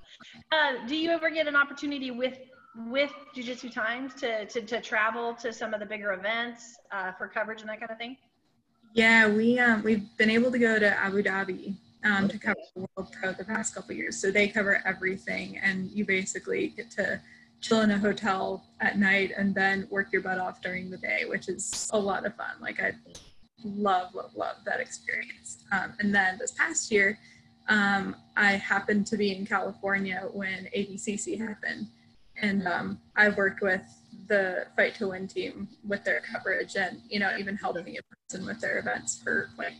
Uh, 0.52 0.86
do 0.86 0.96
you 0.96 1.10
ever 1.10 1.30
get 1.30 1.46
an 1.46 1.56
opportunity 1.56 2.10
with 2.10 2.38
with 2.86 3.12
Jiu-Jitsu 3.34 3.70
Times 3.70 4.14
to, 4.14 4.44
to, 4.46 4.60
to 4.60 4.80
travel 4.80 5.34
to 5.34 5.52
some 5.52 5.74
of 5.74 5.80
the 5.80 5.86
bigger 5.86 6.12
events 6.12 6.76
uh, 6.92 7.10
for 7.12 7.26
coverage 7.26 7.60
and 7.60 7.68
that 7.68 7.80
kind 7.80 7.90
of 7.90 7.98
thing? 7.98 8.16
Yeah, 8.94 9.28
we 9.28 9.58
um, 9.58 9.82
we've 9.82 10.04
been 10.16 10.30
able 10.30 10.50
to 10.52 10.58
go 10.58 10.78
to 10.78 10.98
Abu 10.98 11.22
Dhabi 11.22 11.74
um, 12.04 12.28
to 12.28 12.38
cover 12.38 12.56
the 12.74 12.86
World 12.96 13.12
Pro 13.20 13.32
the 13.32 13.44
past 13.44 13.74
couple 13.74 13.94
years. 13.94 14.20
So 14.20 14.30
they 14.30 14.48
cover 14.48 14.80
everything, 14.86 15.58
and 15.58 15.90
you 15.90 16.04
basically 16.04 16.68
get 16.68 16.90
to 16.92 17.20
chill 17.60 17.80
in 17.80 17.90
a 17.90 17.98
hotel 17.98 18.64
at 18.80 18.98
night 18.98 19.32
and 19.36 19.54
then 19.54 19.86
work 19.90 20.12
your 20.12 20.22
butt 20.22 20.38
off 20.38 20.62
during 20.62 20.90
the 20.90 20.96
day, 20.96 21.24
which 21.26 21.48
is 21.48 21.90
a 21.92 21.98
lot 21.98 22.24
of 22.24 22.34
fun. 22.36 22.54
Like 22.60 22.80
I 22.80 22.92
love, 23.64 24.14
love, 24.14 24.30
love 24.36 24.56
that 24.64 24.80
experience. 24.80 25.64
Um, 25.72 25.94
and 25.98 26.14
then 26.14 26.38
this 26.38 26.52
past 26.52 26.90
year, 26.92 27.18
um, 27.68 28.16
I 28.36 28.52
happened 28.52 29.06
to 29.08 29.16
be 29.16 29.34
in 29.34 29.46
California 29.46 30.28
when 30.32 30.68
ADCC 30.76 31.38
happened, 31.38 31.86
and 32.40 32.66
um, 32.66 33.00
I 33.16 33.28
worked 33.30 33.62
with 33.62 33.82
the 34.28 34.66
Fight 34.76 34.94
to 34.96 35.08
Win 35.08 35.26
team 35.26 35.68
with 35.86 36.04
their 36.04 36.20
coverage 36.20 36.76
and, 36.76 37.00
you 37.08 37.18
know, 37.18 37.36
even 37.38 37.56
helping 37.56 37.84
me 37.84 37.96
in 37.96 38.02
person 38.28 38.46
with 38.46 38.60
their 38.60 38.78
events 38.78 39.20
for 39.22 39.50
like 39.58 39.74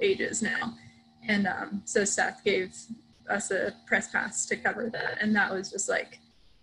ages 0.00 0.42
now. 0.42 0.74
And 1.28 1.46
um, 1.46 1.82
so 1.84 2.04
Seth 2.04 2.42
gave 2.44 2.74
us 3.28 3.50
a 3.50 3.74
press 3.86 4.10
pass 4.10 4.46
to 4.46 4.56
cover 4.56 4.88
that. 4.90 5.18
And 5.20 5.34
that 5.36 5.52
was 5.52 5.70
just 5.70 5.88
like 5.88 6.20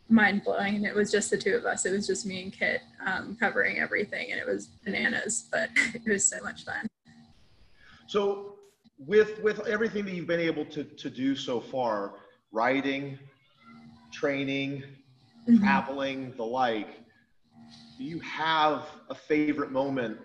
mind 0.10 0.44
blowing. 0.44 0.76
And 0.76 0.86
it 0.86 0.96
was 0.96 1.12
just 1.12 1.30
the 1.30 1.38
two 1.38 1.56
of 1.56 1.66
us. 1.66 1.86
It 1.86 1.92
was 1.92 2.08
just 2.08 2.26
me 2.26 2.42
and 2.44 2.54
Kit 2.54 2.82
um, 3.06 3.38
covering 3.40 3.80
everything. 3.80 4.32
And 4.32 4.40
it 4.40 4.48
was 4.48 4.68
bananas, 4.86 5.48
but 5.52 5.70
it 5.94 6.08
was 6.08 6.26
so 6.26 6.38
much 6.44 6.64
fun. 6.64 6.88
So 8.08 8.56
with, 8.98 9.42
with 9.42 9.66
everything 9.68 10.06
that 10.06 10.14
you've 10.14 10.28
been 10.28 10.40
able 10.40 10.66
to, 10.66 10.84
to 10.84 11.10
do 11.10 11.36
so 11.36 11.60
far, 11.60 12.16
writing, 12.52 13.18
training, 14.12 14.84
mm-hmm. 15.48 15.60
traveling, 15.60 16.34
the 16.38 16.44
like, 16.44 17.00
do 17.98 18.04
you 18.04 18.20
have 18.20 18.86
a 19.10 19.16
favorite 19.16 19.72
moment 19.72 20.18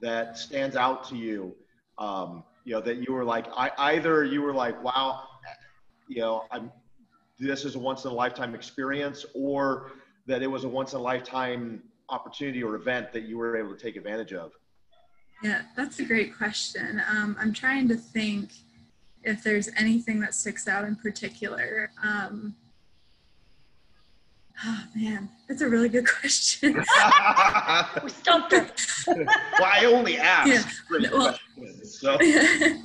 that 0.00 0.38
stands 0.38 0.76
out 0.76 1.08
to 1.08 1.16
you? 1.16 1.54
Um, 1.98 2.44
you 2.64 2.74
know, 2.74 2.80
that 2.82 2.98
you 2.98 3.12
were 3.12 3.24
like, 3.24 3.46
I, 3.56 3.70
either 3.78 4.24
you 4.24 4.42
were 4.42 4.52
like, 4.52 4.82
wow, 4.82 5.24
you 6.06 6.20
know, 6.20 6.44
I'm 6.50 6.70
this 7.38 7.64
is 7.64 7.76
a 7.76 7.78
once 7.78 8.04
in 8.04 8.10
a 8.10 8.14
lifetime 8.14 8.54
experience 8.54 9.24
or 9.34 9.92
that 10.26 10.42
it 10.42 10.46
was 10.46 10.64
a 10.64 10.68
once 10.68 10.92
in 10.92 10.98
a 10.98 11.02
lifetime 11.02 11.82
opportunity 12.08 12.62
or 12.62 12.74
event 12.74 13.12
that 13.12 13.22
you 13.22 13.38
were 13.38 13.56
able 13.56 13.74
to 13.74 13.80
take 13.80 13.96
advantage 13.96 14.32
of? 14.32 14.52
Yeah, 15.42 15.62
that's 15.76 15.98
a 16.00 16.04
great 16.04 16.36
question. 16.36 17.00
Um, 17.08 17.36
I'm 17.38 17.52
trying 17.52 17.88
to 17.88 17.96
think 17.96 18.50
if 19.22 19.42
there's 19.42 19.68
anything 19.76 20.20
that 20.20 20.34
sticks 20.34 20.66
out 20.66 20.84
in 20.84 20.96
particular. 20.96 21.90
Um, 22.02 22.56
oh 24.64 24.84
man, 24.96 25.28
that's 25.48 25.60
a 25.60 25.68
really 25.68 25.88
good 25.88 26.08
question. 26.20 26.74
we 28.02 28.10
stumped 28.10 28.52
her. 28.52 28.68
well, 29.06 29.26
I 29.60 29.84
only 29.86 30.18
asked. 30.18 30.82
Yeah. 30.90 31.08
Well, 31.12 31.38
so. 31.84 32.18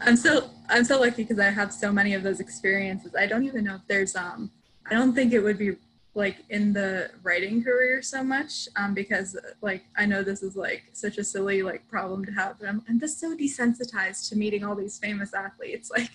I'm 0.00 0.16
so 0.16 0.50
I'm 0.68 0.84
so 0.84 1.00
lucky 1.00 1.22
because 1.22 1.38
I 1.38 1.50
have 1.50 1.72
so 1.72 1.92
many 1.92 2.14
of 2.14 2.22
those 2.22 2.40
experiences. 2.40 3.14
I 3.18 3.26
don't 3.26 3.44
even 3.44 3.64
know 3.64 3.76
if 3.76 3.82
there's 3.88 4.14
um 4.14 4.50
I 4.88 4.94
don't 4.94 5.14
think 5.14 5.32
it 5.32 5.40
would 5.40 5.58
be 5.58 5.76
like 6.16 6.38
in 6.48 6.72
the 6.72 7.10
writing 7.22 7.62
career 7.62 8.00
so 8.00 8.24
much 8.24 8.68
um, 8.76 8.94
because 8.94 9.36
like 9.60 9.84
I 9.96 10.06
know 10.06 10.22
this 10.22 10.42
is 10.42 10.56
like 10.56 10.84
such 10.92 11.18
a 11.18 11.24
silly 11.24 11.62
like 11.62 11.86
problem 11.88 12.24
to 12.24 12.32
have, 12.32 12.58
but 12.58 12.68
I'm, 12.68 12.82
I'm 12.88 12.98
just 12.98 13.20
so 13.20 13.36
desensitized 13.36 14.30
to 14.30 14.36
meeting 14.36 14.64
all 14.64 14.74
these 14.74 14.98
famous 14.98 15.34
athletes. 15.34 15.90
Like, 15.90 16.10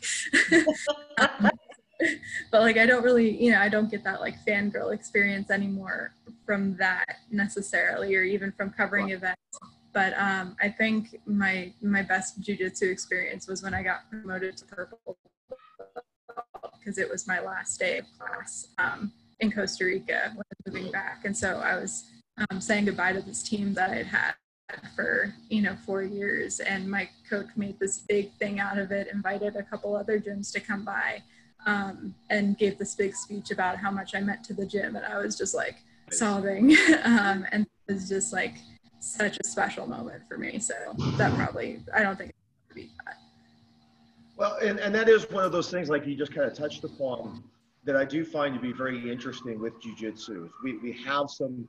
um, 1.20 1.52
but 2.52 2.62
like 2.62 2.78
I 2.78 2.88
don't 2.88 3.04
really, 3.04 3.42
you 3.42 3.52
know, 3.52 3.60
I 3.60 3.70
don't 3.70 3.92
get 3.92 4.04
that 4.04 4.22
like 4.22 4.44
fangirl 4.44 4.92
experience 4.92 5.52
anymore 5.52 6.16
from 6.48 6.76
that 6.78 7.18
necessarily, 7.30 8.16
or 8.16 8.24
even 8.24 8.52
from 8.52 8.72
covering 8.72 9.12
events. 9.12 9.40
But 9.94 10.18
um, 10.18 10.56
I 10.60 10.70
think 10.70 11.20
my 11.28 11.74
my 11.80 12.02
best 12.02 12.42
jujitsu 12.42 12.92
experience 12.92 13.48
was 13.48 13.62
when 13.62 13.76
I 13.76 13.84
got 13.84 14.10
promoted 14.10 14.58
to 14.58 14.66
purple 14.66 15.18
because 16.80 16.98
it 16.98 17.08
was 17.08 17.28
my 17.28 17.40
last 17.40 17.80
day 17.80 18.00
of 18.00 18.06
class. 18.18 18.70
Um, 18.80 19.12
in 19.42 19.52
Costa 19.52 19.86
Rica 19.86 20.32
when 20.36 20.74
moving 20.74 20.92
back. 20.92 21.26
And 21.26 21.36
so 21.36 21.58
I 21.58 21.76
was 21.76 22.06
um, 22.50 22.62
saying 22.62 22.86
goodbye 22.86 23.14
to 23.14 23.22
this 23.22 23.44
team 23.44 23.74
that 23.74 23.92
I'd 23.92 24.06
had 24.06 24.34
for 24.96 25.34
you 25.50 25.62
know 25.62 25.76
four 25.86 26.04
years. 26.04 26.60
And 26.60 26.90
my 26.90 27.10
coach 27.30 27.48
made 27.56 27.80
this 27.80 28.00
big 28.00 28.32
thing 28.34 28.60
out 28.60 28.78
of 28.78 28.92
it 28.92 29.08
invited 29.12 29.56
a 29.56 29.64
couple 29.64 29.96
other 29.96 30.20
gyms 30.20 30.52
to 30.54 30.60
come 30.60 30.86
by 30.86 31.22
um, 31.66 32.16
and 32.30 32.58
gave 32.58 32.78
this 32.78 32.96
big 32.96 33.16
speech 33.16 33.52
about 33.52 33.78
how 33.78 33.92
much 33.92 34.16
i 34.16 34.22
meant 34.22 34.44
to 34.46 34.54
the 34.54 34.66
gym. 34.66 34.96
And 34.96 35.06
i 35.06 35.18
was 35.18 35.38
just 35.38 35.54
like 35.54 35.78
sobbing 36.12 36.72
um, 37.04 37.46
and 37.52 37.66
it 37.88 37.94
was 37.94 38.08
just 38.08 38.32
like 38.32 38.56
such 39.00 39.38
a 39.40 39.44
special 39.44 39.88
moment 39.88 40.24
for 40.28 40.38
me. 40.38 40.60
So 40.60 40.74
that 41.18 41.34
probably 41.36 41.82
i 41.94 42.02
don't 42.02 42.18
think 42.18 42.30
it 42.30 42.36
would 42.70 42.76
be 42.76 42.92
that. 43.06 43.18
Well 44.38 44.58
and, 44.62 44.80
and 44.80 44.96
that 44.96 45.10
is 45.10 45.30
one 45.30 45.44
of 45.44 45.52
those 45.52 45.70
things 45.70 45.90
like 45.90 46.06
you 46.06 46.16
just 46.16 46.34
kind 46.34 46.48
of 46.48 46.54
touched 46.54 46.84
upon 46.84 47.44
that 47.84 47.96
I 47.96 48.06
do 48.06 48.24
find 48.24 48.54
to 48.54 48.60
be 48.60 48.74
very 48.74 49.12
interesting 49.12 49.60
with 49.60 49.74
jujitsu. 49.82 50.50
We, 50.64 50.78
we 50.78 50.92
have 51.04 51.30
some 51.30 51.68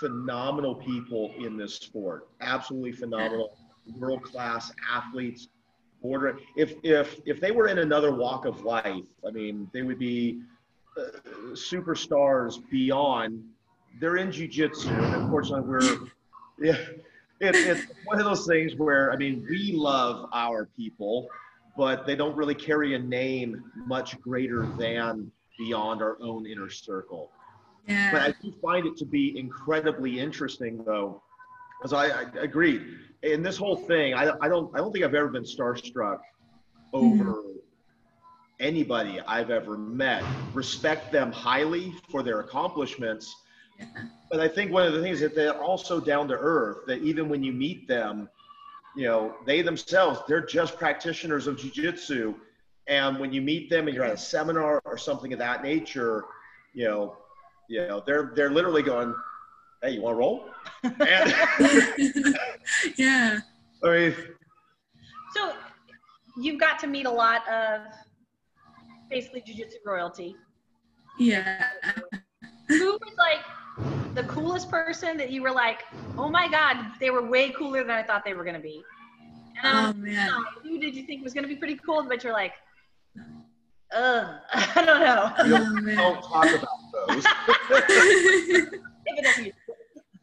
phenomenal 0.00 0.74
people 0.74 1.32
in 1.38 1.56
this 1.56 1.74
sport, 1.76 2.28
absolutely 2.40 2.92
phenomenal, 2.92 3.56
world 3.98 4.22
class 4.22 4.72
athletes. 4.90 5.48
Border, 6.02 6.38
if 6.56 6.74
if 6.82 7.20
if 7.26 7.40
they 7.40 7.52
were 7.52 7.68
in 7.68 7.78
another 7.78 8.12
walk 8.12 8.44
of 8.44 8.64
life, 8.64 9.06
I 9.26 9.30
mean, 9.30 9.70
they 9.72 9.82
would 9.82 10.00
be 10.00 10.40
uh, 10.98 11.18
superstars 11.52 12.58
beyond. 12.70 13.44
They're 14.00 14.16
in 14.16 14.28
jujitsu, 14.28 14.88
and 14.88 15.22
unfortunately, 15.22 15.68
we're 15.68 15.98
yeah. 16.58 16.76
It, 17.40 17.56
it's 17.56 17.82
one 18.04 18.18
of 18.18 18.24
those 18.24 18.46
things 18.46 18.74
where 18.74 19.12
I 19.12 19.16
mean, 19.16 19.46
we 19.48 19.72
love 19.74 20.28
our 20.32 20.66
people, 20.76 21.28
but 21.76 22.04
they 22.04 22.16
don't 22.16 22.36
really 22.36 22.54
carry 22.56 22.94
a 22.94 22.98
name 22.98 23.62
much 23.86 24.20
greater 24.20 24.66
than 24.78 25.30
beyond 25.62 26.02
our 26.02 26.16
own 26.20 26.44
inner 26.44 26.68
circle. 26.68 27.30
Yeah. 27.86 28.10
But 28.10 28.20
I 28.22 28.34
do 28.42 28.52
find 28.60 28.86
it 28.86 28.96
to 28.96 29.04
be 29.04 29.38
incredibly 29.38 30.18
interesting, 30.18 30.82
though, 30.84 31.22
because 31.78 31.92
I, 31.92 32.06
I 32.06 32.22
agree. 32.40 32.96
In 33.22 33.42
this 33.42 33.56
whole 33.56 33.76
thing, 33.76 34.14
I, 34.14 34.32
I 34.40 34.48
don't 34.48 34.74
I 34.74 34.78
don't 34.78 34.92
think 34.92 35.04
I've 35.04 35.14
ever 35.14 35.28
been 35.28 35.44
starstruck 35.44 36.20
over 36.92 37.24
mm-hmm. 37.24 37.58
anybody 38.58 39.20
I've 39.20 39.50
ever 39.50 39.78
met. 39.78 40.24
Respect 40.52 41.12
them 41.12 41.30
highly 41.30 41.94
for 42.10 42.22
their 42.22 42.40
accomplishments. 42.40 43.34
Yeah. 43.78 43.86
But 44.30 44.40
I 44.40 44.48
think 44.48 44.72
one 44.72 44.84
of 44.86 44.92
the 44.92 45.02
things 45.02 45.20
that 45.20 45.34
they're 45.34 45.62
also 45.62 46.00
down 46.00 46.26
to 46.28 46.34
earth. 46.34 46.78
That 46.86 47.02
even 47.02 47.28
when 47.28 47.42
you 47.44 47.52
meet 47.52 47.86
them, 47.86 48.28
you 48.96 49.06
know, 49.06 49.36
they 49.46 49.62
themselves 49.62 50.20
they're 50.26 50.46
just 50.58 50.76
practitioners 50.76 51.46
of 51.46 51.56
jujitsu 51.56 52.34
and 52.88 53.18
when 53.18 53.32
you 53.32 53.40
meet 53.40 53.70
them 53.70 53.86
and 53.86 53.94
you're 53.94 54.04
at 54.04 54.12
a 54.12 54.16
seminar 54.16 54.82
or 54.84 54.98
something 54.98 55.32
of 55.32 55.38
that 55.38 55.62
nature, 55.62 56.24
you 56.74 56.84
know, 56.84 57.16
you 57.68 57.86
know, 57.86 58.02
they're 58.04 58.32
they're 58.34 58.50
literally 58.50 58.82
going, 58.82 59.14
"Hey, 59.82 59.92
you 59.92 60.02
want 60.02 60.14
to 60.14 60.18
roll?" 60.18 60.50
And, 60.82 60.96
yeah. 62.96 63.40
I 63.84 63.88
mean, 63.88 64.14
so 65.34 65.54
you've 66.36 66.60
got 66.60 66.78
to 66.80 66.86
meet 66.86 67.06
a 67.06 67.10
lot 67.10 67.48
of 67.48 67.82
basically 69.10 69.42
jujitsu 69.42 69.74
royalty. 69.84 70.36
Yeah. 71.18 71.66
Who 72.68 72.92
was 72.92 73.14
like 73.18 74.14
the 74.14 74.24
coolest 74.24 74.70
person 74.70 75.16
that 75.16 75.30
you 75.30 75.42
were 75.42 75.50
like, 75.50 75.82
"Oh 76.18 76.28
my 76.28 76.48
god, 76.48 76.92
they 77.00 77.10
were 77.10 77.24
way 77.24 77.50
cooler 77.50 77.82
than 77.82 77.92
I 77.92 78.02
thought 78.02 78.24
they 78.24 78.34
were 78.34 78.44
going 78.44 78.56
to 78.56 78.62
be." 78.62 78.82
And 79.62 79.96
oh 79.96 80.00
man. 80.00 80.30
Who 80.62 80.78
did 80.78 80.94
you 80.96 81.04
think 81.04 81.22
was 81.22 81.32
going 81.32 81.44
to 81.44 81.48
be 81.48 81.56
pretty 81.56 81.78
cool? 81.84 82.04
But 82.08 82.24
you're 82.24 82.32
like, 82.32 82.54
uh, 83.94 84.38
I 84.52 84.84
don't 84.84 85.00
know. 85.00 85.32
Don't, 85.38 85.84
don't 85.96 86.22
talk 86.22 86.44
about 86.44 86.68
those. 87.08 87.26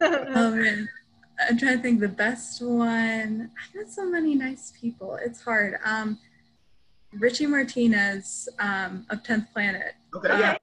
oh 0.00 0.50
man. 0.54 0.88
I'm 1.48 1.56
trying 1.56 1.76
to 1.76 1.82
think 1.82 2.00
the 2.00 2.08
best 2.08 2.60
one. 2.60 3.50
I've 3.58 3.74
met 3.74 3.90
so 3.90 4.04
many 4.04 4.34
nice 4.34 4.72
people. 4.78 5.18
It's 5.22 5.40
hard. 5.40 5.78
Um, 5.84 6.18
Richie 7.14 7.46
Martinez 7.46 8.48
um, 8.58 9.06
of 9.10 9.22
10th 9.22 9.50
Planet. 9.52 9.94
Okay. 10.14 10.28
Uh, 10.28 10.38
yeah. 10.38 10.56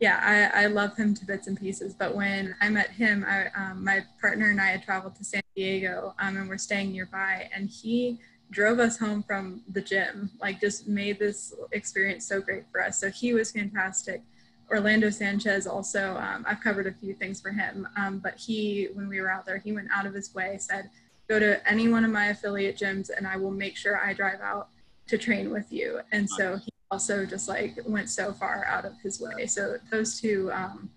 Yeah, 0.00 0.50
I, 0.54 0.64
I 0.64 0.66
love 0.66 0.96
him 0.96 1.14
to 1.14 1.24
bits 1.24 1.46
and 1.46 1.58
pieces. 1.58 1.94
But 1.94 2.14
when 2.14 2.54
I 2.60 2.68
met 2.68 2.90
him, 2.90 3.24
I, 3.26 3.46
um, 3.56 3.82
my 3.82 4.04
partner 4.20 4.50
and 4.50 4.60
I 4.60 4.66
had 4.66 4.82
traveled 4.82 5.16
to 5.16 5.24
San 5.24 5.40
Diego 5.56 6.14
um, 6.18 6.36
and 6.36 6.48
we're 6.48 6.58
staying 6.58 6.92
nearby. 6.92 7.48
And 7.54 7.70
he 7.70 8.18
drove 8.54 8.78
us 8.78 8.96
home 8.96 9.22
from 9.22 9.62
the 9.72 9.80
gym, 9.80 10.30
like 10.40 10.60
just 10.60 10.86
made 10.86 11.18
this 11.18 11.52
experience 11.72 12.26
so 12.26 12.40
great 12.40 12.64
for 12.70 12.82
us. 12.82 13.00
So 13.00 13.10
he 13.10 13.34
was 13.34 13.50
fantastic. 13.50 14.22
Orlando 14.70 15.10
Sanchez 15.10 15.66
also, 15.66 16.16
um, 16.16 16.44
I've 16.48 16.60
covered 16.60 16.86
a 16.86 16.92
few 16.92 17.14
things 17.14 17.40
for 17.40 17.50
him, 17.50 17.86
um, 17.96 18.20
but 18.20 18.36
he, 18.36 18.88
when 18.94 19.08
we 19.08 19.20
were 19.20 19.30
out 19.30 19.44
there, 19.44 19.58
he 19.58 19.72
went 19.72 19.88
out 19.92 20.06
of 20.06 20.14
his 20.14 20.32
way, 20.34 20.56
said, 20.58 20.88
go 21.28 21.38
to 21.38 21.68
any 21.68 21.88
one 21.88 22.04
of 22.04 22.10
my 22.10 22.26
affiliate 22.26 22.78
gyms 22.78 23.10
and 23.14 23.26
I 23.26 23.36
will 23.36 23.50
make 23.50 23.76
sure 23.76 24.00
I 24.00 24.14
drive 24.14 24.40
out 24.40 24.68
to 25.08 25.18
train 25.18 25.50
with 25.50 25.70
you. 25.72 26.00
And 26.12 26.30
so 26.30 26.56
he 26.56 26.70
also 26.90 27.26
just 27.26 27.48
like 27.48 27.76
went 27.86 28.08
so 28.08 28.32
far 28.32 28.64
out 28.66 28.84
of 28.84 28.92
his 29.02 29.20
way. 29.20 29.46
So 29.46 29.78
those 29.90 30.20
two 30.20 30.50
um, 30.52 30.88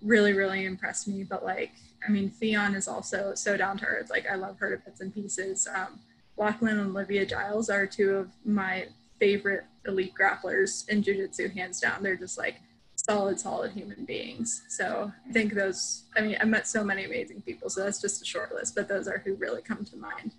really, 0.00 0.32
really 0.32 0.64
impressed 0.64 1.08
me. 1.08 1.24
But 1.24 1.44
like, 1.44 1.72
I 2.06 2.10
mean, 2.10 2.30
Ffion 2.30 2.74
is 2.76 2.88
also 2.88 3.32
so 3.34 3.56
down 3.56 3.78
to 3.78 3.86
earth. 3.86 4.10
Like 4.10 4.26
I 4.30 4.36
love 4.36 4.58
her 4.60 4.76
to 4.76 4.82
bits 4.82 5.00
and 5.00 5.12
pieces. 5.12 5.66
Um, 5.74 5.98
Lachlan 6.40 6.78
and 6.78 6.90
Olivia 6.90 7.26
Giles 7.26 7.68
are 7.68 7.86
two 7.86 8.16
of 8.16 8.30
my 8.44 8.86
favorite 9.20 9.64
elite 9.86 10.14
grapplers 10.18 10.88
in 10.88 11.02
jiu-jitsu 11.02 11.50
hands 11.50 11.80
down. 11.80 12.02
They're 12.02 12.16
just 12.16 12.38
like 12.38 12.56
solid 12.96 13.38
solid 13.38 13.72
human 13.72 14.04
beings. 14.04 14.62
So 14.68 15.12
i 15.28 15.32
think 15.32 15.54
those 15.54 16.04
i 16.16 16.20
mean 16.20 16.36
i 16.40 16.44
met 16.44 16.66
so 16.66 16.84
many 16.84 17.04
amazing 17.04 17.40
people 17.42 17.70
so 17.70 17.82
that's 17.82 18.00
just 18.00 18.20
a 18.20 18.24
short 18.26 18.54
list 18.54 18.74
but 18.74 18.88
those 18.88 19.08
are 19.08 19.18
who 19.24 19.34
really 19.36 19.62
come 19.62 19.84
to 19.84 19.96
mind. 19.96 20.32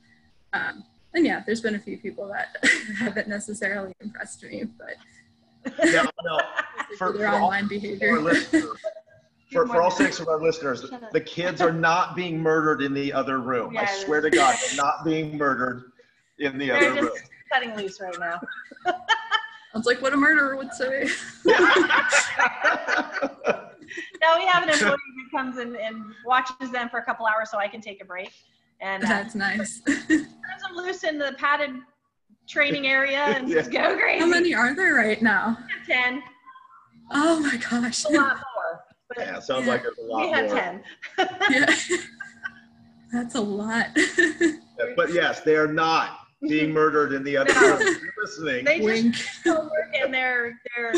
Um, 0.53 0.83
and 1.13 1.25
yeah 1.25 1.41
there's 1.45 1.61
been 1.61 1.75
a 1.75 1.79
few 1.79 1.97
people 1.97 2.27
that 2.27 2.55
haven't 2.97 3.27
necessarily 3.27 3.93
impressed 4.01 4.43
me 4.43 4.65
but 4.77 4.95
yeah, 5.83 6.05
no, 6.23 6.39
for, 6.97 7.27
online 7.27 7.67
behavior 7.67 8.19
for, 9.51 9.67
for 9.67 9.81
all 9.81 9.91
six 9.91 10.19
of 10.19 10.27
our 10.27 10.41
listeners, 10.41 10.89
the 11.11 11.21
kids 11.21 11.61
are 11.61 11.73
not 11.73 12.15
being 12.15 12.39
murdered 12.39 12.81
in 12.81 12.93
the 12.93 13.11
other 13.11 13.39
room. 13.39 13.73
Yeah, 13.73 13.81
I 13.81 13.85
swear 13.85 14.21
to 14.21 14.29
God, 14.29 14.55
they're 14.65 14.77
not 14.77 15.03
being 15.03 15.37
murdered 15.37 15.91
in 16.39 16.57
the 16.57 16.67
they're 16.67 16.91
other 16.91 17.01
room. 17.03 17.11
Cutting 17.51 17.75
loose 17.75 17.99
right 17.99 18.17
now. 18.19 18.39
Sounds 19.73 19.85
like 19.85 20.01
what 20.01 20.13
a 20.13 20.17
murderer 20.17 20.55
would 20.57 20.73
say. 20.73 21.07
now 21.45 21.57
we 24.37 24.45
have 24.45 24.63
an 24.63 24.69
employee 24.69 24.97
who 25.15 25.37
comes 25.37 25.57
in 25.57 25.75
and 25.75 26.03
watches 26.25 26.71
them 26.71 26.89
for 26.89 26.99
a 26.99 27.03
couple 27.03 27.25
hours 27.25 27.49
so 27.51 27.57
I 27.57 27.67
can 27.67 27.81
take 27.81 28.01
a 28.01 28.05
break. 28.05 28.31
And 28.81 29.03
uh, 29.03 29.07
that's 29.07 29.35
nice. 29.35 29.81
turns 29.81 30.07
them 30.07 30.75
loose 30.75 31.03
in 31.03 31.17
the 31.17 31.35
padded 31.37 31.71
training 32.47 32.87
area 32.87 33.19
and 33.19 33.47
yeah. 33.49 33.55
just 33.55 33.71
go 33.71 33.97
crazy. 33.97 34.19
How 34.19 34.27
many 34.27 34.53
are 34.53 34.75
there 34.75 34.95
right 34.95 35.21
now? 35.21 35.57
Ten. 35.85 36.21
Oh 37.11 37.39
my 37.39 37.57
gosh. 37.57 38.05
A 38.05 38.09
lot 38.09 38.37
more. 38.55 38.83
But 39.01 39.01
yeah, 39.18 39.39
sounds 39.39 39.66
yeah. 39.66 39.72
like 39.74 39.84
there's 39.84 39.97
a 39.97 40.03
lot 40.03 40.22
we 40.22 40.28
more. 40.28 40.43
We 40.43 40.49
have 40.49 40.51
ten. 40.51 40.84
yeah. 41.49 41.66
That's 43.12 43.36
a 43.36 43.41
lot. 43.41 43.88
but 44.95 45.12
yes, 45.14 45.41
they 45.41 45.55
are 45.55 45.72
not 45.72 46.20
being 46.47 46.72
murdered 46.74 47.14
in 47.14 47.24
the 47.24 47.36
other 47.38 47.53
no. 47.53 47.78
room. 47.78 47.97
listening. 48.22 48.66
They 48.66 48.80
just 48.80 49.45
work 49.45 49.72
and 49.93 50.14
they're 50.14 50.59
they're 50.76 50.93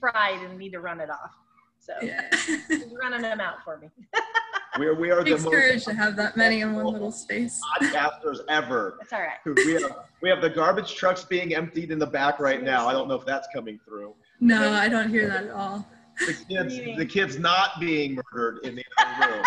fried 0.00 0.40
and 0.42 0.58
need 0.58 0.72
to 0.72 0.80
run 0.80 1.00
it 1.00 1.10
off. 1.10 1.32
So 1.78 1.92
Yeah. 2.02 2.22
running 3.00 3.22
them 3.22 3.40
out 3.40 3.62
for 3.64 3.76
me. 3.78 3.88
We 4.78 4.86
are, 4.86 4.94
we 4.94 5.10
are 5.10 5.22
the 5.22 5.30
Takes 5.30 5.44
most 5.44 5.52
courage 5.54 5.84
to 5.84 5.94
have 5.94 6.16
that 6.16 6.36
many 6.36 6.60
in 6.60 6.74
one 6.74 6.86
little 6.86 7.12
space. 7.12 7.60
podcasters 7.80 8.40
ever. 8.48 8.96
That's 8.98 9.12
all 9.12 9.20
right. 9.20 9.38
We 9.64 9.72
have, 9.74 9.96
we 10.20 10.28
have 10.28 10.42
the 10.42 10.50
garbage 10.50 10.94
trucks 10.94 11.24
being 11.24 11.54
emptied 11.54 11.90
in 11.90 11.98
the 11.98 12.06
back 12.06 12.40
right 12.40 12.62
now. 12.62 12.86
I 12.86 12.92
don't 12.92 13.08
know 13.08 13.14
if 13.14 13.24
that's 13.24 13.48
coming 13.54 13.78
through. 13.86 14.14
No, 14.40 14.72
I 14.72 14.88
don't 14.88 15.08
hear 15.08 15.28
that 15.28 15.44
at 15.44 15.50
all. 15.50 15.86
The 16.18 16.34
kids, 16.48 16.74
the 16.96 17.06
kids 17.06 17.38
not 17.38 17.78
being 17.80 18.18
murdered 18.32 18.64
in 18.64 18.76
the 18.76 18.84
other 18.98 19.32
room. 19.32 19.44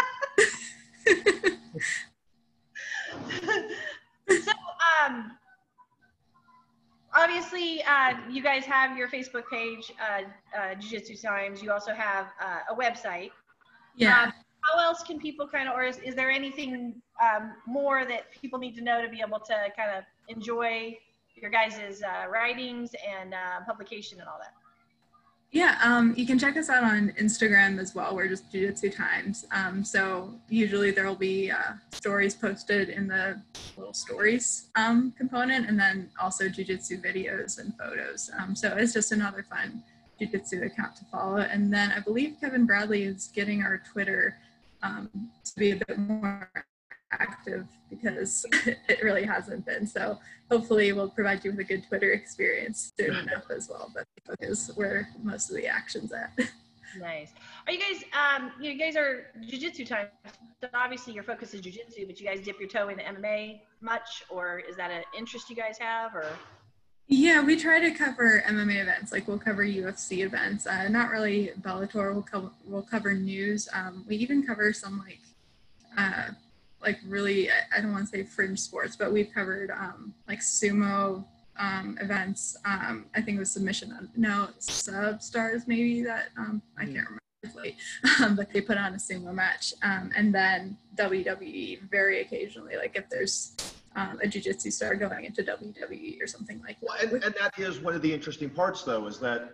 so, 4.43 4.51
um, 5.05 5.31
obviously, 7.15 7.83
uh, 7.83 8.13
you 8.29 8.43
guys 8.43 8.65
have 8.65 8.97
your 8.97 9.07
Facebook 9.07 9.43
page, 9.51 9.91
uh, 9.99 10.23
uh, 10.57 10.75
Jiu 10.75 10.99
Jitsu 10.99 11.15
Times. 11.15 11.61
You 11.61 11.71
also 11.71 11.93
have 11.93 12.27
uh, 12.41 12.73
a 12.73 12.75
website. 12.75 13.31
Yeah. 13.95 14.23
Um, 14.23 14.33
how 14.61 14.83
else 14.83 15.03
can 15.03 15.19
people 15.19 15.47
kind 15.47 15.67
of, 15.67 15.75
or 15.75 15.83
is, 15.83 15.97
is 15.99 16.15
there 16.15 16.29
anything 16.29 17.01
um, 17.21 17.53
more 17.65 18.05
that 18.05 18.31
people 18.31 18.59
need 18.59 18.75
to 18.75 18.81
know 18.81 19.01
to 19.01 19.09
be 19.09 19.21
able 19.25 19.39
to 19.39 19.55
kind 19.75 19.97
of 19.97 20.03
enjoy 20.27 20.97
your 21.35 21.49
guys' 21.49 22.01
uh, 22.03 22.29
writings 22.29 22.91
and 23.07 23.33
uh, 23.33 23.61
publication 23.65 24.19
and 24.19 24.27
all 24.27 24.37
that? 24.39 24.53
Yeah, 25.51 25.79
um, 25.83 26.13
you 26.15 26.27
can 26.27 26.37
check 26.37 26.57
us 26.57 26.69
out 26.69 26.83
on 26.83 27.11
Instagram 27.19 27.79
as 27.79 27.95
well. 27.95 28.15
We're 28.15 28.27
just 28.27 28.51
Jiu-Jitsu 28.51 28.91
Times. 28.91 29.47
Um, 29.51 29.83
so 29.83 30.35
usually 30.47 30.91
there 30.91 31.07
will 31.07 31.15
be 31.15 31.49
uh, 31.49 31.73
stories 31.91 32.35
posted 32.35 32.89
in 32.89 33.07
the 33.07 33.41
little 33.75 33.93
stories 33.93 34.69
um, 34.75 35.11
component, 35.17 35.67
and 35.67 35.79
then 35.79 36.11
also 36.21 36.49
Jiu-Jitsu 36.49 37.01
videos 37.01 37.57
and 37.57 37.75
photos. 37.77 38.29
Um, 38.39 38.55
so 38.55 38.75
it's 38.77 38.93
just 38.93 39.11
another 39.11 39.43
fun 39.49 39.81
Jiu-Jitsu 40.19 40.61
account 40.61 40.95
to 40.97 41.05
follow. 41.05 41.37
And 41.37 41.73
then 41.73 41.91
I 41.93 41.99
believe 41.99 42.37
Kevin 42.39 42.67
Bradley 42.67 43.03
is 43.03 43.31
getting 43.33 43.63
our 43.63 43.81
Twitter 43.91 44.37
um, 44.83 45.09
to 45.45 45.55
be 45.55 45.71
a 45.71 45.77
bit 45.77 45.97
more 45.97 46.47
active 47.11 47.67
because 47.89 48.45
it 48.65 49.03
really 49.03 49.23
hasn't 49.23 49.65
been. 49.65 49.87
So 49.87 50.19
hopefully 50.49 50.91
we'll 50.93 51.09
provide 51.09 51.43
you 51.43 51.51
with 51.51 51.59
a 51.59 51.63
good 51.63 51.87
Twitter 51.87 52.11
experience 52.11 52.91
soon 52.99 53.15
enough 53.27 53.49
as 53.55 53.69
well. 53.69 53.91
But 53.93 54.05
is 54.39 54.71
where 54.75 55.09
most 55.23 55.49
of 55.49 55.55
the 55.55 55.67
action's 55.67 56.11
at. 56.11 56.37
Nice. 56.97 57.33
Are 57.67 57.71
you 57.71 57.79
guys, 57.79 58.03
um, 58.13 58.51
you 58.59 58.75
guys 58.75 58.95
are 58.95 59.27
Jiu-Jitsu 59.47 59.85
time. 59.85 60.07
So 60.59 60.69
obviously 60.73 61.13
your 61.13 61.21
focus 61.21 61.53
is 61.53 61.61
Jiu-Jitsu, 61.61 62.07
but 62.07 62.19
you 62.19 62.25
guys 62.25 62.41
dip 62.41 62.59
your 62.59 62.67
toe 62.67 62.89
into 62.89 63.03
MMA 63.03 63.61
much, 63.79 64.23
or 64.27 64.63
is 64.67 64.75
that 64.77 64.89
an 64.89 65.03
interest 65.15 65.51
you 65.51 65.55
guys 65.55 65.77
have, 65.77 66.15
or? 66.15 66.25
Yeah, 67.11 67.43
we 67.43 67.55
try 67.55 67.79
to 67.79 67.91
cover 67.91 68.43
MMA 68.47 68.81
events. 68.81 69.11
Like 69.11 69.27
we'll 69.27 69.39
cover 69.39 69.65
UFC 69.65 70.23
events. 70.23 70.67
Uh, 70.67 70.87
not 70.89 71.09
really 71.09 71.51
Bellator. 71.61 72.13
We'll 72.13 72.21
cover 72.21 72.51
we'll 72.65 72.83
cover 72.83 73.13
news. 73.13 73.67
Um, 73.73 74.05
we 74.07 74.15
even 74.17 74.45
cover 74.45 74.71
some 74.73 74.99
like 74.99 75.19
uh, 75.97 76.33
like 76.81 76.99
really 77.07 77.49
I- 77.49 77.77
I 77.77 77.81
don't 77.81 77.91
want 77.91 78.05
to 78.09 78.17
say 78.17 78.23
fringe 78.23 78.59
sports, 78.59 78.95
but 78.95 79.11
we've 79.11 79.31
covered 79.33 79.71
um, 79.71 80.13
like 80.27 80.39
sumo 80.39 81.25
um, 81.59 81.97
events. 82.01 82.57
Um, 82.65 83.05
I 83.15 83.21
think 83.21 83.35
it 83.37 83.39
was 83.39 83.51
submission. 83.51 83.91
on- 83.91 84.53
sub 84.59 85.21
stars 85.21 85.63
maybe 85.67 86.03
that 86.03 86.29
um, 86.37 86.61
I 86.77 86.85
can't 86.85 86.95
remember. 87.07 87.19
Um, 88.23 88.35
but 88.35 88.51
they 88.51 88.61
put 88.61 88.77
on 88.77 88.93
a 88.93 88.97
sumo 88.97 89.33
match, 89.33 89.73
um, 89.83 90.11
and 90.15 90.33
then 90.33 90.77
WWE 90.95 91.89
very 91.89 92.21
occasionally. 92.21 92.75
Like 92.75 92.95
if 92.95 93.09
there's 93.09 93.55
um, 93.95 94.19
a 94.21 94.27
jiu-jitsu 94.27 94.71
star 94.71 94.95
going 94.95 95.25
into 95.25 95.41
WWE 95.43 96.21
or 96.21 96.27
something 96.27 96.61
like 96.61 96.77
Well, 96.81 96.95
that. 97.01 97.11
and, 97.13 97.23
and 97.23 97.35
that 97.39 97.57
is 97.57 97.79
one 97.79 97.95
of 97.95 98.01
the 98.01 98.13
interesting 98.13 98.49
parts, 98.49 98.83
though, 98.83 99.07
is 99.07 99.19
that 99.19 99.51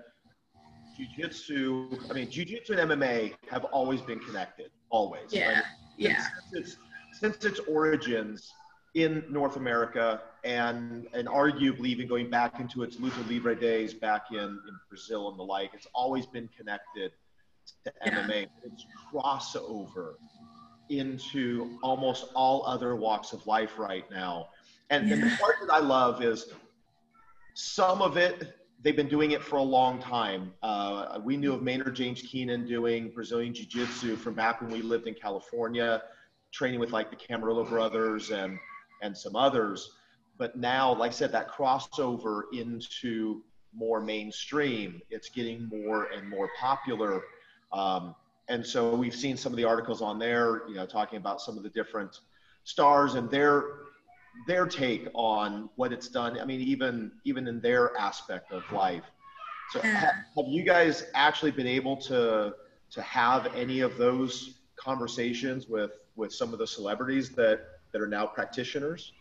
jujitsu. 0.99 2.09
I 2.09 2.13
mean, 2.13 2.27
jujitsu 2.27 2.71
and 2.77 2.91
MMA 2.91 3.33
have 3.49 3.65
always 3.65 4.01
been 4.01 4.19
connected, 4.19 4.71
always. 4.89 5.31
yeah, 5.31 5.53
right? 5.53 5.63
yeah, 5.97 6.23
Since 6.51 6.67
its, 6.73 6.77
since 7.19 7.43
its 7.45 7.59
origins 7.59 8.53
in 8.93 9.23
North 9.29 9.57
America, 9.57 10.21
and 10.43 11.07
and 11.13 11.27
arguably 11.27 11.87
even 11.87 12.07
going 12.07 12.29
back 12.29 12.59
into 12.59 12.83
its 12.83 12.97
Luta 12.97 13.27
livre 13.27 13.55
days 13.55 13.93
back 13.93 14.31
in, 14.31 14.37
in 14.39 14.79
Brazil 14.89 15.29
and 15.29 15.39
the 15.39 15.43
like, 15.43 15.71
it's 15.73 15.87
always 15.93 16.25
been 16.25 16.49
connected 16.57 17.11
to 17.85 17.91
Yeah. 18.05 18.23
MMA. 18.23 18.47
It's 18.63 18.85
crossover 19.11 20.13
into 20.89 21.77
almost 21.81 22.27
all 22.35 22.65
other 22.65 22.95
walks 22.95 23.33
of 23.33 23.45
life 23.47 23.79
right 23.79 24.09
now. 24.11 24.49
And, 24.91 25.11
and 25.11 25.23
the 25.23 25.35
part 25.37 25.55
that 25.61 25.73
I 25.73 25.79
love 25.79 26.21
is 26.21 26.53
some 27.55 28.01
of 28.03 28.17
it, 28.17 28.55
they've 28.83 28.95
been 28.95 29.09
doing 29.09 29.31
it 29.31 29.41
for 29.41 29.57
a 29.57 29.63
long 29.63 29.99
time. 29.99 30.53
Uh, 30.61 31.19
we 31.23 31.37
knew 31.37 31.53
of 31.53 31.63
Maynard 31.63 31.95
James 31.95 32.21
Keenan 32.21 32.67
doing 32.67 33.09
Brazilian 33.09 33.51
Jiu 33.53 33.65
Jitsu 33.65 34.15
from 34.15 34.35
back 34.35 34.61
when 34.61 34.69
we 34.69 34.83
lived 34.83 35.07
in 35.07 35.15
California, 35.15 36.03
training 36.55 36.79
with 36.79 36.91
like 36.91 37.09
the 37.09 37.17
Camarillo 37.17 37.67
brothers 37.67 38.31
and, 38.31 38.57
and 39.01 39.15
some 39.15 39.35
others. 39.35 39.91
But 40.37 40.55
now, 40.55 40.93
like 40.95 41.11
I 41.11 41.13
said, 41.13 41.31
that 41.33 41.49
crossover 41.51 42.43
into 42.53 43.41
more 43.73 43.99
mainstream, 44.01 45.01
it's 45.09 45.29
getting 45.29 45.67
more 45.67 46.05
and 46.15 46.29
more 46.29 46.49
popular. 46.59 47.21
Um, 47.73 48.15
and 48.47 48.65
so 48.65 48.95
we've 48.95 49.15
seen 49.15 49.35
some 49.37 49.51
of 49.51 49.57
the 49.57 49.65
articles 49.65 50.01
on 50.01 50.17
there, 50.17 50.67
you 50.69 50.75
know, 50.75 50.85
talking 50.85 51.17
about 51.17 51.41
some 51.41 51.57
of 51.57 51.63
the 51.63 51.69
different 51.69 52.19
stars 52.63 53.15
and 53.15 53.29
their 53.29 53.63
their 54.47 54.65
take 54.65 55.07
on 55.13 55.69
what 55.77 55.93
it's 55.93 56.09
done. 56.09 56.37
I 56.39 56.45
mean, 56.45 56.61
even 56.61 57.11
even 57.25 57.47
in 57.47 57.59
their 57.61 57.97
aspect 57.97 58.51
of 58.51 58.63
life. 58.71 59.03
So 59.71 59.79
Yeah. 59.83 59.97
ha- 59.97 60.23
have 60.37 60.47
you 60.47 60.63
guys 60.63 61.05
actually 61.15 61.51
been 61.51 61.67
able 61.67 61.97
to 62.11 62.53
to 62.91 63.01
have 63.01 63.53
any 63.55 63.79
of 63.81 63.97
those 63.97 64.59
conversations 64.77 65.67
with 65.67 65.91
with 66.15 66.33
some 66.33 66.53
of 66.53 66.59
the 66.59 66.67
celebrities 66.67 67.29
that 67.31 67.79
that 67.91 68.01
are 68.01 68.07
now 68.07 68.25
practitioners? 68.25 69.13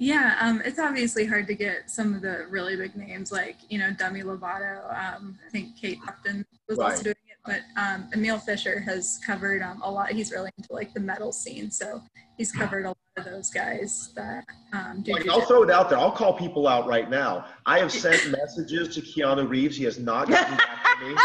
yeah. 0.00 0.36
Um, 0.40 0.62
it's 0.64 0.78
obviously 0.78 1.26
hard 1.26 1.46
to 1.48 1.54
get 1.54 1.90
some 1.90 2.14
of 2.14 2.22
the 2.22 2.46
really 2.48 2.76
big 2.76 2.94
names 2.94 3.32
like 3.32 3.56
you 3.68 3.78
know 3.78 3.90
Demi 3.92 4.22
Lovato. 4.22 4.84
Um, 4.96 5.38
I 5.46 5.50
think 5.50 5.76
Kate 5.76 5.98
Upton 6.06 6.46
was 6.68 6.78
Right. 6.78 6.90
also 6.92 7.02
doing 7.02 7.16
it, 7.26 7.38
but 7.44 7.60
um, 7.80 8.08
Emil 8.14 8.38
Fisher 8.38 8.78
has 8.80 9.18
covered 9.26 9.60
um, 9.62 9.82
a 9.82 9.90
lot. 9.90 10.10
He's 10.10 10.30
really 10.30 10.50
into 10.56 10.72
like 10.72 10.94
the 10.94 11.00
metal 11.00 11.32
scene, 11.32 11.70
so 11.70 12.00
he's 12.36 12.52
covered 12.52 12.84
a 12.84 12.88
lot 12.88 12.96
those 13.24 13.50
guys 13.50 14.10
that 14.14 14.44
um, 14.72 15.02
do. 15.02 15.12
Like. 15.12 15.28
I'll 15.28 15.40
throw 15.42 15.62
it 15.62 15.70
out 15.70 15.88
there. 15.88 15.98
I'll 15.98 16.12
call 16.12 16.32
people 16.32 16.66
out 16.68 16.86
right 16.86 17.08
now. 17.08 17.46
I 17.66 17.78
have 17.78 17.92
sent 17.92 18.30
messages 18.38 18.94
to 18.94 19.00
Keanu 19.00 19.48
Reeves. 19.48 19.76
He 19.76 19.84
has 19.84 19.98
not 19.98 20.28
gotten 20.28 20.56
back 20.56 20.98
to 21.00 21.06
me. 21.06 21.16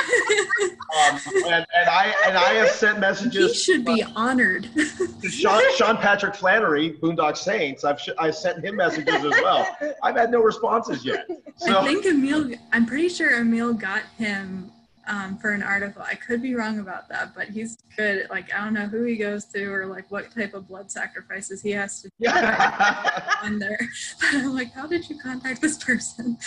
Um, 0.94 1.20
and, 1.48 1.66
and 1.76 1.90
I 1.90 2.14
and 2.28 2.38
I 2.38 2.54
have 2.54 2.70
sent 2.70 3.00
messages. 3.00 3.52
he 3.52 3.58
should 3.58 3.84
be 3.84 4.04
honored. 4.16 4.70
to 4.76 5.30
Sean, 5.30 5.64
Sean 5.76 5.98
Patrick 5.98 6.36
Flanery, 6.36 6.94
Boondock 7.02 7.36
Saints. 7.36 7.84
I've 7.84 8.00
I 8.20 8.30
sent 8.30 8.64
him 8.64 8.76
messages 8.76 9.16
as 9.16 9.32
well. 9.32 9.68
I've 10.04 10.16
had 10.16 10.30
no 10.30 10.44
responses 10.44 11.04
yet. 11.04 11.26
I 11.68 11.84
think 11.84 12.06
Emil. 12.06 12.52
I'm 12.72 12.86
pretty 12.86 13.10
sure 13.10 13.40
Emil 13.40 13.74
got 13.74 14.04
him 14.20 14.72
um, 15.08 15.38
for 15.38 15.52
an 15.52 15.64
article. 15.64 16.02
I 16.02 16.16
could 16.16 16.42
be 16.42 16.56
wrong 16.56 16.80
about 16.80 17.10
that, 17.10 17.36
but 17.36 17.50
he's 17.50 17.78
good. 17.98 18.28
Like 18.30 18.54
I 18.54 18.64
don't 18.64 18.74
know 18.74 18.88
who 18.88 19.04
he 19.04 19.18
goes 19.18 19.46
to 19.46 19.66
or 19.66 19.86
like 19.86 20.10
what 20.12 20.34
type 20.34 20.54
of 20.54 20.68
blood 20.68 20.92
sacrifices 20.92 21.62
he 21.62 21.72
has 21.72 22.02
to 22.02 22.08
do 22.10 22.14
yeah. 22.20 23.36
on 23.44 23.60
there. 23.60 23.80
But 24.20 24.36
I'm 24.36 24.54
like, 24.54 24.72
how 24.72 24.88
did 24.88 25.10
you 25.10 25.18
contact 25.20 25.62
this 25.62 25.78
person? 25.78 26.38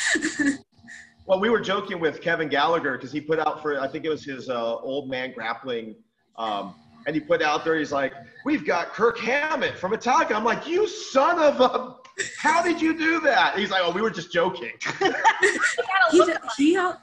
well, 1.26 1.40
we 1.40 1.50
were 1.50 1.60
joking 1.60 2.00
with 2.00 2.20
Kevin 2.20 2.48
Gallagher 2.48 2.92
because 2.92 3.12
he 3.12 3.20
put 3.20 3.38
out 3.38 3.62
for 3.62 3.78
I 3.80 3.88
think 3.88 4.04
it 4.04 4.08
was 4.08 4.24
his 4.24 4.48
uh, 4.48 4.76
old 4.76 5.10
man 5.10 5.32
grappling. 5.34 5.96
Um, 6.36 6.74
and 7.06 7.14
he 7.14 7.20
put 7.20 7.40
out 7.40 7.64
there, 7.64 7.76
he's 7.76 7.92
like, 7.92 8.12
"We've 8.44 8.66
got 8.66 8.92
Kirk 8.92 9.18
Hammett 9.18 9.78
from 9.78 9.92
Metallica." 9.92 10.34
I'm 10.34 10.44
like, 10.44 10.66
"You 10.66 10.88
son 10.88 11.38
of 11.40 11.60
a! 11.60 11.96
How 12.38 12.62
did 12.62 12.82
you 12.82 12.98
do 12.98 13.20
that?" 13.20 13.56
He's 13.56 13.70
like, 13.70 13.82
"Oh, 13.84 13.92
we 13.92 14.02
were 14.02 14.10
just 14.10 14.32
joking." 14.32 14.72
he 16.10 16.24
d- 16.24 16.32
he 16.56 16.76
al- 16.76 17.00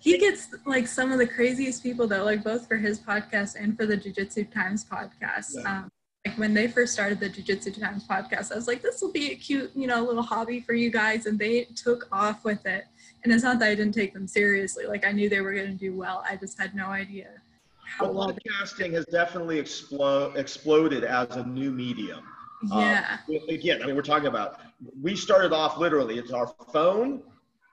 he 0.00 0.18
gets 0.18 0.48
like 0.66 0.86
some 0.86 1.12
of 1.12 1.18
the 1.18 1.26
craziest 1.26 1.82
people 1.82 2.06
though, 2.06 2.24
like 2.24 2.42
both 2.42 2.66
for 2.66 2.76
his 2.76 3.00
podcast 3.00 3.56
and 3.60 3.76
for 3.76 3.86
the 3.86 3.96
Jiu 3.96 4.12
Jitsu 4.12 4.44
Times 4.44 4.84
podcast. 4.84 5.54
Yeah. 5.54 5.78
Um, 5.78 5.90
like 6.26 6.38
when 6.38 6.54
they 6.54 6.68
first 6.68 6.94
started 6.94 7.20
the 7.20 7.28
Jiu 7.28 7.44
Jitsu 7.44 7.72
Times 7.72 8.06
podcast, 8.08 8.50
I 8.50 8.54
was 8.54 8.66
like, 8.66 8.80
this 8.80 9.02
will 9.02 9.12
be 9.12 9.32
a 9.32 9.34
cute, 9.34 9.70
you 9.74 9.86
know, 9.86 10.02
little 10.02 10.22
hobby 10.22 10.60
for 10.60 10.72
you 10.72 10.90
guys, 10.90 11.26
and 11.26 11.38
they 11.38 11.64
took 11.76 12.08
off 12.10 12.44
with 12.44 12.64
it. 12.66 12.84
And 13.22 13.32
it's 13.32 13.42
not 13.42 13.58
that 13.58 13.68
I 13.68 13.74
didn't 13.74 13.94
take 13.94 14.14
them 14.14 14.26
seriously; 14.26 14.86
like 14.86 15.06
I 15.06 15.12
knew 15.12 15.28
they 15.28 15.40
were 15.40 15.52
going 15.52 15.66
to 15.66 15.72
do 15.72 15.94
well. 15.94 16.24
I 16.28 16.36
just 16.36 16.58
had 16.58 16.74
no 16.74 16.86
idea 16.86 17.30
how 17.84 18.10
Well. 18.10 18.32
Podcasting 18.32 18.92
has 18.94 19.04
definitely 19.06 19.60
explo- 19.60 20.34
exploded 20.36 21.04
as 21.04 21.36
a 21.36 21.44
new 21.44 21.70
medium. 21.70 22.24
Uh, 22.72 22.80
yeah, 22.80 23.18
again, 23.48 23.82
I 23.82 23.86
mean, 23.86 23.94
we're 23.94 24.02
talking 24.02 24.28
about 24.28 24.60
we 25.02 25.14
started 25.16 25.52
off 25.52 25.78
literally. 25.78 26.18
It's 26.18 26.32
our 26.32 26.54
phone, 26.72 27.22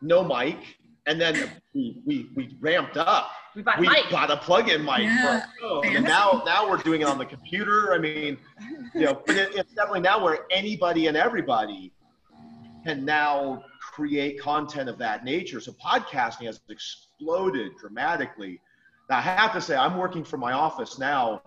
no 0.02 0.24
mic, 0.24 0.58
and 1.06 1.20
then 1.20 1.50
we 1.74 2.02
we, 2.06 2.30
we 2.36 2.56
ramped 2.60 2.98
up. 2.98 3.32
We 3.56 3.62
bought 3.64 3.78
a 3.78 3.82
we 3.82 3.90
mic. 3.90 4.10
got 4.10 4.32
a 4.32 4.38
plug-in 4.38 4.84
mic 4.86 5.00
Yeah. 5.00 5.44
for 5.60 5.86
and 5.86 6.04
now 6.04 6.42
now 6.46 6.70
we're 6.70 6.78
doing 6.78 7.02
it 7.02 7.08
on 7.08 7.18
the 7.18 7.26
computer. 7.26 7.94
I 7.94 7.98
mean, 7.98 8.38
you 8.94 9.02
know, 9.02 9.22
but 9.26 9.36
it, 9.36 9.56
it's 9.56 9.74
definitely 9.74 10.02
now 10.02 10.24
where 10.24 10.46
anybody 10.52 11.08
and 11.08 11.18
everybody 11.18 11.92
can 12.84 13.06
now 13.06 13.64
create 13.94 14.40
content 14.40 14.90
of 14.90 14.98
that 14.98 15.24
nature. 15.24 15.60
So 15.60 15.74
podcasting 15.74 16.46
has 16.46 16.62
exploded 16.70 17.72
dramatically. 17.80 18.60
Now, 19.10 19.18
I 19.18 19.22
have 19.22 19.54
to 19.54 19.62
say, 19.62 19.76
I'm 19.76 19.98
working 19.98 20.24
from 20.24 20.40
my 20.40 20.54
office 20.54 20.98
now. 20.98 21.42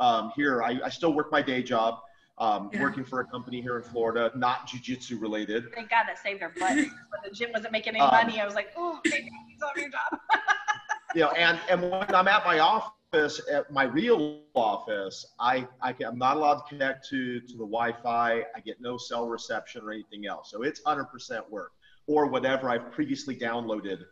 Um, 0.00 0.32
here, 0.34 0.62
I, 0.62 0.80
I, 0.84 0.88
still 0.88 1.12
work 1.12 1.30
my 1.30 1.42
day 1.42 1.62
job, 1.62 1.98
um, 2.38 2.70
yeah. 2.72 2.82
working 2.82 3.04
for 3.04 3.20
a 3.20 3.24
company 3.24 3.60
here 3.60 3.76
in 3.76 3.82
Florida, 3.82 4.30
not 4.34 4.68
jujitsu 4.68 5.20
related. 5.20 5.72
Thank 5.74 5.90
God 5.90 6.04
that 6.06 6.18
saved 6.18 6.42
our 6.42 6.52
butt. 6.58 6.76
when 6.76 6.88
the 7.24 7.30
gym 7.30 7.50
wasn't 7.52 7.72
making 7.72 7.94
any 7.94 8.00
um, 8.00 8.10
money, 8.10 8.40
I 8.40 8.44
was 8.44 8.54
like, 8.54 8.72
oh, 8.76 9.00
thank 9.06 9.24
God 9.24 9.38
he's 9.48 9.62
on 9.62 9.70
your 9.76 9.90
job. 9.90 10.20
you 11.14 11.20
know, 11.22 11.30
and 11.30 11.58
and 11.70 11.82
when 11.82 12.14
I'm 12.14 12.28
at 12.28 12.44
my 12.44 12.58
office, 12.60 13.40
at 13.50 13.70
my 13.70 13.84
real 13.84 14.40
office, 14.54 15.26
I, 15.38 15.68
I 15.82 15.94
am 16.02 16.18
not 16.18 16.36
allowed 16.36 16.54
to 16.54 16.64
connect 16.68 17.08
to 17.10 17.40
to 17.40 17.52
the 17.52 17.58
Wi-Fi. 17.58 18.42
I 18.54 18.60
get 18.64 18.80
no 18.80 18.96
cell 18.96 19.28
reception 19.28 19.82
or 19.84 19.92
anything 19.92 20.26
else. 20.26 20.50
So 20.50 20.62
it's 20.62 20.80
100% 20.82 21.06
work 21.50 21.72
or 22.06 22.26
whatever 22.26 22.70
I've 22.70 22.90
previously 22.92 23.36
downloaded. 23.36 24.04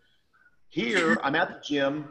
Here, 0.69 1.19
I'm 1.25 1.35
at 1.35 1.49
the 1.49 1.61
gym. 1.67 2.09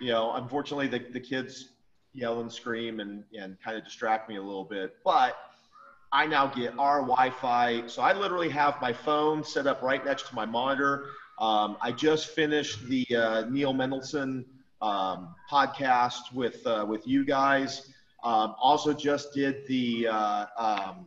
You 0.00 0.08
know, 0.08 0.32
unfortunately, 0.32 0.88
the, 0.88 1.04
the 1.12 1.20
kids 1.20 1.74
yell 2.12 2.40
and 2.40 2.50
scream 2.50 3.00
and, 3.00 3.22
and 3.38 3.56
kind 3.62 3.76
of 3.76 3.84
distract 3.84 4.28
me 4.28 4.36
a 4.36 4.42
little 4.42 4.64
bit. 4.64 4.94
But 5.04 5.36
I 6.12 6.26
now 6.26 6.46
get 6.48 6.76
our 6.78 7.00
Wi-Fi. 7.02 7.86
So 7.86 8.02
I 8.02 8.12
literally 8.12 8.48
have 8.50 8.80
my 8.80 8.92
phone 8.92 9.44
set 9.44 9.66
up 9.66 9.82
right 9.82 10.04
next 10.04 10.28
to 10.28 10.34
my 10.34 10.44
monitor. 10.44 11.06
Um, 11.38 11.76
I 11.80 11.92
just 11.92 12.30
finished 12.30 12.84
the 12.86 13.06
uh, 13.16 13.48
Neil 13.48 13.72
Melanson 13.72 14.44
um, 14.82 15.34
podcast 15.50 16.32
with 16.34 16.66
uh, 16.66 16.84
with 16.88 17.06
you 17.06 17.24
guys. 17.24 17.92
Um, 18.24 18.54
also, 18.60 18.92
just 18.92 19.32
did 19.32 19.66
the. 19.66 20.08
Uh, 20.08 20.46
um, 20.58 21.06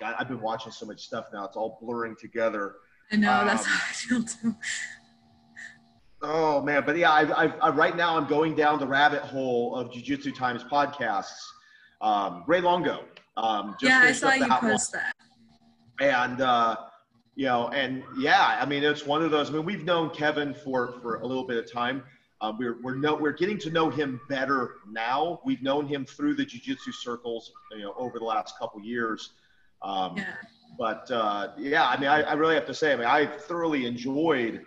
God, 0.00 0.14
I've 0.18 0.28
been 0.28 0.40
watching 0.40 0.72
so 0.72 0.86
much 0.86 1.04
stuff 1.04 1.26
now; 1.32 1.44
it's 1.44 1.56
all 1.56 1.78
blurring 1.82 2.16
together. 2.18 2.76
I 3.12 3.16
know 3.16 3.44
that's 3.44 3.64
um, 3.64 3.70
how 3.70 3.88
I 3.88 3.92
feel 3.92 4.22
too. 4.22 4.56
Oh 6.22 6.62
man, 6.62 6.84
but 6.86 6.96
yeah, 6.96 7.10
I, 7.10 7.44
I, 7.44 7.46
I, 7.48 7.68
right 7.68 7.94
now 7.94 8.16
I'm 8.16 8.26
going 8.26 8.54
down 8.54 8.78
the 8.78 8.86
rabbit 8.86 9.20
hole 9.20 9.76
of 9.76 9.92
Jiu-Jitsu 9.92 10.32
Times 10.32 10.64
podcasts. 10.64 11.42
Um, 12.00 12.44
Ray 12.46 12.62
Longo. 12.62 13.04
Um, 13.36 13.76
yeah, 13.80 14.00
I 14.02 14.12
saw 14.12 14.32
you 14.32 14.48
post 14.48 14.92
that. 14.92 15.14
And 16.00 16.40
uh, 16.40 16.76
you 17.34 17.46
know, 17.46 17.68
and 17.68 18.02
yeah, 18.18 18.58
I 18.60 18.66
mean, 18.66 18.84
it's 18.84 19.06
one 19.06 19.22
of 19.22 19.30
those. 19.30 19.50
I 19.50 19.52
mean, 19.54 19.64
we've 19.64 19.84
known 19.84 20.10
Kevin 20.10 20.54
for 20.54 20.92
for 21.00 21.16
a 21.16 21.26
little 21.26 21.46
bit 21.46 21.56
of 21.56 21.70
time. 21.70 22.02
Um, 22.40 22.58
we're 22.58 22.80
we're 22.82 22.94
no, 22.96 23.14
we're 23.14 23.32
getting 23.32 23.58
to 23.58 23.70
know 23.70 23.90
him 23.90 24.20
better 24.28 24.76
now. 24.90 25.40
We've 25.44 25.62
known 25.62 25.86
him 25.86 26.04
through 26.04 26.34
the 26.34 26.44
jiu-jitsu 26.44 26.92
circles, 26.92 27.52
you 27.72 27.82
know, 27.82 27.94
over 27.96 28.18
the 28.18 28.24
last 28.24 28.58
couple 28.58 28.80
years. 28.80 29.30
Um, 29.82 30.16
yeah. 30.16 30.34
But 30.78 31.10
uh, 31.10 31.52
yeah, 31.56 31.86
I 31.86 31.98
mean, 31.98 32.08
I, 32.08 32.22
I 32.22 32.32
really 32.34 32.54
have 32.54 32.66
to 32.66 32.74
say, 32.74 32.92
I 32.92 32.96
mean, 32.96 33.06
I 33.06 33.26
thoroughly 33.26 33.86
enjoyed 33.86 34.64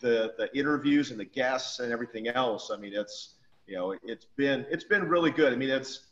the 0.00 0.32
the 0.38 0.54
interviews 0.58 1.10
and 1.10 1.20
the 1.20 1.24
guests 1.24 1.80
and 1.80 1.92
everything 1.92 2.28
else. 2.28 2.70
I 2.72 2.76
mean, 2.76 2.94
it's 2.94 3.36
you 3.66 3.76
know, 3.76 3.94
it's 4.02 4.26
been 4.36 4.66
it's 4.70 4.84
been 4.84 5.08
really 5.08 5.30
good. 5.30 5.52
I 5.52 5.56
mean, 5.56 5.70
it's 5.70 6.09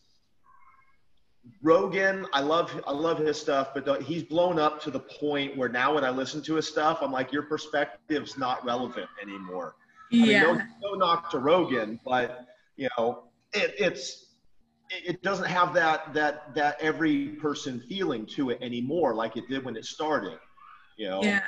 Rogan, 1.63 2.27
I 2.33 2.41
love 2.41 2.81
I 2.87 2.93
love 2.93 3.19
his 3.19 3.41
stuff, 3.41 3.71
but 3.75 4.03
he's 4.03 4.23
blown 4.23 4.59
up 4.59 4.81
to 4.83 4.91
the 4.91 5.01
point 5.01 5.57
where 5.57 5.69
now 5.69 5.95
when 5.95 6.05
I 6.05 6.11
listen 6.11 6.43
to 6.43 6.55
his 6.55 6.69
stuff, 6.69 6.99
I'm 7.01 7.13
like, 7.13 7.33
your 7.33 7.43
perspective's 7.43 8.39
not 8.39 8.65
relevant 8.65 9.09
anymore. 9.21 9.75
Yeah. 10.11 10.45
I 10.45 10.53
mean, 10.53 10.69
no, 10.83 10.91
no 10.91 10.95
knock 10.95 11.31
to 11.31 11.39
Rogan, 11.39 12.01
but 12.05 12.47
you 12.77 12.89
know, 12.97 13.25
it, 13.53 13.75
it's 13.79 14.27
it 14.91 15.23
doesn't 15.23 15.47
have 15.47 15.75
that 15.75 16.13
that 16.15 16.55
that 16.55 16.77
every 16.81 17.29
person 17.29 17.81
feeling 17.81 18.27
to 18.27 18.51
it 18.51 18.59
anymore 18.61 19.15
like 19.15 19.37
it 19.37 19.49
did 19.49 19.65
when 19.65 19.77
it 19.77 19.85
started. 19.85 20.39
You 20.97 21.09
know. 21.09 21.23
Yeah. 21.23 21.43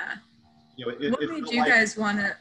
You 0.77 0.85
know, 0.87 0.93
it, 0.99 1.11
what 1.11 1.29
made 1.29 1.47
you 1.51 1.59
like, 1.59 1.69
guys 1.69 1.97
want 1.97 2.17
to? 2.19 2.35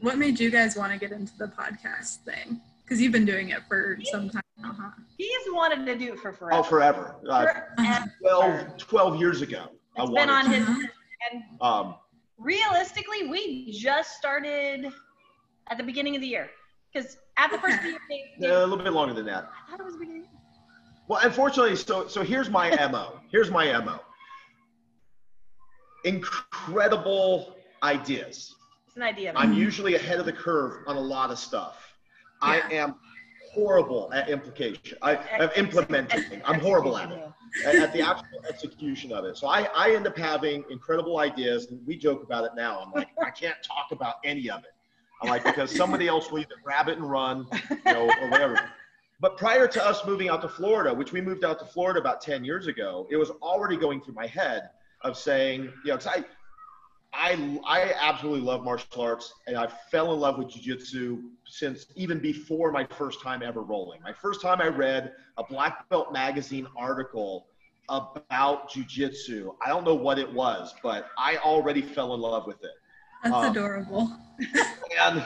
What 0.00 0.18
made 0.18 0.40
you 0.40 0.50
guys 0.50 0.76
want 0.76 0.92
to 0.92 0.98
get 0.98 1.12
into 1.12 1.36
the 1.38 1.48
podcast 1.48 2.24
thing? 2.24 2.60
Because 2.84 3.00
you've 3.00 3.12
been 3.12 3.24
doing 3.24 3.50
it 3.50 3.60
for 3.68 3.98
some 4.04 4.28
time 4.28 4.42
now, 4.58 4.76
huh? 4.78 4.90
He's 5.16 5.30
wanted 5.48 5.86
to 5.86 5.96
do 5.96 6.12
it 6.12 6.18
for 6.18 6.32
forever. 6.32 6.60
Oh, 6.60 6.62
forever. 6.62 7.16
Uh, 7.28 7.46
uh-huh. 7.78 8.06
12, 8.20 8.76
12 8.76 9.20
years 9.20 9.42
ago. 9.42 9.68
It's 9.96 10.10
I 10.10 10.14
been 10.14 10.30
on 10.30 10.44
to. 10.44 10.50
his. 10.50 10.68
And 11.30 11.42
um, 11.60 11.94
realistically, 12.38 13.28
we 13.28 13.72
just 13.72 14.16
started 14.16 14.92
at 15.68 15.78
the 15.78 15.84
beginning 15.84 16.16
of 16.16 16.22
the 16.22 16.28
year. 16.28 16.50
Because 16.92 17.18
at 17.38 17.50
the 17.50 17.58
first 17.58 17.82
year, 17.82 17.96
they, 18.08 18.24
they, 18.38 18.48
a 18.48 18.66
little 18.66 18.84
bit 18.84 18.92
longer 18.92 19.14
than 19.14 19.26
that. 19.26 19.50
I 19.66 19.70
thought 19.70 19.80
it 19.80 19.86
was 19.86 19.96
beginning. 19.96 20.26
Well, 21.08 21.20
unfortunately, 21.22 21.76
so 21.76 22.06
so 22.06 22.22
here's 22.22 22.50
my 22.50 22.70
mo. 22.90 23.20
Here's 23.30 23.50
my 23.50 23.78
mo. 23.80 24.00
Incredible 26.04 27.56
ideas. 27.82 28.54
It's 28.86 28.96
an 28.96 29.02
idea. 29.02 29.32
I'm 29.36 29.54
usually 29.54 29.94
ahead 29.94 30.18
of 30.18 30.26
the 30.26 30.32
curve 30.32 30.84
on 30.86 30.96
a 30.96 31.00
lot 31.00 31.30
of 31.30 31.38
stuff. 31.38 31.91
I 32.42 32.60
am 32.70 32.96
horrible 33.52 34.12
at 34.12 34.28
implication. 34.28 34.98
I, 35.02 35.16
am 35.38 35.50
implementing. 35.56 36.42
I'm 36.44 36.60
horrible 36.60 36.96
at 36.96 37.10
it. 37.12 37.20
At 37.66 37.92
the 37.92 38.00
actual 38.00 38.42
execution 38.48 39.12
of 39.12 39.24
it. 39.26 39.36
So 39.36 39.46
I, 39.46 39.68
I 39.74 39.94
end 39.94 40.06
up 40.06 40.16
having 40.16 40.64
incredible 40.70 41.18
ideas, 41.18 41.70
and 41.70 41.86
we 41.86 41.96
joke 41.96 42.22
about 42.22 42.44
it 42.44 42.52
now. 42.56 42.80
I'm 42.80 42.92
like, 42.92 43.08
I 43.22 43.30
can't 43.30 43.56
talk 43.62 43.92
about 43.92 44.16
any 44.24 44.50
of 44.50 44.60
it. 44.60 44.70
I'm 45.22 45.28
like, 45.28 45.44
because 45.44 45.74
somebody 45.74 46.08
else 46.08 46.30
will 46.30 46.40
either 46.40 46.56
grab 46.64 46.88
it 46.88 46.96
and 46.96 47.08
run, 47.08 47.46
you 47.70 47.78
know, 47.92 48.10
or 48.20 48.30
whatever. 48.30 48.58
But 49.20 49.36
prior 49.36 49.68
to 49.68 49.84
us 49.84 50.04
moving 50.04 50.30
out 50.30 50.42
to 50.42 50.48
Florida, 50.48 50.92
which 50.92 51.12
we 51.12 51.20
moved 51.20 51.44
out 51.44 51.60
to 51.60 51.64
Florida 51.64 52.00
about 52.00 52.20
10 52.22 52.44
years 52.44 52.66
ago, 52.66 53.06
it 53.10 53.16
was 53.16 53.30
already 53.42 53.76
going 53.76 54.00
through 54.00 54.14
my 54.14 54.26
head 54.26 54.70
of 55.02 55.16
saying, 55.16 55.62
you 55.84 55.90
know, 55.90 55.96
because 55.96 56.06
I, 56.06 56.24
I, 57.14 57.60
I 57.66 57.92
absolutely 58.00 58.40
love 58.40 58.64
martial 58.64 59.02
arts 59.02 59.34
and 59.46 59.56
I 59.56 59.66
fell 59.66 60.14
in 60.14 60.20
love 60.20 60.38
with 60.38 60.48
jiu-jitsu 60.48 61.22
since 61.44 61.86
even 61.94 62.18
before 62.18 62.72
my 62.72 62.84
first 62.84 63.20
time 63.20 63.42
ever 63.42 63.62
rolling. 63.62 64.00
My 64.02 64.12
first 64.12 64.40
time 64.40 64.60
I 64.60 64.68
read 64.68 65.12
a 65.36 65.44
black 65.44 65.88
belt 65.90 66.12
magazine 66.12 66.66
article 66.76 67.46
about 67.88 68.70
jiu-jitsu. 68.70 69.52
I 69.64 69.68
don't 69.68 69.84
know 69.84 69.94
what 69.94 70.18
it 70.18 70.32
was, 70.32 70.74
but 70.82 71.08
I 71.18 71.36
already 71.38 71.82
fell 71.82 72.14
in 72.14 72.20
love 72.20 72.46
with 72.46 72.64
it. 72.64 72.70
That's 73.22 73.34
um, 73.34 73.50
adorable. 73.50 74.16
and 75.00 75.22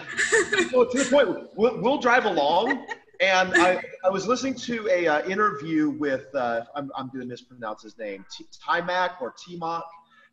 so 0.70 0.84
to 0.84 0.98
the 0.98 1.08
point, 1.10 1.48
we'll, 1.56 1.80
we'll 1.80 1.98
drive 1.98 2.24
along 2.24 2.86
and 3.20 3.54
I, 3.54 3.82
I 4.04 4.10
was 4.10 4.26
listening 4.26 4.54
to 4.54 4.88
a 4.88 5.06
uh, 5.06 5.26
interview 5.26 5.90
with 5.90 6.26
uh, 6.34 6.62
I'm, 6.74 6.90
I'm 6.96 7.08
going 7.08 7.20
to 7.20 7.26
mispronounce 7.26 7.82
his 7.82 7.96
name 7.98 8.24
T- 8.30 8.46
Timac 8.52 9.20
or 9.20 9.32
Timok 9.32 9.84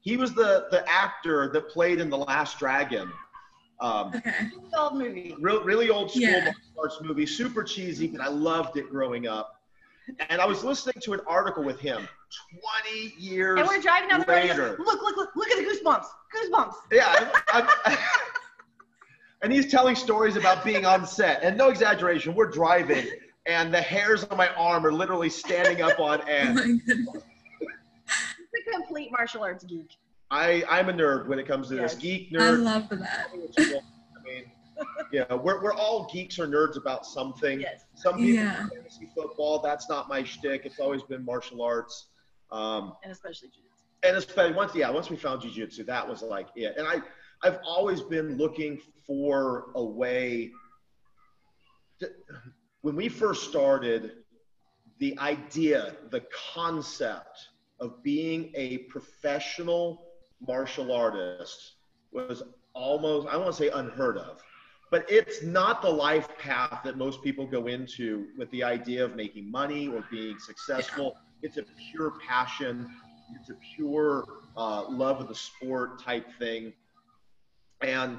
he 0.04 0.18
was 0.18 0.34
the 0.34 0.68
the 0.70 0.88
actor 0.88 1.50
that 1.54 1.70
played 1.70 2.00
in 2.00 2.10
the 2.10 2.18
Last 2.18 2.60
Dragon. 2.60 3.12
Um, 3.80 4.14
okay. 4.16 4.50
Old 4.78 4.96
movie. 4.96 5.36
Real, 5.40 5.64
really 5.64 5.90
old 5.90 6.12
school 6.12 6.24
yeah. 6.24 6.46
martial 6.46 6.62
arts 6.80 7.00
movie, 7.02 7.26
super 7.26 7.64
cheesy, 7.64 8.08
but 8.08 8.22
I 8.22 8.28
loved 8.28 8.78
it 8.78 8.90
growing 8.90 9.28
up. 9.28 9.62
And 10.30 10.42
I 10.42 10.46
was 10.46 10.64
listening 10.64 10.96
to 11.02 11.14
an 11.14 11.22
article 11.26 11.64
with 11.64 11.80
him 11.80 12.08
20 12.86 13.14
years 13.18 13.60
And 13.60 13.68
we're 13.68 13.82
driving 13.82 14.10
down 14.10 14.20
the 14.20 14.26
road. 14.28 14.80
Look, 14.80 15.02
look, 15.02 15.16
look, 15.16 15.30
look 15.36 15.50
at 15.50 15.58
the 15.58 15.64
goosebumps. 15.64 16.06
Goosebumps. 16.36 16.74
Yeah. 16.92 17.32
I, 17.48 17.74
I, 17.86 17.98
and 19.42 19.52
he's 19.52 19.72
telling 19.72 19.96
stories 19.96 20.36
about 20.36 20.66
being 20.66 20.86
on 20.86 21.06
set. 21.06 21.44
And 21.44 21.58
no 21.58 21.70
exaggeration, 21.70 22.36
we're 22.36 22.50
driving, 22.50 23.06
and 23.46 23.74
the 23.74 23.82
hairs 23.82 24.26
on 24.26 24.38
my 24.38 24.50
arm 24.56 24.86
are 24.86 24.94
literally 24.94 25.30
standing 25.30 25.82
up 25.82 26.00
on 26.00 26.22
end. 26.28 26.82
Oh 26.90 27.22
complete 28.74 29.12
martial 29.12 29.44
arts 29.44 29.64
geek. 29.64 29.98
I, 30.32 30.64
I'm 30.70 30.90
a 30.90 30.94
nerd 30.94 31.28
when 31.28 31.38
it 31.38 31.48
comes 31.48 31.70
to 31.70 31.76
yes. 31.76 31.94
this. 31.94 32.02
Geek, 32.02 32.32
nerd. 32.32 32.42
I 32.42 32.50
love 32.50 32.90
that. 32.90 33.28
I 33.32 34.24
mean, 34.26 34.46
yeah, 35.12 35.32
we're, 35.34 35.62
we're 35.62 35.74
all 35.74 36.10
geeks 36.12 36.40
or 36.40 36.48
nerds 36.48 36.78
about 36.78 37.06
something. 37.06 37.62
Yes. 37.62 37.86
Some 37.94 38.16
people 38.16 38.44
yeah. 38.44 38.68
fantasy 38.74 39.08
football. 39.16 39.60
That's 39.60 39.88
not 39.90 40.10
my 40.10 40.24
shtick. 40.24 40.66
It's 40.66 40.80
always 40.80 41.04
been 41.04 41.24
martial 41.24 41.62
arts. 41.62 42.08
Um, 42.52 42.94
and 43.04 43.12
especially 43.12 43.50
jiu-jitsu. 43.50 44.08
And 44.08 44.18
especially 44.18 44.54
once, 44.54 44.74
yeah, 44.74 44.90
once 44.90 45.10
we 45.10 45.18
found 45.18 45.42
jiu-jitsu, 45.42 45.84
that 45.84 46.08
was 46.08 46.24
like 46.24 46.48
it. 46.56 46.76
And 46.78 46.88
I, 46.88 47.02
I've 47.44 47.60
always 47.66 48.02
been 48.02 48.38
looking 48.38 48.82
for 49.06 49.68
a 49.76 49.84
way. 49.84 50.52
To, 52.00 52.10
when 52.82 52.96
we 52.96 53.10
first 53.10 53.50
started, 53.50 54.14
the 55.00 55.18
idea, 55.20 55.96
the 56.10 56.24
concept 56.54 57.50
of 57.84 58.02
being 58.02 58.50
a 58.56 58.78
professional 58.90 60.06
martial 60.48 60.94
artist 60.94 61.74
was 62.14 62.42
almost, 62.74 63.28
I 63.28 63.36
want 63.36 63.52
to 63.52 63.58
say 63.58 63.70
unheard 63.70 64.18
of. 64.18 64.42
But 64.90 65.06
it's 65.10 65.44
not 65.44 65.82
the 65.82 65.90
life 65.90 66.30
path 66.38 66.80
that 66.86 66.98
most 66.98 67.22
people 67.24 67.46
go 67.46 67.68
into 67.68 68.28
with 68.38 68.50
the 68.52 68.64
idea 68.64 69.04
of 69.04 69.16
making 69.16 69.52
money 69.52 69.90
or 69.90 70.06
being 70.10 70.40
successful. 70.40 71.18
It's 71.42 71.58
a 71.58 71.64
pure 71.92 72.14
passion, 72.26 72.90
it's 73.36 73.50
a 73.50 73.58
pure 73.76 74.24
uh, 74.56 74.90
love 74.90 75.20
of 75.20 75.28
the 75.28 75.36
sport 75.36 76.02
type 76.02 76.28
thing. 76.40 76.72
And, 77.82 78.18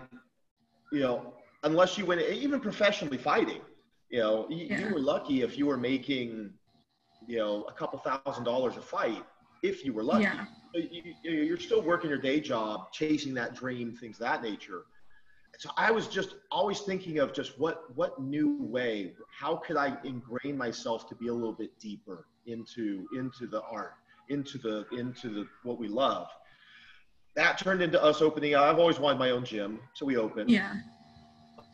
you 0.93 1.01
know, 1.01 1.33
unless 1.63 1.97
you 1.97 2.05
win, 2.05 2.21
even 2.21 2.61
professionally 2.61 3.17
fighting, 3.17 3.63
you 4.11 4.19
know, 4.19 4.47
you, 4.51 4.67
yeah. 4.67 4.81
you 4.81 4.95
were 4.95 5.01
lucky 5.01 5.41
if 5.41 5.57
you 5.57 5.65
were 5.65 5.79
making, 5.79 6.51
you 7.27 7.39
know, 7.39 7.63
a 7.63 7.73
couple 7.73 7.99
thousand 8.01 8.45
dollars 8.45 8.77
a 8.77 8.83
fight 8.83 9.25
if 9.65 9.85
you 9.85 9.93
were 9.93 10.05
lucky. 10.05 10.25
Yeah. 10.25 10.45
You, 10.75 11.33
you're 11.33 11.59
still 11.59 11.83
working 11.83 12.11
your 12.11 12.19
day 12.19 12.41
job, 12.41 12.93
chasing 12.93 13.33
that 13.35 13.55
dream, 13.55 13.97
things 13.97 14.17
of 14.17 14.21
that 14.21 14.43
nature. 14.43 14.83
So 15.59 15.71
I 15.77 15.91
was 15.91 16.09
just 16.09 16.35
always 16.51 16.81
thinking 16.81 17.21
of 17.21 17.33
just 17.33 17.59
what 17.61 17.97
what 17.97 18.21
new 18.21 18.57
way, 18.61 19.15
how 19.31 19.57
could 19.57 19.77
I 19.77 19.97
ingrain 20.05 20.57
myself 20.57 21.09
to 21.09 21.15
be 21.15 21.29
a 21.29 21.33
little 21.33 21.53
bit 21.53 21.79
deeper 21.79 22.27
into 22.47 23.07
into 23.17 23.47
the 23.47 23.63
art, 23.63 23.95
into 24.29 24.59
the 24.59 24.85
into 24.91 25.29
the 25.29 25.47
what 25.63 25.79
we 25.79 25.89
love. 25.89 26.29
That 27.37 27.59
turned 27.59 27.83
into 27.83 28.03
us 28.03 28.21
opening. 28.21 28.57
I've 28.57 28.79
always 28.79 28.99
wanted 28.99 29.19
my 29.19 29.31
own 29.31 29.45
gym, 29.45 29.81
so 29.95 30.05
we 30.07 30.17
opened. 30.17 30.51
Yeah. 30.51 30.75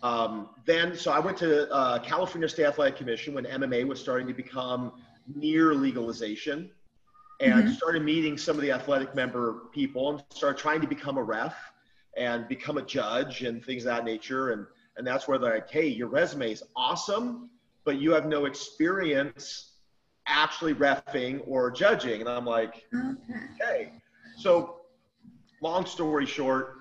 Um, 0.02 0.50
then, 0.64 0.96
so 0.96 1.12
I 1.12 1.18
went 1.18 1.36
to 1.38 1.70
uh, 1.70 1.98
California 1.98 2.48
State 2.48 2.64
Athletic 2.64 2.96
Commission 2.96 3.34
when 3.34 3.44
MMA 3.44 3.86
was 3.86 4.00
starting 4.00 4.26
to 4.26 4.32
become 4.32 4.92
near 5.34 5.74
legalization, 5.74 6.70
and 7.40 7.68
Mhm. 7.68 7.74
started 7.74 8.02
meeting 8.04 8.36
some 8.36 8.56
of 8.56 8.62
the 8.62 8.70
athletic 8.70 9.14
member 9.14 9.68
people 9.72 10.10
and 10.10 10.22
started 10.30 10.58
trying 10.60 10.80
to 10.80 10.86
become 10.86 11.16
a 11.16 11.22
ref 11.22 11.56
and 12.16 12.46
become 12.48 12.76
a 12.78 12.82
judge 12.82 13.42
and 13.42 13.64
things 13.64 13.84
of 13.84 13.86
that 13.86 14.04
nature. 14.04 14.50
And 14.50 14.66
and 14.96 15.06
that's 15.06 15.26
where 15.26 15.38
they're 15.38 15.54
like, 15.54 15.70
hey, 15.70 15.86
your 15.86 16.08
resume 16.08 16.52
is 16.52 16.62
awesome, 16.76 17.48
but 17.84 17.98
you 17.98 18.12
have 18.12 18.26
no 18.26 18.44
experience 18.44 19.78
actually 20.26 20.74
refing 20.74 21.40
or 21.46 21.70
judging. 21.70 22.20
And 22.20 22.28
I'm 22.28 22.44
like, 22.44 22.84
Okay. 22.94 23.48
okay. 23.62 23.92
So, 24.36 24.80
long 25.62 25.86
story 25.86 26.26
short, 26.26 26.76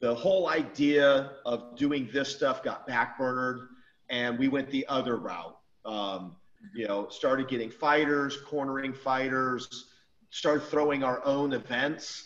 the 0.00 0.14
whole 0.14 0.48
idea 0.48 1.32
of 1.44 1.76
doing 1.76 2.08
this 2.12 2.34
stuff 2.34 2.62
got 2.62 2.86
backburnered, 2.86 3.68
and 4.10 4.38
we 4.38 4.48
went 4.48 4.70
the 4.70 4.86
other 4.88 5.16
route. 5.16 5.56
Um, 5.84 6.36
you 6.74 6.86
know, 6.86 7.08
started 7.08 7.48
getting 7.48 7.70
fighters, 7.70 8.36
cornering 8.46 8.92
fighters, 8.92 9.86
started 10.30 10.62
throwing 10.64 11.02
our 11.02 11.24
own 11.24 11.52
events. 11.52 12.24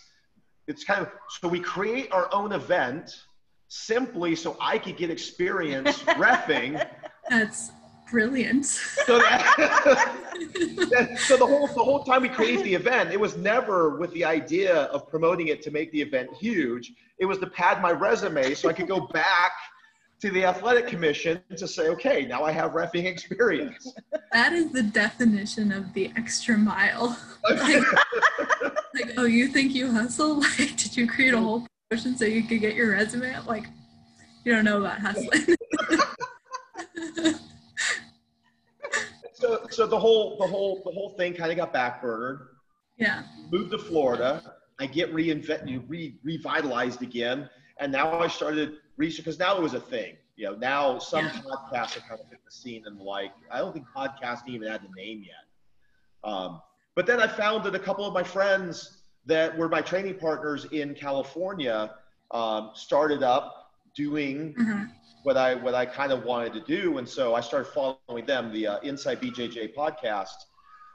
It's 0.67 0.85
kind 0.85 1.03
of 1.03 1.11
so 1.29 1.49
we 1.49 1.61
create 1.61 2.13
our 2.13 2.33
own 2.33 2.53
event 2.53 3.25
simply 3.69 4.35
so 4.35 4.57
I 4.61 4.79
could 4.79 4.97
get 4.97 5.11
experience 5.11 5.99
refing. 6.03 6.87
That's 7.29 7.73
brilliant. 8.11 8.65
So 8.65 9.19
that, 9.19 10.15
so 11.19 11.37
the 11.37 11.47
whole 11.47 11.67
the 11.67 11.85
whole 11.85 12.05
time 12.05 12.23
we 12.23 12.29
created 12.29 12.65
the 12.65 12.75
event, 12.75 13.13
it 13.13 13.21
was 13.21 13.37
never 13.37 13.99
with 13.99 14.13
the 14.13 14.25
idea 14.25 14.85
of 14.85 15.09
promoting 15.09 15.49
it 15.49 15.63
to 15.63 15.71
make 15.71 15.93
the 15.93 16.01
event 16.01 16.31
huge. 16.35 16.93
It 17.19 17.27
was 17.27 17.39
to 17.39 17.47
pad 17.47 17.83
my 17.83 17.91
resume 17.91 18.55
so 18.55 18.69
I 18.69 18.73
could 18.73 18.89
go 18.89 19.01
back 19.01 19.53
to 20.21 20.31
the 20.31 20.45
athletic 20.45 20.87
commission 20.87 21.41
to 21.57 21.69
say, 21.69 21.89
okay, 21.89 22.27
now 22.27 22.43
I 22.43 22.51
have 22.53 22.73
refing 22.73 23.05
experience. 23.05 23.95
that 24.33 24.53
is 24.53 24.73
the 24.73 24.83
definition 24.83 25.71
of 25.71 25.93
the 25.93 26.13
extra 26.17 26.59
mile. 26.59 27.17
Like, 27.49 27.83
like, 28.95 29.13
oh, 29.17 29.25
you 29.25 29.49
think 29.49 29.75
you 29.75 29.91
hustle? 29.91 30.43
Like, 30.59 30.77
did 30.77 30.97
you 30.97 31.07
create 31.07 31.35
a 31.35 31.39
whole 31.39 31.67
promotion 31.89 32.17
so 32.17 32.25
you 32.25 32.43
could 32.43 32.61
get 32.61 32.75
your 32.75 32.93
resume 32.93 33.33
up? 33.35 33.47
Like, 33.47 33.67
you 34.45 34.53
don't 34.53 34.65
know 34.65 34.79
about 34.79 34.99
hustling. 34.99 35.57
So 39.39 39.67
so 39.71 39.87
the 39.87 39.99
whole 39.99 40.37
the 40.39 40.47
whole 40.47 40.83
the 40.85 40.91
whole 40.91 41.11
thing 41.11 41.33
kind 41.33 41.53
of 41.53 41.57
got 41.57 41.73
backburnered. 41.73 42.49
yeah. 42.97 43.23
moved 43.53 43.71
to 43.71 43.79
Florida. 43.79 44.55
I 44.81 44.87
get 44.87 45.15
reinvent, 45.15 45.89
re, 45.89 46.19
revitalized 46.25 47.03
again, 47.03 47.49
and 47.79 47.93
now 47.93 48.21
I 48.21 48.29
started 48.29 48.79
research 48.99 49.25
because 49.25 49.41
now 49.41 49.57
it 49.57 49.63
was 49.63 49.75
a 49.75 49.81
thing. 49.81 50.17
You 50.37 50.47
know, 50.51 50.57
now 50.57 50.99
some 50.99 51.27
Yeah. 51.27 51.41
podcasts 51.43 51.97
are 51.97 52.03
kind 52.03 52.21
of 52.21 52.29
hit 52.31 52.41
the 52.45 52.53
scene 52.53 52.85
and 52.87 53.01
like 53.01 53.33
I 53.51 53.59
don't 53.59 53.73
think 53.73 53.87
podcasting 53.97 54.51
even 54.51 54.69
had 54.69 54.83
the 54.83 54.91
name 54.97 55.25
yet. 55.25 55.45
Um, 56.31 56.61
but 56.97 57.07
then 57.07 57.21
I 57.21 57.29
found 57.29 57.65
that 57.65 57.75
a 57.75 57.79
couple 57.79 58.05
of 58.07 58.15
my 58.15 58.23
friends 58.25 58.99
that 59.27 59.57
were 59.57 59.69
my 59.69 59.81
training 59.83 60.19
partners 60.19 60.67
in 60.73 60.95
California 60.95 61.95
um, 62.33 62.71
started 62.75 63.23
up 63.23 63.71
doing 63.97 64.57
Mhm. 64.59 64.91
what 65.23 65.37
I 65.37 65.55
what 65.55 65.75
I 65.75 65.87
kind 65.87 66.13
of 66.13 66.25
wanted 66.25 66.53
to 66.55 66.61
do, 66.61 66.99
and 66.99 67.09
so 67.09 67.35
I 67.35 67.41
started 67.41 67.67
following 67.73 68.07
them, 68.09 68.35
the 68.35 68.49
uh, 68.49 68.63
Inside 68.65 69.01
BJJ 69.21 69.55
podcast. 69.75 70.19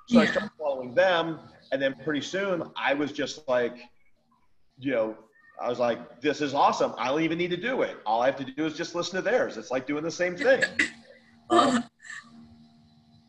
So 0.05 0.19
I 0.19 0.25
started 0.25 0.51
following 0.57 0.93
them, 0.93 1.39
and 1.71 1.81
then 1.81 1.95
pretty 2.03 2.21
soon 2.21 2.63
I 2.75 2.93
was 2.93 3.11
just 3.11 3.47
like, 3.47 3.77
you 4.77 4.91
know, 4.91 5.17
I 5.61 5.69
was 5.69 5.79
like, 5.79 6.21
this 6.21 6.41
is 6.41 6.53
awesome. 6.53 6.93
I 6.97 7.07
don't 7.07 7.21
even 7.21 7.37
need 7.37 7.51
to 7.51 7.57
do 7.57 7.83
it. 7.83 7.97
All 8.05 8.21
I 8.21 8.25
have 8.25 8.35
to 8.37 8.45
do 8.45 8.65
is 8.65 8.73
just 8.75 8.95
listen 8.95 9.15
to 9.15 9.21
theirs. 9.21 9.57
It's 9.57 9.71
like 9.71 9.85
doing 9.87 10.03
the 10.03 10.11
same 10.11 10.35
thing. 10.35 10.63
Um, 11.49 11.83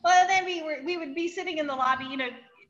Well, 0.04 0.26
then 0.28 0.44
we 0.44 0.62
were 0.62 0.78
we 0.84 0.96
would 0.96 1.14
be 1.14 1.28
sitting 1.28 1.58
in 1.58 1.66
the 1.66 1.74
lobby, 1.74 2.04
you 2.04 2.16
know, 2.16 2.28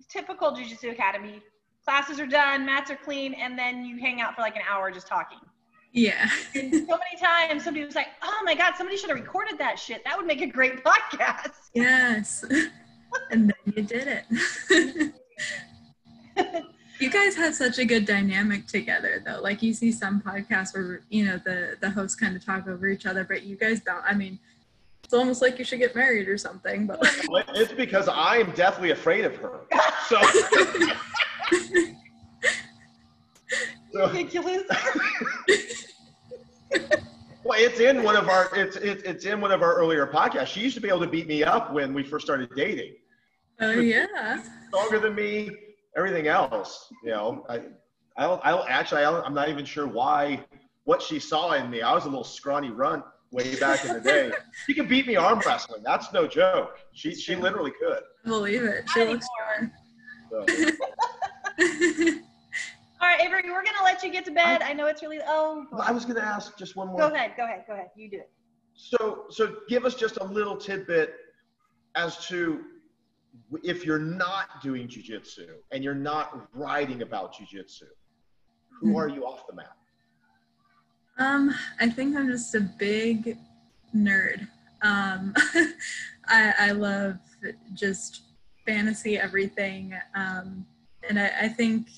typical 0.08 0.52
Jiu-Jitsu 0.54 0.88
Academy. 0.90 1.42
Classes 1.84 2.18
are 2.18 2.26
done, 2.26 2.64
mats 2.64 2.90
are 2.90 2.96
clean, 2.96 3.34
and 3.34 3.58
then 3.58 3.84
you 3.84 3.98
hang 3.98 4.20
out 4.22 4.34
for 4.34 4.40
like 4.40 4.56
an 4.56 4.62
hour 4.68 4.90
just 4.90 5.06
talking. 5.06 5.38
Yeah. 5.92 6.28
And 6.54 6.72
so 6.72 6.98
many 6.98 7.16
times 7.20 7.62
somebody 7.62 7.84
was 7.84 7.94
like, 7.94 8.08
"Oh 8.22 8.40
my 8.44 8.54
God, 8.54 8.72
somebody 8.76 8.96
should 8.96 9.10
have 9.10 9.18
recorded 9.18 9.58
that 9.58 9.78
shit. 9.78 10.02
That 10.04 10.16
would 10.16 10.26
make 10.26 10.40
a 10.40 10.46
great 10.46 10.82
podcast." 10.82 11.52
yes. 11.74 12.44
And 13.30 13.48
then 13.48 13.74
you 13.76 13.82
did 13.84 14.24
it. 14.26 15.14
you 17.04 17.10
guys 17.10 17.36
have 17.36 17.54
such 17.54 17.78
a 17.78 17.84
good 17.84 18.06
dynamic 18.06 18.66
together 18.66 19.22
though. 19.24 19.38
Like 19.42 19.62
you 19.62 19.74
see 19.74 19.92
some 19.92 20.22
podcasts 20.22 20.74
where, 20.74 21.02
you 21.10 21.26
know, 21.26 21.38
the 21.44 21.76
the 21.80 21.90
hosts 21.90 22.16
kind 22.16 22.34
of 22.34 22.42
talk 22.42 22.66
over 22.66 22.88
each 22.88 23.04
other, 23.04 23.24
but 23.24 23.42
you 23.42 23.56
guys 23.56 23.80
don't 23.80 24.02
I 24.04 24.14
mean, 24.14 24.38
it's 25.02 25.12
almost 25.12 25.42
like 25.42 25.58
you 25.58 25.66
should 25.66 25.80
get 25.80 25.94
married 25.94 26.28
or 26.28 26.38
something, 26.38 26.86
but 26.86 27.02
like, 27.28 27.44
it's 27.54 27.74
because 27.74 28.08
I 28.08 28.38
am 28.38 28.52
deathly 28.52 28.92
afraid 28.92 29.26
of 29.26 29.36
her. 29.36 29.60
So, 30.08 30.18
so 33.92 34.08
Ridiculous. 34.08 34.62
well, 37.44 37.58
it's 37.60 37.80
in 37.80 38.02
one 38.02 38.16
of 38.16 38.30
our 38.30 38.48
it's, 38.56 38.76
it's 38.76 39.02
it's 39.02 39.26
in 39.26 39.42
one 39.42 39.52
of 39.52 39.60
our 39.60 39.74
earlier 39.74 40.06
podcasts. 40.06 40.46
She 40.46 40.60
used 40.60 40.74
to 40.76 40.80
be 40.80 40.88
able 40.88 41.00
to 41.00 41.06
beat 41.06 41.26
me 41.26 41.44
up 41.44 41.70
when 41.70 41.92
we 41.92 42.02
first 42.02 42.24
started 42.24 42.48
dating. 42.56 42.94
oh 43.60 43.72
yeah. 43.72 44.42
stronger 44.68 45.00
than 45.00 45.14
me, 45.14 45.50
everything 45.96 46.26
else. 46.28 46.92
You 47.02 47.10
know, 47.10 47.46
I, 47.48 47.60
I 48.16 48.24
don't, 48.24 48.40
I 48.44 48.50
don't 48.50 48.68
actually, 48.68 49.04
I 49.04 49.10
don't, 49.10 49.24
I'm 49.24 49.34
not 49.34 49.48
even 49.48 49.64
sure 49.64 49.86
why, 49.86 50.44
what 50.84 51.02
she 51.02 51.18
saw 51.18 51.52
in 51.52 51.70
me. 51.70 51.82
I 51.82 51.92
was 51.94 52.04
a 52.04 52.08
little 52.08 52.24
scrawny 52.24 52.70
runt 52.70 53.04
way 53.30 53.56
back 53.56 53.84
in 53.84 53.94
the 53.94 54.00
day. 54.00 54.32
She 54.66 54.74
could 54.74 54.88
beat 54.88 55.06
me 55.06 55.16
arm 55.16 55.40
wrestling. 55.44 55.82
That's 55.84 56.12
no 56.12 56.26
joke. 56.26 56.78
She, 56.92 57.14
she 57.14 57.34
literally 57.34 57.72
could. 57.72 58.02
I 58.24 58.28
believe 58.28 58.62
it. 58.62 58.88
She 58.90 59.04
looks 59.04 59.26
anymore. 59.60 59.72
So, 60.30 60.38
All 63.00 63.10
right, 63.10 63.20
Avery, 63.20 63.42
we're 63.50 63.64
gonna 63.64 63.84
let 63.84 64.02
you 64.02 64.10
get 64.10 64.24
to 64.24 64.30
bed. 64.30 64.62
I 64.62 64.72
know 64.72 64.86
it's 64.86 65.02
really 65.02 65.20
oh. 65.26 65.66
I 65.78 65.92
was 65.92 66.04
going 66.04 66.16
to 66.16 66.24
ask 66.24 66.56
just 66.56 66.74
one 66.74 66.88
more. 66.88 66.96
Go 66.96 67.08
ahead, 67.14 67.32
go 67.36 67.44
ahead, 67.44 67.64
go 67.66 67.74
ahead. 67.74 67.88
You 67.96 68.10
do 68.10 68.16
it. 68.16 68.30
So, 68.74 69.26
so 69.30 69.56
give 69.68 69.84
us 69.84 69.94
just 69.94 70.16
a 70.16 70.24
little 70.24 70.56
tidbit 70.56 71.14
as 71.96 72.26
to 72.28 72.64
if 73.62 73.84
you're 73.84 73.98
not 73.98 74.62
doing 74.62 74.88
jujitsu 74.88 75.48
and 75.70 75.84
you're 75.84 75.94
not 75.94 76.48
writing 76.54 77.02
about 77.02 77.34
jujitsu, 77.34 77.84
who 78.80 78.88
Mhm. 78.88 78.96
are 78.98 79.08
you 79.08 79.24
off 79.26 79.46
the 79.46 79.54
mat? 79.54 79.76
Um, 81.18 81.54
I 81.80 81.88
think 81.88 82.16
I'm 82.16 82.26
just 82.26 82.54
a 82.54 82.60
big 82.60 83.38
nerd. 83.94 84.48
Um, 84.82 85.32
I, 86.26 86.54
I 86.58 86.70
love 86.72 87.18
just 87.74 88.22
fantasy 88.66 89.18
everything. 89.18 89.94
Um, 90.14 90.66
and 91.08 91.18
I, 91.18 91.32
I 91.42 91.48
think 91.48 91.88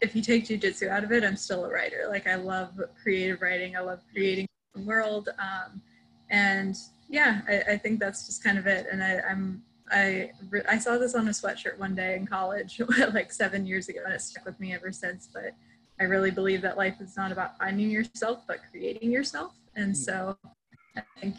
if 0.00 0.16
you 0.16 0.22
take 0.22 0.46
jujitsu 0.46 0.88
out 0.88 1.04
of 1.04 1.12
it, 1.12 1.22
I'm 1.22 1.36
still 1.36 1.64
a 1.64 1.70
writer. 1.70 2.06
Like 2.08 2.26
I 2.26 2.34
love 2.34 2.80
creative 3.02 3.40
writing. 3.42 3.76
I 3.76 3.80
love 3.80 4.00
creating 4.12 4.46
the 4.74 4.80
world. 4.82 5.28
Um, 5.38 5.80
and 6.30 6.74
yeah, 7.08 7.42
I, 7.48 7.72
I 7.72 7.78
think 7.78 8.00
that's 8.00 8.26
just 8.26 8.42
kind 8.42 8.58
of 8.58 8.66
it. 8.66 8.86
And 8.90 9.02
I, 9.02 9.20
I'm 9.20 9.62
I 9.90 10.30
I 10.68 10.78
saw 10.78 10.98
this 10.98 11.14
on 11.14 11.28
a 11.28 11.30
sweatshirt 11.30 11.78
one 11.78 11.94
day 11.94 12.16
in 12.16 12.26
college, 12.26 12.80
like 13.12 13.32
seven 13.32 13.66
years 13.66 13.88
ago, 13.88 14.00
and 14.04 14.14
it 14.14 14.20
stuck 14.20 14.44
with 14.44 14.58
me 14.60 14.74
ever 14.74 14.92
since. 14.92 15.28
But 15.32 15.54
I 16.00 16.04
really 16.04 16.30
believe 16.30 16.62
that 16.62 16.76
life 16.76 17.00
is 17.00 17.16
not 17.16 17.32
about 17.32 17.58
finding 17.58 17.90
yourself, 17.90 18.44
but 18.46 18.58
creating 18.70 19.10
yourself. 19.10 19.52
And 19.76 19.96
so 19.96 20.36
I 20.96 21.02
think 21.20 21.36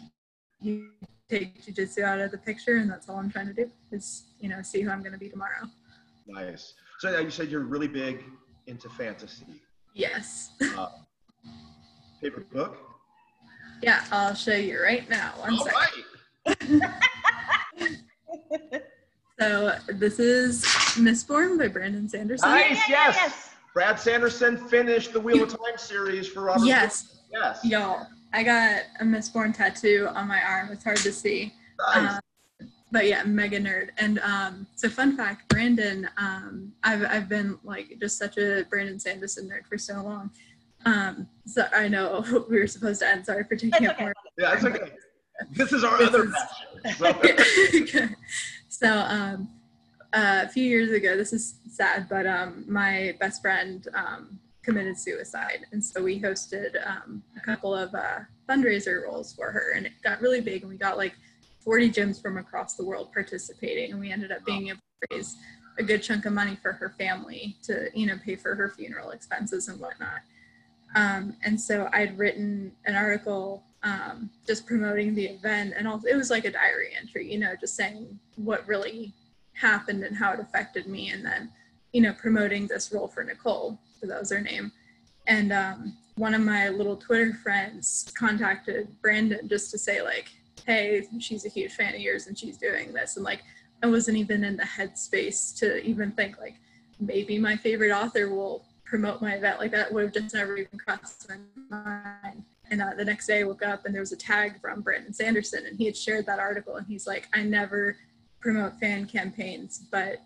you 0.60 0.90
take 1.28 1.64
jujitsu 1.64 2.04
out 2.04 2.20
of 2.20 2.30
the 2.30 2.38
picture, 2.38 2.76
and 2.76 2.90
that's 2.90 3.08
all 3.08 3.16
I'm 3.16 3.30
trying 3.30 3.48
to 3.48 3.54
do 3.54 3.70
is, 3.90 4.24
you 4.38 4.48
know, 4.48 4.62
see 4.62 4.82
who 4.82 4.90
I'm 4.90 5.00
going 5.00 5.12
to 5.12 5.18
be 5.18 5.28
tomorrow. 5.28 5.68
Nice. 6.26 6.74
So 7.00 7.18
you 7.18 7.30
said 7.30 7.50
you're 7.50 7.64
really 7.64 7.88
big 7.88 8.24
into 8.66 8.88
fantasy. 8.90 9.46
Yes. 9.94 10.52
Uh, 10.76 10.88
favorite 12.20 12.50
book? 12.52 12.78
Yeah, 13.82 14.04
I'll 14.12 14.34
show 14.34 14.54
you 14.54 14.80
right 14.80 15.08
now. 15.10 15.32
One 15.38 15.54
All 15.54 15.64
second. 15.64 16.04
right. 16.80 17.02
So 19.40 19.74
this 19.88 20.18
is 20.20 20.62
Mistborn 20.96 21.58
by 21.58 21.68
Brandon 21.68 22.08
Sanderson. 22.08 22.48
Nice. 22.48 22.76
Yeah, 22.88 23.08
yeah, 23.08 23.12
yes. 23.16 23.50
Brad 23.74 23.98
Sanderson 23.98 24.56
finished 24.68 25.12
the 25.12 25.20
Wheel 25.20 25.42
of 25.44 25.48
Time 25.50 25.76
series 25.78 26.28
for 26.28 26.42
Robert. 26.42 26.66
Yes, 26.66 27.20
Yes. 27.32 27.60
y'all. 27.64 28.06
I 28.34 28.42
got 28.42 28.82
a 29.00 29.04
Mistborn 29.04 29.54
tattoo 29.56 30.08
on 30.14 30.28
my 30.28 30.40
arm. 30.42 30.68
It's 30.70 30.84
hard 30.84 30.98
to 30.98 31.12
see. 31.12 31.52
Nice. 31.94 32.14
Um, 32.14 32.68
but 32.92 33.06
yeah, 33.06 33.24
mega 33.24 33.58
nerd. 33.58 33.88
And 33.96 34.18
um, 34.20 34.66
so 34.76 34.88
fun 34.90 35.16
fact, 35.16 35.48
Brandon, 35.48 36.08
um, 36.18 36.72
I've 36.84 37.04
I've 37.06 37.28
been 37.28 37.58
like 37.64 37.96
just 38.00 38.18
such 38.18 38.36
a 38.36 38.64
Brandon 38.68 39.00
Sanderson 39.00 39.48
nerd 39.48 39.66
for 39.66 39.78
so 39.78 40.02
long. 40.02 40.30
Um, 40.84 41.26
so 41.46 41.66
I 41.74 41.88
know 41.88 42.22
we 42.50 42.58
were 42.60 42.66
supposed 42.66 43.00
to 43.00 43.08
end. 43.08 43.24
Sorry 43.24 43.44
for 43.44 43.56
taking 43.56 43.70
It's 43.82 43.86
up 43.88 43.94
okay. 43.94 44.02
more. 44.04 44.12
Yeah, 44.38 44.50
that's 44.50 44.64
okay. 44.64 44.92
This 45.50 45.72
is 45.72 45.84
our 45.84 45.98
This 45.98 46.08
other 46.08 46.24
is- 46.84 46.96
passion. 46.98 48.16
So- 48.68 48.88
um, 49.08 49.48
uh, 50.14 50.44
a 50.44 50.48
few 50.48 50.64
years 50.64 50.90
ago, 50.92 51.16
this 51.16 51.32
is 51.32 51.54
sad, 51.70 52.06
but 52.08 52.26
um, 52.26 52.64
my 52.68 53.16
best 53.18 53.40
friend 53.40 53.88
um, 53.94 54.38
committed 54.62 54.98
suicide, 54.98 55.64
and 55.72 55.82
so 55.82 56.02
we 56.02 56.20
hosted 56.20 56.76
um, 56.86 57.22
a 57.36 57.40
couple 57.40 57.74
of 57.74 57.94
uh, 57.94 58.18
fundraiser 58.48 59.04
rolls 59.04 59.32
for 59.32 59.50
her, 59.50 59.72
and 59.74 59.86
it 59.86 59.92
got 60.04 60.20
really 60.20 60.42
big, 60.42 60.62
and 60.62 60.70
we 60.70 60.76
got 60.76 60.98
like 60.98 61.14
40 61.60 61.90
gyms 61.90 62.20
from 62.20 62.36
across 62.36 62.74
the 62.74 62.84
world 62.84 63.10
participating, 63.12 63.92
and 63.92 64.00
we 64.00 64.12
ended 64.12 64.32
up 64.32 64.44
being 64.44 64.68
able 64.68 64.80
to 65.10 65.16
raise 65.16 65.36
a 65.78 65.82
good 65.82 66.02
chunk 66.02 66.26
of 66.26 66.34
money 66.34 66.58
for 66.60 66.72
her 66.72 66.90
family 66.98 67.56
to 67.62 67.88
you 67.94 68.06
know 68.06 68.16
pay 68.22 68.36
for 68.36 68.54
her 68.54 68.68
funeral 68.68 69.10
expenses 69.12 69.68
and 69.68 69.80
whatnot. 69.80 70.20
Um, 70.94 71.36
and 71.42 71.58
so 71.58 71.88
I'd 71.94 72.18
written 72.18 72.72
an 72.84 72.96
article 72.96 73.62
um, 73.84 74.30
just 74.46 74.66
promoting 74.66 75.14
the 75.14 75.26
event, 75.26 75.74
and 75.76 75.88
also 75.88 76.06
it 76.08 76.16
was 76.16 76.30
like 76.30 76.44
a 76.44 76.50
diary 76.50 76.90
entry, 76.98 77.30
you 77.30 77.38
know, 77.38 77.54
just 77.60 77.74
saying 77.74 78.18
what 78.36 78.66
really 78.66 79.12
happened 79.54 80.04
and 80.04 80.16
how 80.16 80.32
it 80.32 80.40
affected 80.40 80.86
me, 80.86 81.10
and 81.10 81.24
then 81.24 81.50
you 81.92 82.00
know 82.00 82.12
promoting 82.12 82.66
this 82.66 82.92
roll 82.92 83.08
for 83.08 83.24
Nicole, 83.24 83.78
because 83.94 84.10
that 84.10 84.20
was 84.20 84.30
her 84.30 84.40
name. 84.40 84.70
And 85.26 85.52
um, 85.52 85.96
one 86.16 86.34
of 86.34 86.40
my 86.42 86.68
little 86.68 86.96
Twitter 86.96 87.34
friends 87.34 88.12
contacted 88.16 88.88
Brandon 89.00 89.48
just 89.48 89.70
to 89.72 89.78
say 89.78 90.02
like, 90.02 90.28
hey, 90.66 91.06
she's 91.20 91.44
a 91.44 91.48
huge 91.48 91.72
fan 91.72 91.94
of 91.94 92.00
yours 92.00 92.26
and 92.26 92.38
she's 92.38 92.56
doing 92.56 92.92
this, 92.92 93.16
and 93.16 93.24
like 93.24 93.42
I 93.82 93.86
wasn't 93.88 94.18
even 94.18 94.44
in 94.44 94.56
the 94.56 94.62
headspace 94.62 95.56
to 95.58 95.82
even 95.82 96.12
think 96.12 96.38
like 96.38 96.54
maybe 97.00 97.36
my 97.36 97.56
favorite 97.56 97.90
author 97.90 98.30
will 98.30 98.64
promote 98.84 99.20
my 99.20 99.32
event. 99.32 99.58
Like 99.58 99.72
that 99.72 99.92
would 99.92 100.04
have 100.04 100.12
just 100.12 100.34
never 100.34 100.56
even 100.56 100.78
crossed 100.78 101.28
my 101.28 101.36
mind 101.68 102.44
and 102.72 102.82
uh, 102.82 102.90
the 102.96 103.04
next 103.04 103.28
day 103.28 103.40
i 103.40 103.44
woke 103.44 103.62
up 103.62 103.86
and 103.86 103.94
there 103.94 104.02
was 104.02 104.12
a 104.12 104.16
tag 104.16 104.60
from 104.60 104.80
brandon 104.80 105.12
sanderson 105.12 105.66
and 105.66 105.78
he 105.78 105.84
had 105.84 105.96
shared 105.96 106.26
that 106.26 106.40
article 106.40 106.74
and 106.76 106.86
he's 106.88 107.06
like 107.06 107.28
i 107.32 107.42
never 107.42 107.96
promote 108.40 108.74
fan 108.80 109.06
campaigns 109.06 109.86
but 109.92 110.18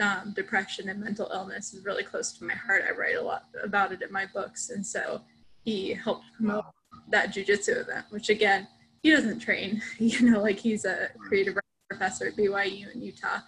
um, 0.00 0.32
depression 0.34 0.88
and 0.88 1.00
mental 1.00 1.30
illness 1.32 1.72
is 1.72 1.84
really 1.84 2.02
close 2.02 2.32
to 2.32 2.44
my 2.44 2.54
heart. 2.54 2.84
I 2.88 2.92
write 2.92 3.16
a 3.16 3.22
lot 3.22 3.44
about 3.62 3.92
it 3.92 4.02
in 4.02 4.10
my 4.10 4.26
books. 4.26 4.70
And 4.70 4.84
so 4.84 5.20
he 5.64 5.94
helped 5.94 6.24
promote 6.36 6.64
that 7.10 7.34
jujitsu 7.34 7.80
event 7.80 8.06
which 8.10 8.28
again 8.28 8.68
he 9.02 9.10
doesn't 9.10 9.40
train 9.40 9.82
you 9.98 10.30
know 10.30 10.40
like 10.40 10.58
he's 10.58 10.84
a 10.84 11.08
creative 11.18 11.58
professor 11.88 12.28
at 12.28 12.36
byu 12.36 12.94
in 12.94 13.02
utah. 13.02 13.40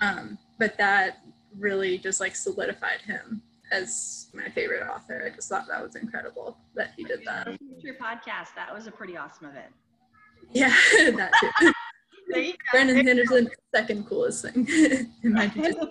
Um, 0.00 0.38
but 0.58 0.76
that 0.78 1.18
really 1.58 1.98
just 1.98 2.20
like 2.20 2.36
solidified 2.36 3.00
him 3.02 3.42
as 3.70 4.28
my 4.34 4.48
favorite 4.50 4.82
author. 4.86 5.22
I 5.26 5.34
just 5.34 5.48
thought 5.48 5.66
that 5.68 5.82
was 5.82 5.96
incredible 5.96 6.58
that 6.74 6.92
he 6.96 7.04
did 7.04 7.20
that. 7.26 7.46
Future 7.80 7.96
podcast. 8.00 8.54
That 8.56 8.72
was 8.74 8.86
a 8.86 8.90
pretty 8.90 9.16
awesome 9.16 9.46
event. 9.48 9.72
Yeah, 10.52 10.68
that 11.16 11.32
too. 11.40 11.72
There 12.30 12.42
you 12.42 12.52
go. 12.52 12.58
Brandon 12.72 13.04
Sanderson, 13.06 13.48
second 13.74 14.06
coolest 14.06 14.42
thing 14.44 14.66
in 15.22 15.32
my 15.32 15.46
jiu-jitsu. 15.54 15.86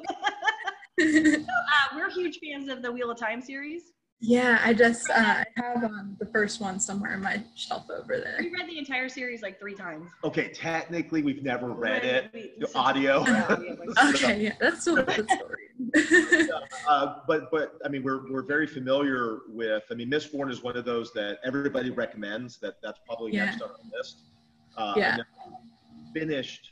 uh, 1.00 1.96
we're 1.96 2.10
huge 2.10 2.40
fans 2.40 2.70
of 2.70 2.82
the 2.82 2.92
Wheel 2.92 3.10
of 3.12 3.20
Time 3.20 3.42
series. 3.42 3.94
Yeah, 4.20 4.60
I 4.64 4.74
just 4.74 5.08
uh, 5.12 5.14
I 5.16 5.46
have 5.58 5.84
um, 5.84 6.16
the 6.20 6.26
first 6.28 6.60
one 6.60 6.80
somewhere 6.80 7.14
in 7.14 7.22
my 7.22 7.44
shelf 7.56 7.86
over 7.92 8.18
there. 8.20 8.38
We 8.40 8.50
read 8.50 8.68
the 8.68 8.80
entire 8.80 9.10
series 9.10 9.44
like 9.44 9.60
three 9.60 9.76
times. 9.76 10.10
Okay, 10.24 10.50
technically, 10.54 11.22
we've 11.22 11.44
never 11.44 11.70
read 11.72 12.04
it. 12.04 12.32
We- 12.34 12.54
The 12.58 12.76
audio. 12.76 13.24
Okay, 14.16 14.42
yeah, 14.44 14.54
that's 14.60 14.82
still 14.82 14.98
a 14.98 15.04
good 15.04 15.30
story. 15.30 16.50
uh, 16.90 17.16
but 17.28 17.52
but 17.52 17.78
I 17.86 17.90
mean, 17.90 18.02
we're 18.04 18.32
we're 18.32 18.42
very 18.42 18.66
familiar 18.66 19.40
with. 19.50 19.84
I 19.92 19.94
mean, 19.94 20.10
Mistborn 20.10 20.50
is 20.50 20.64
one 20.64 20.76
of 20.78 20.86
those 20.86 21.14
that 21.14 21.38
everybody 21.44 21.92
recommends. 21.92 22.58
That 22.58 22.76
that's 22.82 23.00
probably 23.06 23.34
Yeah. 23.34 23.46
next 23.46 23.62
on 23.62 23.70
the 23.70 23.98
list. 23.98 24.22
Uh, 24.76 24.94
Yeah. 24.98 25.18
Finished 26.14 26.72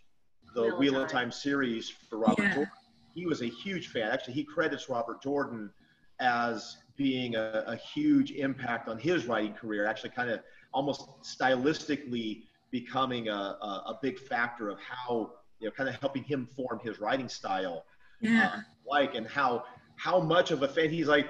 the 0.56 0.62
Wheel 0.64 0.74
of 0.74 0.80
Wheel 0.80 0.96
of 1.04 1.08
Time. 1.10 1.26
Time 1.26 1.32
series 1.32 1.90
for 1.90 2.18
Robert 2.18 2.42
Yeah. 2.42 2.54
Jordan. 2.56 2.72
He 3.14 3.26
was 3.28 3.42
a 3.44 3.48
huge 3.48 3.90
fan. 3.90 4.10
Actually, 4.12 4.34
he 4.34 4.44
credits 4.44 4.90
Robert 4.90 5.22
Jordan 5.22 5.70
as 6.20 6.78
being 6.98 7.36
a, 7.36 7.64
a 7.68 7.76
huge 7.76 8.32
impact 8.32 8.88
on 8.88 8.98
his 8.98 9.26
writing 9.26 9.54
career. 9.54 9.86
Actually, 9.86 10.12
kind 10.12 10.30
of 10.30 10.40
almost 10.74 11.08
stylistically 11.24 12.44
becoming 12.72 13.30
a, 13.30 13.32
a, 13.32 13.84
a 13.88 14.00
big 14.02 14.20
factor 14.20 14.70
of 14.70 14.78
how 14.80 15.32
you 15.60 15.68
know, 15.68 15.72
kind 15.72 15.90
of 15.90 15.96
helping 15.96 16.24
him 16.24 16.48
form 16.56 16.80
his 16.84 17.00
writing 17.00 17.30
style 17.30 17.86
Yeah, 18.20 18.62
like 18.86 19.16
and 19.16 19.26
how 19.28 19.64
how 19.96 20.20
much 20.20 20.52
of 20.52 20.64
a 20.64 20.68
fan 20.68 20.90
he's 20.90 21.08
like 21.08 21.30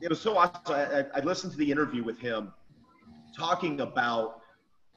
it, 0.00 0.08
was 0.08 0.20
so 0.20 0.36
awesome. 0.36 0.60
I, 0.68 1.04
I, 1.14 1.20
listened 1.20 1.52
to 1.52 1.58
the 1.58 1.70
interview 1.70 2.02
with 2.02 2.18
him 2.18 2.52
talking 3.36 3.80
about 3.80 4.40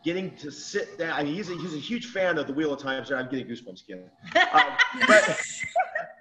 getting 0.04 0.36
to 0.38 0.52
sit 0.52 0.98
down. 0.98 1.14
I 1.14 1.24
mean 1.24 1.34
he's 1.34 1.50
a, 1.50 1.56
he's 1.56 1.74
a 1.74 1.80
huge 1.80 2.08
fan 2.08 2.38
of 2.38 2.48
the 2.48 2.54
wheel 2.54 2.74
of 2.74 2.80
time 2.80 3.04
i'm 3.16 3.30
getting 3.30 3.48
goosebumps 3.48 3.84
again 3.88 4.10
um, 4.54 4.64
but 5.08 5.40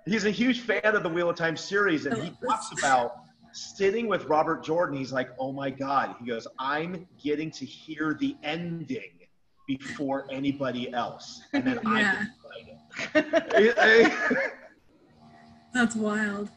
he's 0.06 0.24
a 0.24 0.30
huge 0.30 0.60
fan 0.60 0.80
of 0.84 1.02
the 1.02 1.08
wheel 1.08 1.30
of 1.30 1.36
time 1.36 1.56
series 1.56 2.06
and 2.06 2.22
he 2.22 2.30
talks 2.44 2.70
about 2.78 3.21
sitting 3.52 4.06
with 4.08 4.24
robert 4.24 4.64
jordan 4.64 4.96
he's 4.96 5.12
like 5.12 5.30
oh 5.38 5.52
my 5.52 5.70
god 5.70 6.14
he 6.20 6.26
goes 6.26 6.46
i'm 6.58 7.06
getting 7.22 7.50
to 7.50 7.64
hear 7.64 8.16
the 8.18 8.36
ending 8.42 9.10
before 9.66 10.26
anybody 10.30 10.92
else 10.92 11.42
and 11.52 11.64
then 11.64 11.78
i 11.86 12.00
Yeah. 12.00 12.24
get 13.58 13.76
to 13.76 14.12
that's 15.72 15.96
wild. 15.96 16.48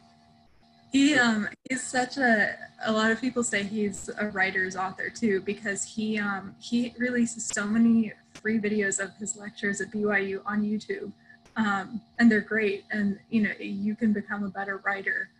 He 0.92 1.14
um 1.14 1.48
he's 1.68 1.82
such 1.82 2.16
a 2.16 2.54
a 2.84 2.92
lot 2.92 3.10
of 3.10 3.20
people 3.20 3.42
say 3.42 3.62
he's 3.62 4.10
a 4.18 4.28
writer's 4.28 4.76
author 4.76 5.08
too 5.10 5.40
because 5.40 5.84
he 5.84 6.18
um 6.18 6.54
he 6.60 6.94
releases 6.98 7.46
so 7.46 7.66
many 7.66 8.12
free 8.34 8.58
videos 8.58 9.00
of 9.00 9.14
his 9.16 9.36
lectures 9.36 9.80
at 9.80 9.90
BYU 9.90 10.40
on 10.46 10.62
YouTube. 10.62 11.12
Um, 11.56 12.02
and 12.18 12.30
they're 12.30 12.40
great 12.42 12.84
and 12.90 13.18
you 13.30 13.42
know 13.42 13.52
you 13.58 13.94
can 13.96 14.12
become 14.12 14.44
a 14.44 14.50
better 14.50 14.82
writer 14.84 15.30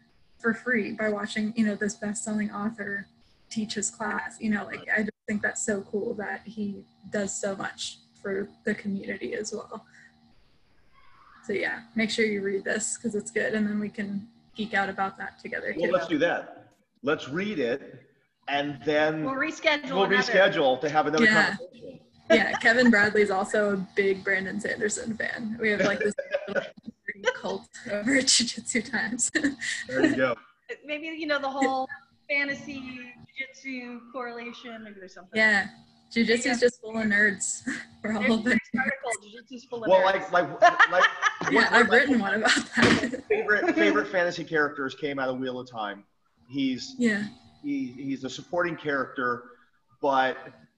for 0.46 0.54
free 0.54 0.92
by 0.92 1.08
watching 1.08 1.52
you 1.56 1.66
know 1.66 1.74
this 1.74 1.94
best-selling 1.94 2.52
author 2.52 3.04
teach 3.50 3.74
his 3.74 3.90
class 3.90 4.36
you 4.40 4.48
know 4.48 4.64
like 4.64 4.86
i 4.96 5.00
just 5.00 5.10
think 5.26 5.42
that's 5.42 5.66
so 5.66 5.80
cool 5.90 6.14
that 6.14 6.40
he 6.44 6.84
does 7.10 7.36
so 7.40 7.56
much 7.56 7.98
for 8.22 8.48
the 8.64 8.72
community 8.72 9.34
as 9.34 9.52
well 9.52 9.84
so 11.44 11.52
yeah 11.52 11.80
make 11.96 12.10
sure 12.10 12.24
you 12.24 12.42
read 12.42 12.62
this 12.62 12.96
because 12.96 13.16
it's 13.16 13.32
good 13.32 13.54
and 13.54 13.66
then 13.66 13.80
we 13.80 13.88
can 13.88 14.24
geek 14.54 14.72
out 14.72 14.88
about 14.88 15.18
that 15.18 15.36
together 15.40 15.74
Well, 15.76 15.90
let's 15.90 16.06
do 16.06 16.18
that. 16.18 16.68
Let's 17.02 17.28
read 17.28 17.58
it, 17.58 18.00
and 18.48 18.78
then 18.84 19.22
We'll 19.24 19.34
reschedule. 19.34 19.90
we'll 19.90 20.04
another. 20.04 20.16
reschedule 20.22 20.80
to 20.80 20.88
have 20.88 21.06
another 21.08 21.24
Yeah. 21.24 21.56
conversation. 21.56 22.00
yeah 22.30 22.52
kevin 22.58 22.88
bradley's 22.90 23.30
also 23.32 23.72
a 23.74 23.76
big 23.96 24.22
brandon 24.22 24.60
sanderson 24.60 25.12
fan 25.16 25.58
we 25.60 25.70
have 25.70 25.80
like 25.80 25.98
this 25.98 26.14
cult 27.32 27.68
over 27.90 28.16
at 28.16 28.26
jiu-jitsu 28.28 28.82
times 28.82 29.30
There 29.88 30.04
you 30.06 30.16
go. 30.16 30.34
Maybe 30.86 31.06
you 31.06 31.26
know 31.26 31.38
the 31.38 31.48
whole 31.50 31.88
fantasy 32.28 32.80
jiu-jitsu 32.80 34.00
correlation. 34.12 34.82
Maybe 34.84 34.96
there's 34.98 35.14
something. 35.14 35.36
yeah 35.38 35.66
jiu-jitsu 36.12 36.48
is 36.50 36.60
just 36.60 36.80
full 36.80 36.96
of 36.98 37.04
nerds 37.06 37.62
we're 38.04 38.12
all 38.16 38.22
a 38.24 38.36
the 38.36 38.42
great 38.42 38.60
article. 38.78 39.10
Jiu-jitsu's 39.22 39.64
full 39.64 39.84
of 39.84 39.90
Well, 39.90 40.00
nerds. 40.02 40.30
like 40.32 40.32
like 40.60 40.90
like 40.90 41.04
yeah 41.50 41.64
one- 41.64 41.74
i've 41.74 41.88
like, 41.88 42.00
written 42.00 42.18
one 42.20 42.34
about 42.34 42.54
that 42.54 43.22
favorite 43.28 43.74
favorite 43.74 44.08
fantasy 44.08 44.44
characters 44.44 44.94
came 44.94 45.18
out 45.18 45.28
of 45.28 45.38
Wheel 45.38 45.58
of 45.60 45.70
Time. 45.70 46.04
He's 46.48 46.94
yeah 46.98 47.24
he, 47.62 47.86
he's 47.96 48.22
a 48.22 48.30
supporting 48.30 48.76
character, 48.76 49.42
but 50.00 50.36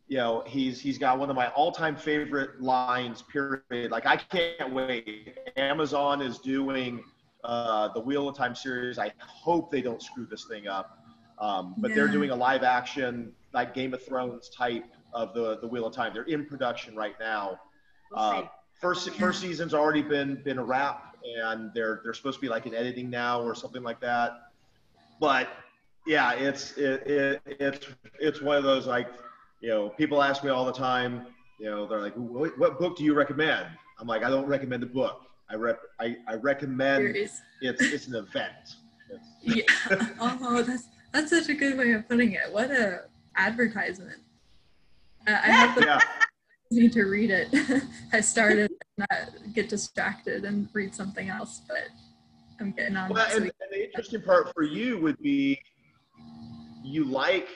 you 0.09 0.17
know 0.17 0.43
he's 0.47 0.81
he's 0.81 0.99
got 0.99 1.19
one 1.19 1.31
of 1.31 1.37
my 1.37 1.49
all-time 1.49 1.95
favorite 1.95 2.61
lines. 2.61 3.23
Period. 3.23 3.91
Like 3.91 4.07
I 4.07 4.17
can't 4.17 4.73
wait. 4.73 5.39
Amazon 5.57 6.23
is 6.23 6.39
doing 6.39 7.03
uh, 7.45 7.89
the 7.93 8.01
Wheel 8.01 8.29
of 8.29 8.37
Time 8.37 8.55
series. 8.55 8.99
I 8.99 9.13
hope 9.19 9.71
they 9.71 9.83
don't 9.83 10.03
screw 10.03 10.27
this 10.27 10.47
thing 10.47 10.67
up. 10.67 10.99
Um, 11.39 11.75
but 11.79 11.95
they're 11.95 12.09
doing 12.09 12.31
a 12.31 12.37
live 12.37 12.65
action 12.65 13.33
like 13.53 13.73
Game 13.73 13.95
of 13.95 14.05
Thrones 14.05 14.49
type 14.49 14.85
of 15.13 15.35
the 15.35 15.59
the 15.61 15.69
Wheel 15.69 15.87
of 15.87 15.95
Time. 15.95 16.13
They're 16.13 16.25
in 16.25 16.47
production 16.47 16.97
right 16.97 17.15
now. 17.21 17.61
Uh, 18.15 18.43
first 18.81 19.09
first 19.11 19.41
season's 19.41 19.75
already 19.75 20.03
been 20.03 20.43
been 20.43 20.59
a 20.59 20.65
wrap, 20.65 21.17
and 21.25 21.71
they're 21.75 22.01
they're 22.03 22.15
supposed 22.15 22.39
to 22.39 22.41
be 22.41 22.49
like 22.49 22.67
in 22.67 22.75
editing 22.75 23.11
now 23.11 23.41
or 23.43 23.55
something 23.55 23.83
like 23.83 24.01
that. 24.01 24.33
But 25.21 25.49
yeah, 26.07 26.33
it's 26.33 26.77
it, 26.77 27.07
it 27.07 27.43
it's 27.47 27.87
it's 28.19 28.41
one 28.41 28.57
of 28.57 28.65
those 28.65 28.87
like 28.87 29.09
you 29.61 29.69
know 29.69 29.89
people 29.91 30.23
ask 30.23 30.45
me 30.45 30.51
all 30.51 30.65
the 30.65 30.73
time. 30.73 31.27
You 31.59 31.71
know 31.71 31.87
they're 31.87 32.01
like, 32.01 32.15
what, 32.15 32.57
what 32.59 32.79
book 32.79 32.97
do 32.97 33.05
you 33.05 33.15
recommend? 33.15 33.67
I'm 33.99 34.07
like, 34.07 34.23
I 34.23 34.31
don't 34.31 34.47
recommend 34.47 34.83
a 34.83 34.87
book. 34.87 35.23
I 35.51 35.55
rep 35.55 35.81
I, 35.99 36.17
I 36.27 36.35
recommend 36.35 37.17
it's 37.17 37.41
it's 37.61 38.07
an 38.07 38.17
event. 38.17 38.77
Yeah. 39.41 39.63
Oh, 40.21 40.63
that's 40.63 40.89
that's 41.15 41.31
such 41.31 41.49
a 41.49 41.55
good 41.55 41.79
way 41.79 41.93
of 41.93 42.07
putting 42.07 42.33
it. 42.33 42.53
What 42.53 42.71
a 42.71 43.05
advertisement. 43.37 44.21
Uh, 45.27 45.31
I 45.31 45.51
have 45.51 45.75
the 45.75 45.87
yeah, 45.87 46.01
need 46.71 46.93
to 46.93 47.05
read 47.05 47.31
it. 47.31 47.49
I 48.13 48.21
started 48.21 48.71
and 48.71 49.07
not 49.11 49.55
get 49.55 49.71
distracted 49.71 50.45
and 50.45 50.69
read 50.75 50.95
something 50.95 51.31
else, 51.31 51.63
but 51.67 51.89
I'm 52.61 52.73
getting 52.73 52.97
on. 52.97 53.09
Well, 53.09 53.27
and, 53.35 53.45
and 53.45 53.53
the 53.71 53.85
interesting 53.85 54.21
part 54.21 54.53
for 54.53 54.63
you 54.63 54.99
would 54.99 55.19
be 55.21 55.59
you 56.85 57.05
like 57.05 57.49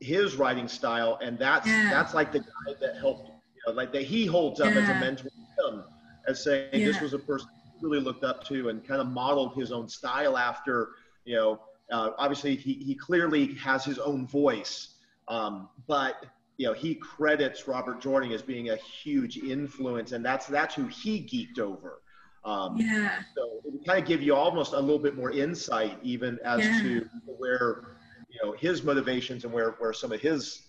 his 0.00 0.36
writing 0.36 0.68
style, 0.68 1.18
and 1.22 1.38
that's 1.38 1.66
yeah. 1.66 1.90
that's 1.90 2.14
like 2.14 2.32
the 2.32 2.40
guy 2.40 2.74
that 2.80 2.96
helped, 2.96 3.28
you 3.28 3.62
know, 3.66 3.72
like 3.72 3.92
that 3.92 4.02
he 4.02 4.26
holds 4.26 4.60
up 4.60 4.74
yeah. 4.74 4.80
as 4.80 4.88
a 4.88 4.94
mentor 4.94 5.28
to 5.30 5.68
him, 5.68 5.84
as 6.26 6.42
saying 6.42 6.68
yeah. 6.72 6.86
this 6.86 7.00
was 7.00 7.14
a 7.14 7.18
person 7.18 7.48
he 7.78 7.86
really 7.86 8.00
looked 8.00 8.24
up 8.24 8.44
to 8.44 8.68
and 8.68 8.86
kind 8.86 9.00
of 9.00 9.06
modeled 9.06 9.54
his 9.54 9.72
own 9.72 9.88
style 9.88 10.36
after, 10.36 10.90
you 11.24 11.34
know, 11.34 11.60
uh, 11.90 12.10
obviously 12.18 12.56
he 12.56 12.74
he 12.74 12.94
clearly 12.94 13.54
has 13.54 13.84
his 13.84 13.98
own 13.98 14.26
voice, 14.26 14.94
um, 15.28 15.68
but 15.86 16.26
you 16.56 16.66
know 16.66 16.72
he 16.72 16.94
credits 16.94 17.66
Robert 17.66 18.00
Jordan 18.00 18.32
as 18.32 18.42
being 18.42 18.70
a 18.70 18.76
huge 18.76 19.38
influence, 19.38 20.12
and 20.12 20.24
that's 20.24 20.46
that's 20.46 20.74
who 20.74 20.86
he 20.86 21.20
geeked 21.20 21.58
over. 21.58 22.02
Um, 22.44 22.76
yeah. 22.76 23.20
So 23.36 23.60
it 23.64 23.84
kind 23.86 24.00
of 24.00 24.06
give 24.06 24.22
you 24.22 24.34
almost 24.34 24.72
a 24.72 24.80
little 24.80 24.98
bit 24.98 25.16
more 25.16 25.30
insight, 25.30 25.98
even 26.02 26.38
as 26.44 26.60
to 26.80 27.06
where 27.26 27.96
you 28.40 28.46
know 28.46 28.56
his 28.58 28.82
motivations 28.82 29.44
and 29.44 29.52
where 29.52 29.72
where 29.78 29.92
some 29.92 30.12
of 30.12 30.20
his 30.20 30.68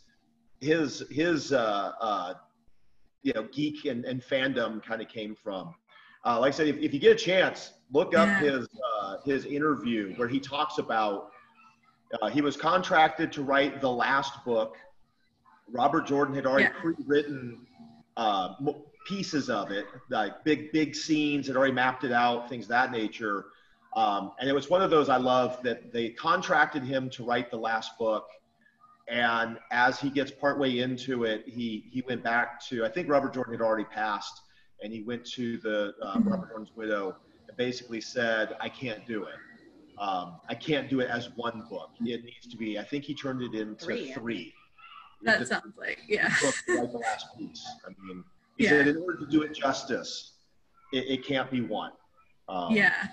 his 0.59 1.03
his 1.09 1.51
uh, 1.51 1.91
uh, 1.99 2.34
you 3.24 3.34
know 3.34 3.47
geek 3.51 3.86
and, 3.86 4.05
and 4.05 4.22
fandom 4.22 4.84
kind 4.84 5.01
of 5.01 5.07
came 5.07 5.36
from. 5.36 5.74
Uh, 6.24 6.39
like 6.39 6.53
I 6.53 6.55
said, 6.55 6.67
if, 6.67 6.78
if 6.78 6.93
you 6.93 6.99
get 6.99 7.13
a 7.13 7.19
chance, 7.19 7.74
look 7.91 8.15
up 8.15 8.28
yeah. 8.28 8.39
his 8.39 8.67
uh, 8.93 9.17
his 9.26 9.45
interview 9.45 10.13
where 10.15 10.28
he 10.28 10.39
talks 10.39 10.78
about 10.78 11.32
uh, 12.22 12.30
he 12.30 12.41
was 12.41 12.55
contracted 12.55 13.32
to 13.34 13.41
write 13.41 13.82
the 13.82 13.89
last 13.89 14.43
book. 14.45 14.78
Robert 15.69 16.05
Jordan 16.05 16.36
had 16.36 16.45
already 16.45 16.65
yeah. 16.65 16.82
pre-written 16.82 17.65
uh, 18.17 18.55
pieces 19.07 19.49
of 19.49 19.72
it, 19.72 19.86
like 20.09 20.43
big 20.43 20.72
big 20.72 20.95
scenes, 20.95 21.47
had 21.47 21.55
already 21.55 21.74
mapped 21.74 22.03
it 22.03 22.11
out, 22.11 22.49
things 22.49 22.67
that 22.67 22.91
nature. 22.91 23.45
Um, 23.94 24.32
and 24.39 24.50
it 24.50 24.54
was 24.54 24.70
one 24.70 24.82
of 24.82 24.89
those 24.89 25.10
I 25.10 25.18
love 25.18 25.62
that 25.64 25.92
they 25.92 26.10
contracted 26.10 26.84
him 26.84 27.10
to 27.12 27.26
write 27.26 27.52
the 27.52 27.58
last 27.58 27.98
book. 27.98 28.28
And 29.08 29.58
as 29.72 30.00
he 30.00 30.10
gets 30.10 30.32
partway 30.32 30.80
into 30.80 31.26
it, 31.26 31.44
he, 31.46 31.86
he 31.92 32.02
went 32.08 32.24
back 32.24 32.66
to, 32.68 32.86
I 32.86 32.89
think 32.89 33.10
Robert 33.10 33.34
Jordan 33.34 33.54
had 33.54 33.62
already 33.62 33.84
passed, 33.84 34.42
and 34.82 34.94
he 34.94 35.02
went 35.02 35.26
to 35.32 35.58
the 35.58 35.94
uh, 36.02 36.16
mm-hmm. 36.16 36.30
Robert 36.30 36.50
Jordan's 36.50 36.72
widow 36.76 37.18
and 37.48 37.58
basically 37.58 38.00
said, 38.00 38.56
I 38.62 38.70
can't 38.70 39.06
do 39.06 39.24
it. 39.24 39.36
Um, 40.00 40.38
I 40.48 40.56
can't 40.56 40.89
do 40.89 41.02
it 41.02 41.10
as 41.10 41.30
one 41.36 41.66
book. 41.70 41.92
It 42.00 42.24
needs 42.24 42.48
to 42.50 42.58
be, 42.58 42.80
I 42.80 42.84
think 42.84 43.04
he 43.04 43.14
turned 43.14 43.42
it 43.42 43.60
into 43.60 43.84
three. 43.84 44.14
three. 44.14 44.54
That 45.24 45.39
the, 45.39 45.46
sounds 45.46 45.76
like, 45.78 46.00
yeah. 46.08 46.34
Book, 46.42 46.56
like 46.70 46.92
the 46.92 46.98
last 46.98 47.38
piece. 47.38 47.64
I 47.86 47.89
mean, 48.02 48.24
he 48.58 48.64
yeah. 48.64 48.70
said, 48.70 48.88
in 48.88 48.98
order 48.98 49.20
to 49.20 49.28
do 49.28 49.42
it 49.42 49.54
justice, 49.54 50.34
it, 50.94 51.20
it 51.20 51.26
can't 51.26 51.52
be 51.52 51.62
one. 51.62 51.92
Um, 52.48 52.74
yeah 52.74 53.10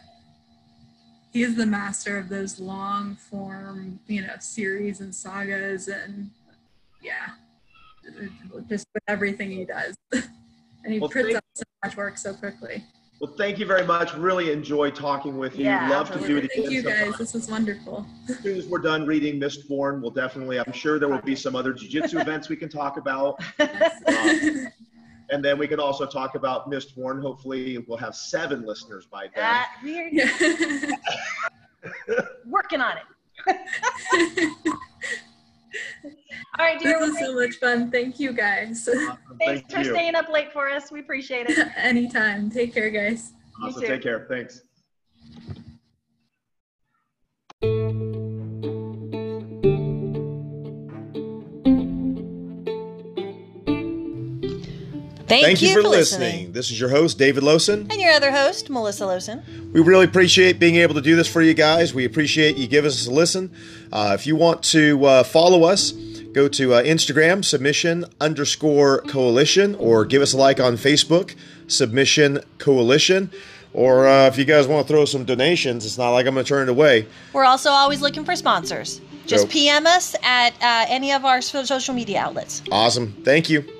he 1.32 1.42
is 1.42 1.56
the 1.56 1.66
master 1.66 2.18
of 2.18 2.28
those 2.28 2.58
long 2.58 3.14
form, 3.14 4.00
you 4.06 4.22
know, 4.22 4.34
series 4.40 5.00
and 5.00 5.14
sagas 5.14 5.88
and 5.88 6.30
yeah, 7.02 7.28
just 8.68 8.86
with 8.94 9.02
everything 9.08 9.50
he 9.50 9.64
does. 9.64 9.96
and 10.12 10.92
he 10.92 10.98
well, 10.98 11.10
puts 11.10 11.34
out 11.34 11.44
so 11.54 11.64
much 11.84 11.96
work 11.96 12.16
so 12.18 12.32
quickly. 12.34 12.82
Well, 13.20 13.32
thank 13.36 13.58
you 13.58 13.66
very 13.66 13.84
much. 13.84 14.14
Really 14.14 14.52
enjoy 14.52 14.90
talking 14.90 15.38
with 15.38 15.58
you. 15.58 15.64
Yeah, 15.64 15.88
Love 15.88 16.12
to 16.12 16.24
do 16.24 16.36
it 16.36 16.44
again. 16.44 16.50
Thank 16.54 16.70
you 16.70 16.82
guys. 16.82 17.00
Sometime. 17.00 17.18
This 17.18 17.34
was 17.34 17.50
wonderful. 17.50 18.06
As 18.28 18.38
soon 18.38 18.56
as 18.56 18.66
we're 18.66 18.78
done 18.78 19.06
reading 19.06 19.40
Mistborn, 19.40 20.00
we'll 20.00 20.12
definitely, 20.12 20.60
I'm 20.60 20.72
sure 20.72 21.00
there 21.00 21.08
will 21.08 21.20
be 21.22 21.34
some 21.34 21.56
other 21.56 21.72
jiu-jitsu 21.72 22.20
events 22.20 22.48
we 22.48 22.56
can 22.56 22.68
talk 22.68 22.96
about. 22.96 23.40
Um, 24.08 24.68
and 25.30 25.44
then 25.44 25.58
we 25.58 25.68
can 25.68 25.80
also 25.80 26.06
talk 26.06 26.34
about 26.34 26.70
Mistborn. 26.70 27.20
Hopefully, 27.22 27.78
we'll 27.86 27.98
have 27.98 28.14
seven 28.14 28.64
listeners 28.64 29.06
by 29.06 29.28
then. 29.34 29.44
Uh, 29.44 29.64
we're 29.82 30.98
working 32.46 32.80
on 32.80 32.96
it. 32.96 33.04
All 36.58 36.64
right, 36.66 36.80
dear. 36.80 36.98
This 36.98 37.10
was 37.10 37.18
so 37.18 37.34
much 37.34 37.56
fun. 37.56 37.90
Thank 37.90 38.18
you, 38.18 38.32
guys. 38.32 38.88
Awesome. 38.88 39.18
Thanks 39.38 39.62
Thank 39.62 39.70
for 39.70 39.80
you. 39.80 39.94
staying 39.94 40.14
up 40.14 40.28
late 40.28 40.52
for 40.52 40.68
us. 40.68 40.90
We 40.90 41.00
appreciate 41.00 41.48
it. 41.48 41.68
Anytime. 41.76 42.50
Take 42.50 42.74
care, 42.74 42.90
guys. 42.90 43.32
Awesome. 43.62 43.82
Take 43.82 44.02
care. 44.02 44.26
Thanks. 44.28 44.62
Thank, 55.28 55.44
Thank 55.44 55.62
you, 55.62 55.68
you, 55.68 55.74
for, 55.74 55.82
for 55.82 55.88
listening. 55.88 56.30
listening. 56.30 56.52
This 56.52 56.70
is 56.70 56.80
your 56.80 56.88
host, 56.88 57.18
David 57.18 57.42
Lowson. 57.42 57.90
And 57.92 58.00
your 58.00 58.12
other 58.12 58.30
host, 58.30 58.70
Melissa 58.70 59.04
Lowson. 59.04 59.42
We 59.72 59.82
really 59.82 60.06
appreciate 60.06 60.58
being 60.58 60.76
able 60.76 60.94
to 60.94 61.02
do 61.02 61.16
this 61.16 61.28
for 61.28 61.42
you 61.42 61.52
guys. 61.52 61.92
We 61.92 62.06
appreciate 62.06 62.56
you 62.56 62.66
giving 62.66 62.88
us 62.88 63.06
a 63.06 63.10
listen. 63.10 63.52
Uh, 63.92 64.16
if 64.18 64.26
you 64.26 64.36
want 64.36 64.62
to 64.64 65.04
uh, 65.04 65.22
follow 65.24 65.64
us, 65.64 65.92
go 66.32 66.48
to 66.48 66.74
uh, 66.74 66.82
Instagram, 66.82 67.44
submission 67.44 68.06
underscore 68.20 69.02
coalition, 69.02 69.74
or 69.74 70.06
give 70.06 70.22
us 70.22 70.32
a 70.32 70.38
like 70.38 70.60
on 70.60 70.74
Facebook, 70.76 71.34
submission 71.66 72.40
coalition. 72.56 73.30
Or 73.74 74.08
uh, 74.08 74.28
if 74.28 74.38
you 74.38 74.46
guys 74.46 74.66
want 74.66 74.86
to 74.86 74.92
throw 74.92 75.04
some 75.04 75.26
donations, 75.26 75.84
it's 75.84 75.98
not 75.98 76.10
like 76.12 76.26
I'm 76.26 76.32
going 76.32 76.44
to 76.44 76.48
turn 76.48 76.68
it 76.68 76.70
away. 76.70 77.06
We're 77.34 77.44
also 77.44 77.70
always 77.70 78.00
looking 78.00 78.24
for 78.24 78.34
sponsors. 78.34 79.02
Just 79.26 79.44
so, 79.44 79.50
PM 79.50 79.86
us 79.86 80.16
at 80.22 80.54
uh, 80.54 80.86
any 80.88 81.12
of 81.12 81.26
our 81.26 81.42
social 81.42 81.94
media 81.94 82.20
outlets. 82.20 82.62
Awesome. 82.72 83.12
Thank 83.24 83.50
you. 83.50 83.77